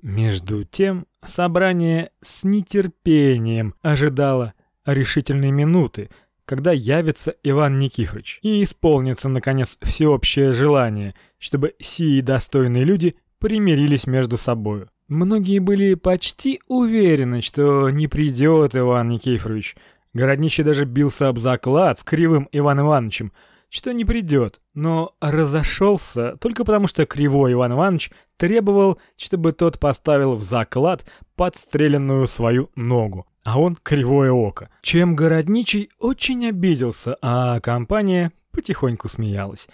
[0.00, 4.54] Между тем, собрание с нетерпением ожидало
[4.86, 6.08] решительной минуты,
[6.46, 14.38] когда явится Иван Никифорович и исполнится наконец всеобщее желание, чтобы сии достойные люди примирились между
[14.38, 14.88] собою.
[15.10, 19.74] Многие были почти уверены, что не придет Иван Никифорович.
[20.12, 23.32] Городничий даже бился об заклад с кривым Иван Ивановичем,
[23.70, 30.36] что не придет, но разошелся только потому, что кривой Иван Иванович требовал, чтобы тот поставил
[30.36, 31.04] в заклад
[31.34, 34.68] подстреленную свою ногу, а он кривое око.
[34.80, 39.66] Чем городничий очень обиделся, а компания потихоньку смеялась.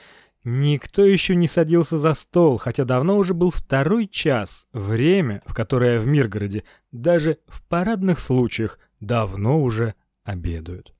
[0.49, 5.99] Никто еще не садился за стол, хотя давно уже был второй час, время, в которое
[5.99, 6.63] в Миргороде
[6.93, 10.95] даже в парадных случаях давно уже обедают.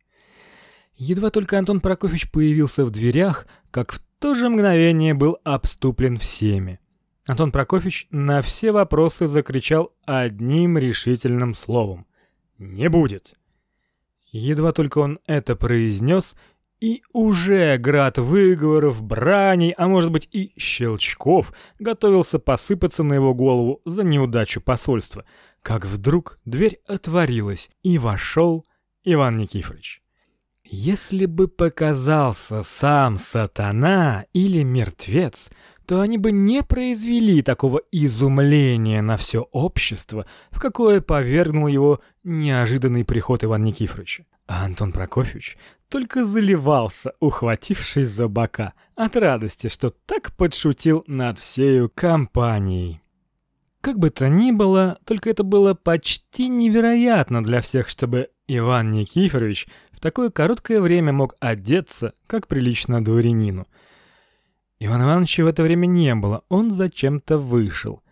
[0.97, 6.81] Едва только Антон Прокофьевич появился в дверях, как в то же мгновение был обступлен всеми.
[7.29, 12.09] Антон Прокофьевич на все вопросы закричал одним решительным словом:
[12.59, 13.37] "Не будет".
[14.33, 16.35] Едва только он это произнес,
[16.81, 23.81] и уже град выговоров, браней, а может быть и щелчков готовился посыпаться на его голову
[23.85, 25.25] за неудачу посольства,
[25.63, 28.65] как вдруг дверь отворилась, и вошел
[29.05, 30.03] Иван Никифорович.
[30.69, 35.49] Если бы показался сам сатана или мертвец,
[35.87, 43.05] то они бы не произвели такого изумления на все общество, в какое повергнул его неожиданный
[43.05, 44.25] приход Ивана Никифоровича.
[44.49, 45.57] А Антон Прокофьевич
[45.89, 53.01] только заливался, ухватившись за бока, от радости, что так подшутил над всею компанией.
[53.81, 59.69] Как бы то ни было, только это было почти невероятно для всех, чтобы Иван Никифорович
[59.93, 63.67] в такое короткое время мог одеться, как прилично дворянину.
[64.79, 68.03] Иван Ивановича в это время не было, он зачем-то вышел.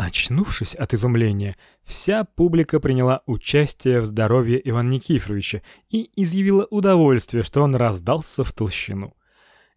[0.00, 5.60] Очнувшись от изумления, вся публика приняла участие в здоровье Ивана Никифоровича
[5.90, 9.14] и изъявила удовольствие, что он раздался в толщину.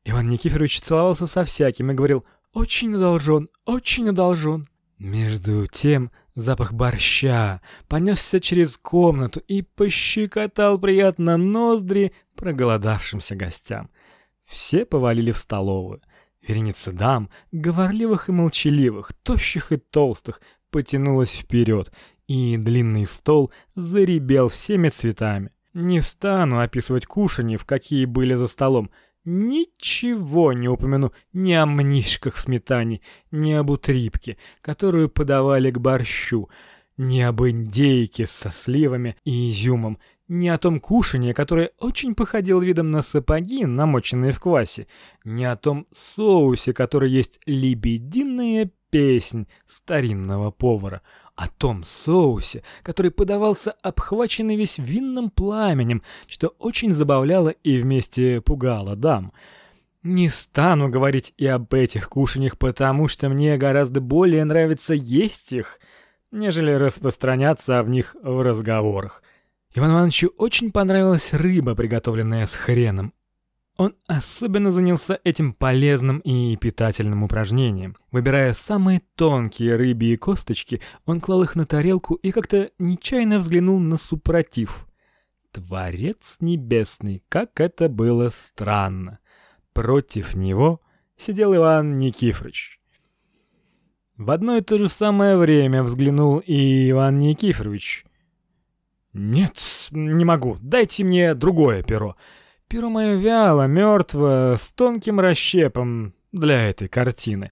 [0.06, 2.24] Иван Никифорович целовался со всяким и говорил
[2.54, 4.70] «Очень одолжен, очень одолжен».
[4.98, 7.60] Между тем Запах борща
[7.90, 13.90] понесся через комнату и пощекотал приятно ноздри проголодавшимся гостям.
[14.46, 16.02] Все повалили в столовую.
[16.46, 20.42] Вереница дам, говорливых и молчаливых, тощих и толстых,
[20.72, 21.92] потянулась вперед,
[22.28, 25.52] и длинный стол заребел всеми цветами.
[25.74, 28.92] Не стану описывать кушанье, в какие были за столом,
[29.26, 33.00] Ничего не упомяну ни о мнишках в сметане,
[33.32, 36.50] ни об утрипке, которую подавали к борщу,
[36.98, 39.98] ни об индейке со сливами и изюмом,
[40.34, 44.88] ни о том кушанье, которое очень походило видом на сапоги, намоченные в квасе,
[45.24, 51.02] ни о том соусе, который есть лебединая песнь старинного повара—
[51.36, 58.96] о том соусе, который подавался обхваченный весь винным пламенем, что очень забавляло и вместе пугало
[58.96, 59.34] дам.
[60.04, 65.80] Не стану говорить и об этих кушаньях, потому что мне гораздо более нравится есть их,
[66.32, 69.24] нежели распространяться в них в разговорах.
[69.76, 73.14] Иван Ивановичу очень понравилась рыба, приготовленная с хреном,
[73.76, 77.98] он особенно занялся этим полезным и питательным упражнением.
[78.12, 83.98] Выбирая самые тонкие рыбьи косточки, он клал их на тарелку и как-то нечаянно взглянул на
[83.98, 84.88] супротив.
[85.52, 89.20] Творец небесный, как это было странно.
[89.74, 90.80] Против него
[91.18, 92.80] сидел Иван Никифорович.
[94.18, 98.06] В одно и то же самое время взглянул и Иван Никифорович.
[99.14, 99.62] «Нет,
[99.92, 100.58] не могу.
[100.62, 102.16] Дайте мне другое перо.
[102.68, 107.52] Перо мое вяло, мертво, с тонким расщепом для этой картины.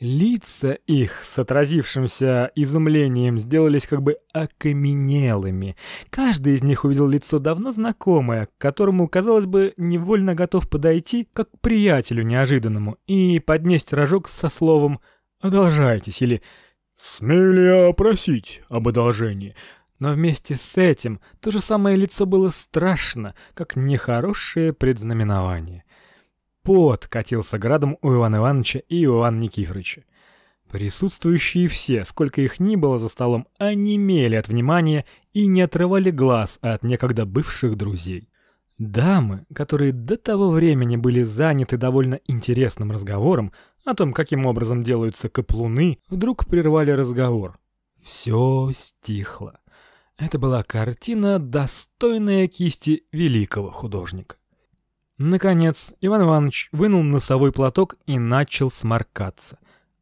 [0.00, 5.76] Лица их с отразившимся изумлением сделались как бы окаменелыми.
[6.08, 11.50] Каждый из них увидел лицо давно знакомое, к которому, казалось бы, невольно готов подойти, как
[11.50, 15.00] к приятелю неожиданному, и поднести рожок со словом
[15.40, 16.42] «одолжайтесь» или
[16.96, 19.56] «смею ли я просить об одолжении?»
[19.98, 25.84] Но вместе с этим то же самое лицо было страшно, как нехорошее предзнаменование.
[26.62, 30.02] Пот катился градом у Ивана Ивановича и у Ивана Никифоровича.
[30.70, 36.58] Присутствующие все, сколько их ни было за столом, онемели от внимания и не отрывали глаз
[36.60, 38.28] от некогда бывших друзей.
[38.76, 43.52] Дамы, которые до того времени были заняты довольно интересным разговором
[43.84, 47.58] о том, каким образом делаются каплуны, вдруг прервали разговор.
[48.04, 49.57] Все стихло.
[50.18, 54.36] Это была картина, достойная кисти великого художника.
[55.16, 59.58] Наконец, Иван Иванович вынул носовой платок и начал сморкаться.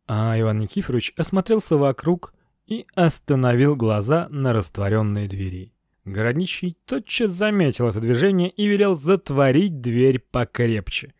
[0.06, 2.32] А Иван Никифорович осмотрелся вокруг
[2.66, 5.72] и остановил глаза на растворенной двери.
[6.06, 11.12] Городничий тотчас заметил это движение и велел затворить дверь покрепче.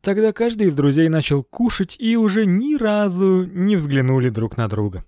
[0.00, 5.04] Тогда каждый из друзей начал кушать и уже ни разу не взглянули друг на друга.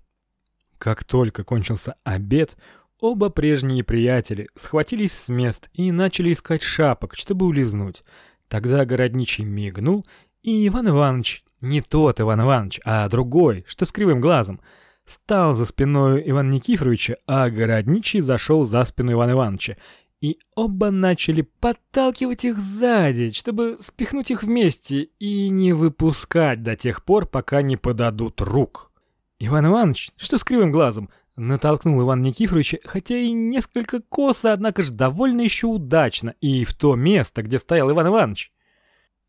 [0.77, 2.57] Как только кончился обед,
[3.03, 8.01] оба прежние приятели схватились с мест и начали искать шапок, чтобы улизнуть.
[8.47, 10.05] Тогда городничий мигнул,
[10.41, 14.61] и Иван Иванович, не тот Иван Иванович, а другой, что с кривым глазом,
[15.05, 19.75] стал за спиной Ивана Никифоровича, а городничий зашел за спину Ивана Ивановича
[20.21, 27.03] и оба начали подталкивать их сзади, чтобы спихнуть их вместе и не выпускать до тех
[27.03, 28.93] пор, пока не подадут рук.
[29.39, 34.91] Иван Иванович, что с кривым глазом, натолкнул Иван Никифоровича, хотя и несколько косо, однако же
[34.91, 38.51] довольно еще удачно, и в то место, где стоял Иван Иванович.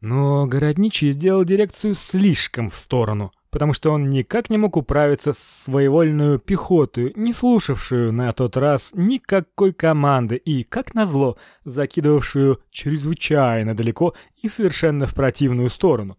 [0.01, 5.39] Но городничий сделал дирекцию слишком в сторону, потому что он никак не мог управиться с
[5.39, 14.15] своевольную пехотой, не слушавшую на тот раз никакой команды и, как назло, закидывавшую чрезвычайно далеко
[14.43, 16.19] и совершенно в противную сторону.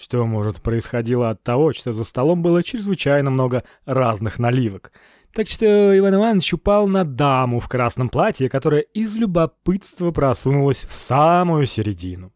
[0.00, 4.92] Что, может, происходило от того, что за столом было чрезвычайно много разных наливок.
[5.34, 10.94] Так что Иван Иванович упал на даму в красном платье, которая из любопытства просунулась в
[10.94, 12.32] самую середину.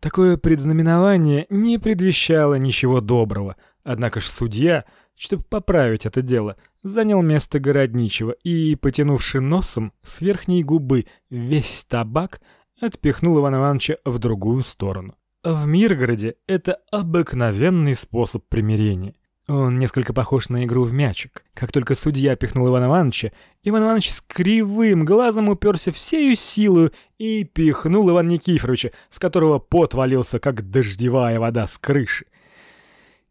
[0.00, 7.60] Такое предзнаменование не предвещало ничего доброго, однако ж судья, чтобы поправить это дело, занял место
[7.60, 12.40] городничего и, потянувши носом с верхней губы весь табак,
[12.80, 15.14] отпихнул Ивана Ивановича в другую сторону.
[15.44, 19.16] В Миргороде это обыкновенный способ примирения.
[19.48, 21.44] Он несколько похож на игру в мячик.
[21.52, 23.32] Как только судья пихнул Ивана Ивановича,
[23.64, 29.94] Иван Иванович с кривым глазом уперся всею силою и пихнул Ивана Никифоровича, с которого пот
[29.94, 32.26] валился, как дождевая вода с крыши.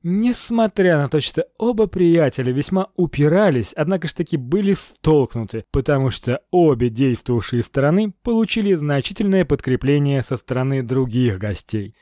[0.04, 6.42] Несмотря на то, что оба приятеля весьма упирались, однако ж таки были столкнуты, потому что
[6.50, 11.96] обе действовавшие стороны получили значительное подкрепление со стороны других гостей.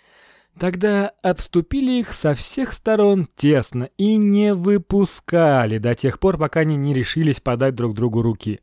[0.58, 6.78] Тогда обступили их со всех сторон тесно и не выпускали до тех пор, пока они
[6.78, 8.62] не решились подать друг другу руки.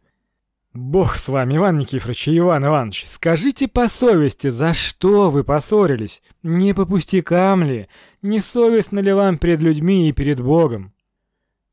[0.77, 6.23] Бог с вами, Иван Никифорович и Иван Иванович, скажите по совести, за что вы поссорились?
[6.43, 7.89] Не по пустякам ли?
[8.21, 10.93] Не совестно ли вам перед людьми и перед Богом?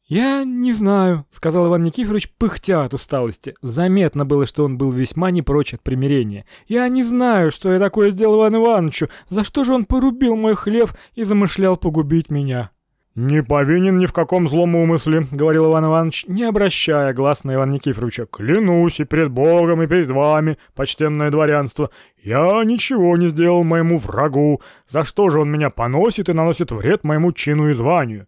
[0.05, 3.55] «Я не знаю»,— сказал Иван Никифорович, пыхтя от усталости.
[3.61, 6.45] Заметно было, что он был весьма не прочь от примирения.
[6.67, 9.09] «Я не знаю, что я такое сделал Ивану Ивановичу.
[9.29, 12.69] За что же он порубил мой хлев и замышлял погубить меня?»
[13.15, 17.73] «Не повинен ни в каком злом умысле»,— говорил Иван Иванович, не обращая глаз на Ивана
[17.73, 18.25] Никифоровича.
[18.25, 21.91] «Клянусь и перед Богом, и перед вами, почтенное дворянство,
[22.23, 24.61] я ничего не сделал моему врагу.
[24.87, 28.25] За что же он меня поносит и наносит вред моему чину и званию?»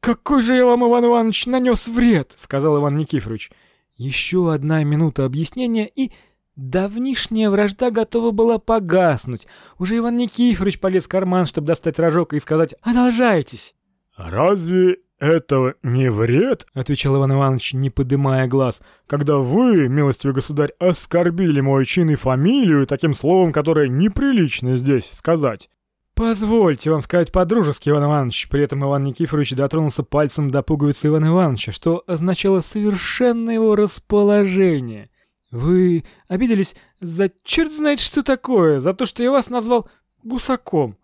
[0.00, 3.52] «Какой же я вам, Иван Иванович, нанес вред!»— сказал Иван Никифорович.
[3.94, 6.10] Еще одна минута объяснения, и
[6.56, 9.46] давнишняя вражда готова была погаснуть.
[9.78, 13.76] Уже Иван Никифорович полез в карман, чтобы достать рожок и сказать «Одолжайтесь!»
[14.24, 18.80] «Разве это не вред?»— отвечал Иван Иванович, не подымая глаз.
[19.08, 25.68] «Когда вы, милостивый государь, оскорбили мой чин и фамилию таким словом, которое неприлично здесь сказать».
[26.14, 28.48] «Позвольте вам сказать по-дружески, Иван Иванович».
[28.48, 35.10] При этом Иван Никифорович дотронулся пальцем до пуговицы Ивана Ивановича, что означало совершенно его расположение.
[35.50, 39.90] «Вы обиделись за черт знает что такое, за то, что я вас назвал
[40.22, 40.96] гусаком».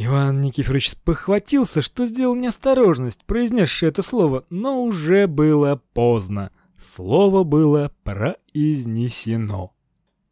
[0.00, 6.52] Иван Никифорович похватился, что сделал неосторожность, произнесший это слово, но уже было поздно.
[6.80, 9.72] Слово было произнесено.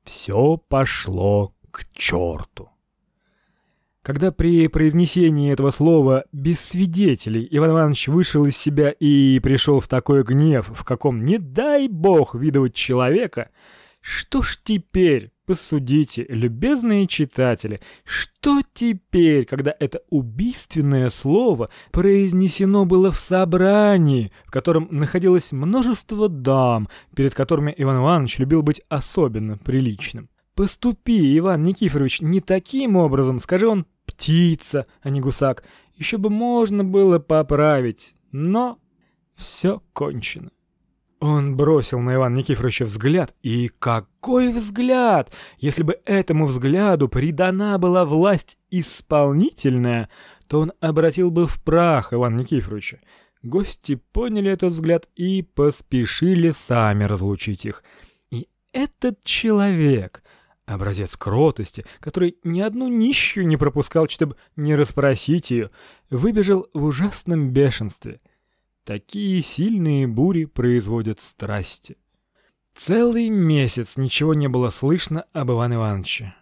[0.04, 2.68] Все пошло к черту.
[4.02, 9.88] Когда при произнесении этого слова без свидетелей Иван Иванович вышел из себя и пришел в
[9.88, 13.50] такой гнев, в каком не дай бог видывать человека,
[14.00, 23.18] что ж теперь, посудите, любезные читатели, что теперь, когда это убийственное слово произнесено было в
[23.18, 30.28] собрании, в котором находилось множество дам, перед которыми Иван Иванович любил быть особенно приличным?
[30.54, 35.64] Поступи, Иван Никифорович, не таким образом, скажи он птица, а не гусак.
[35.96, 38.78] Еще бы можно было поправить, но
[39.34, 40.50] все кончено.
[41.26, 45.32] Он бросил на Ивана Никифоровича взгляд, и какой взгляд!
[45.58, 50.08] Если бы этому взгляду придана была власть исполнительная,
[50.46, 52.98] то он обратил бы в прах Ивана Никифоровича.
[53.42, 57.82] Гости поняли этот взгляд и поспешили сами разлучить их.
[58.30, 60.22] И этот человек,
[60.64, 65.70] Образец кротости, который ни одну нищую не пропускал, чтобы не расспросить ее,
[66.08, 68.20] выбежал в ужасном бешенстве.
[68.86, 71.96] Такие сильные бури производят страсти.
[72.72, 76.36] Целый месяц ничего не было слышно об Иване Ивановиче.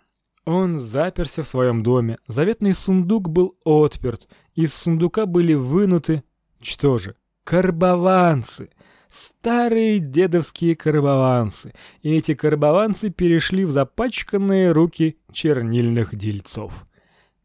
[0.45, 6.23] Он заперся в своем доме, заветный сундук был отперт, из сундука были вынуты...
[6.61, 7.17] Что же?
[7.45, 8.69] Карбованцы!
[9.09, 11.73] Старые дедовские карбованцы.
[12.03, 16.75] И эти карбованцы перешли в запачканные руки чернильных дельцов.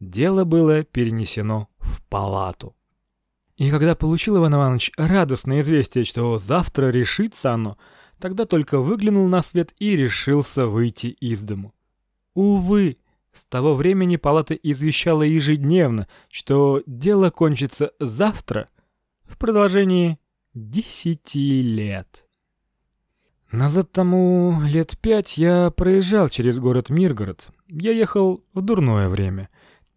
[0.01, 2.75] Дело было перенесено в палату.
[3.59, 7.77] И когда получил Иван Иванович радостное известие, что завтра решится оно,
[8.17, 11.73] тогда только выглянул на свет и решился выйти из дому.
[12.35, 12.99] Увы,
[13.33, 18.69] с того времени палата извещала ежедневно, что дело кончится завтра
[19.25, 20.19] в продолжении
[20.53, 22.25] десяти лет.
[23.51, 27.49] Назад тому лет пять я проезжал через город Миргород.
[27.67, 29.49] Я ехал в дурное время.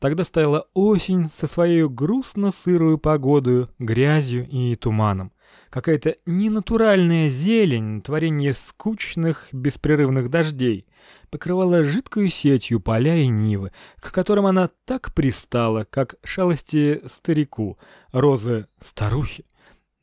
[0.03, 5.31] Тогда стояла осень со своей грустно-сырой погодой, грязью и туманом.
[5.71, 10.87] Какая-то ненатуральная зелень, творение скучных, беспрерывных дождей,
[11.31, 13.71] покрывала жидкой сетью поля и нивы,
[14.01, 17.79] к которым она так пристала, как шалости старику,
[18.11, 19.45] розы старухи.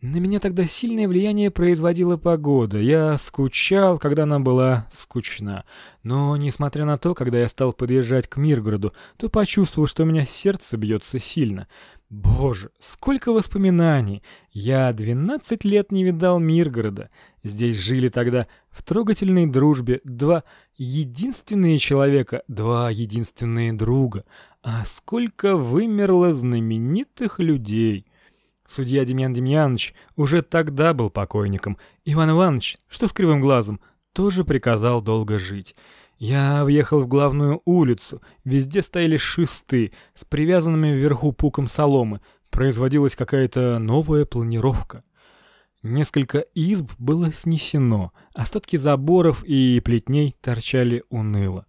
[0.01, 2.77] На меня тогда сильное влияние производила погода.
[2.77, 5.65] Я скучал, когда она была скучна.
[6.03, 10.25] Но, несмотря на то, когда я стал подъезжать к Миргороду, то почувствовал, что у меня
[10.25, 11.67] сердце бьется сильно.
[12.09, 14.23] Боже, сколько воспоминаний!
[14.51, 17.09] Я двенадцать лет не видал Миргорода.
[17.43, 20.45] Здесь жили тогда в трогательной дружбе два
[20.77, 24.23] единственные человека, два единственные друга.
[24.63, 28.08] А сколько вымерло знаменитых людей!
[28.69, 31.79] Судья Демьян Демьянович уже тогда был покойником.
[32.05, 33.81] Иван Иванович, что с кривым глазом,
[34.13, 35.75] тоже приказал долго жить.
[36.19, 38.21] Я въехал в главную улицу.
[38.43, 42.21] Везде стояли шесты с привязанными вверху пуком соломы.
[42.51, 45.03] Производилась какая-то новая планировка.
[45.81, 51.65] Несколько изб было снесено, остатки заборов и плетней торчали уныло.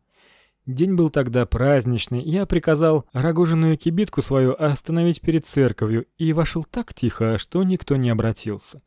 [0.70, 6.94] День был тогда праздничный, я приказал рогоженую кибитку свою остановить перед церковью и вошел так
[6.94, 8.80] тихо, что никто не обратился.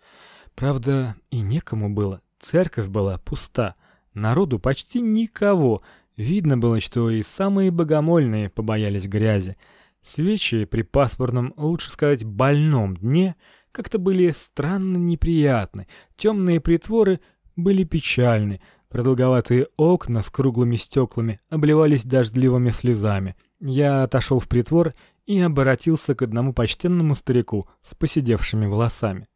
[0.55, 2.21] Правда, и некому было.
[2.39, 3.75] Церковь была пуста,
[4.13, 5.81] народу почти никого.
[6.15, 9.57] Видно было, что и самые богомольные побоялись грязи.
[10.01, 13.35] Свечи при пасмурном, лучше сказать, больном дне
[13.73, 15.87] как-то были странно неприятны.
[16.15, 17.19] Темные притворы
[17.57, 18.61] были печальны.
[18.93, 23.35] Продолговатые окна с круглыми стеклами обливались дождливыми слезами.
[23.59, 24.93] Я отошел в притвор
[25.25, 29.27] и обратился к одному почтенному старику с поседевшими волосами.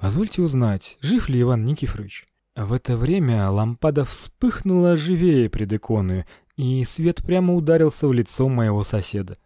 [0.00, 6.26] «Позвольте узнать, жив ли Иван Никифорович?» В это время лампада вспыхнула живее пред иконой,
[6.56, 9.36] и свет прямо ударился в лицо моего соседа.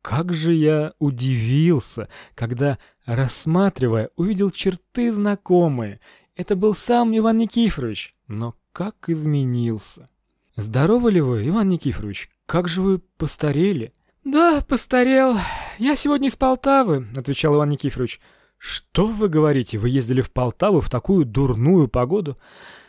[0.00, 6.00] Как же я удивился, когда, рассматривая, увидел черты знакомые.
[6.34, 10.08] Это был сам Иван Никифорович, но как изменился.
[10.56, 12.30] Здорово ли вы, Иван Никифорович?
[12.46, 13.92] Как же вы постарели?
[14.24, 15.36] Да, постарел.
[15.78, 18.18] Я сегодня из Полтавы, отвечал Иван Никифорович.
[18.56, 19.76] Что вы говорите?
[19.76, 22.38] Вы ездили в Полтаву в такую дурную погоду?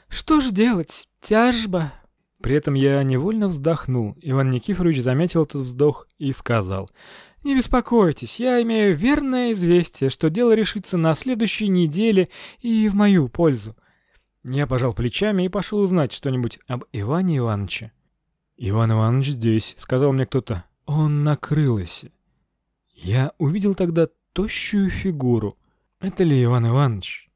[0.07, 1.10] Что ж делать?
[1.20, 1.91] Тяжба.
[2.41, 4.15] При этом я невольно вздохнул.
[4.22, 6.90] Иван Никифорович заметил этот вздох и сказал:
[7.44, 12.30] не беспокойтесь, я имею верное известие, что дело решится на следующей неделе
[12.60, 13.76] и в мою пользу.
[14.44, 17.91] Я пожал плечами и пошел узнать что-нибудь об Иване Ивановиче.
[18.57, 20.65] «Иван Иванович здесь»,— сказал мне кто-то.
[20.86, 22.11] «Он накрылся».
[22.94, 25.57] Я увидел тогда тощую фигуру.
[25.99, 27.30] Это ли Иван Иванович?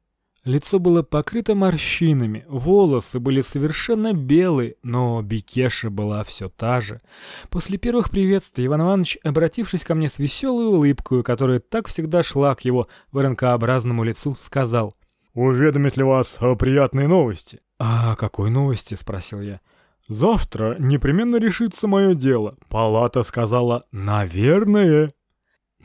[0.48, 7.02] Лицо было покрыто морщинами, волосы были совершенно белые, но Бекеша была все та же.
[7.50, 12.54] После первых приветствий Иван Иванович, обратившись ко мне с веселой улыбкой, которая так всегда шла
[12.54, 14.96] к его воронкообразному лицу, сказал
[15.34, 19.60] уведомить ли вас о приятной новости?» «А какой новости?»— спросил я.
[20.08, 22.56] «Завтра непременно решится мое дело.
[22.70, 25.12] Палата сказала «наверное».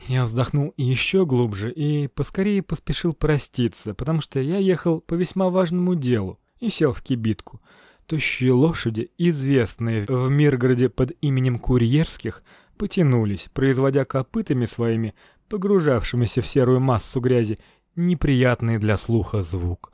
[0.06, 5.94] Я вздохнул еще глубже и поскорее поспешил проститься, потому что я ехал по весьма важному
[5.94, 7.60] делу и сел в кибитку.
[8.06, 12.42] Тощие лошади, известные в Миргороде под именем Курьерских,
[12.76, 15.14] потянулись, производя копытами своими,
[15.48, 17.58] погружавшимися в серую массу грязи,
[17.96, 19.92] неприятный для слуха звук.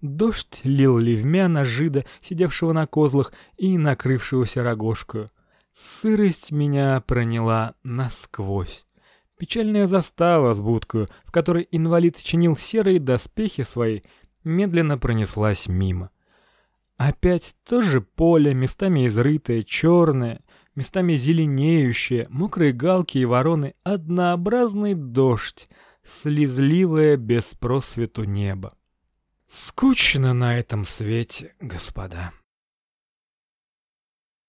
[0.00, 5.30] Дождь лил ливмя на жида, сидевшего на козлах и накрывшегося рогожкою.
[5.74, 8.86] Сырость меня проняла насквозь.
[9.40, 14.02] Печальная застава с будкою, в которой инвалид чинил серые доспехи свои,
[14.44, 16.10] медленно пронеслась мимо.
[16.98, 20.42] Опять то же поле, местами изрытое, черное,
[20.74, 25.70] местами зеленеющее, мокрые галки и вороны, однообразный дождь—
[26.02, 28.74] слезливое без просвету небо.
[29.48, 32.32] Скучно на этом свете, господа.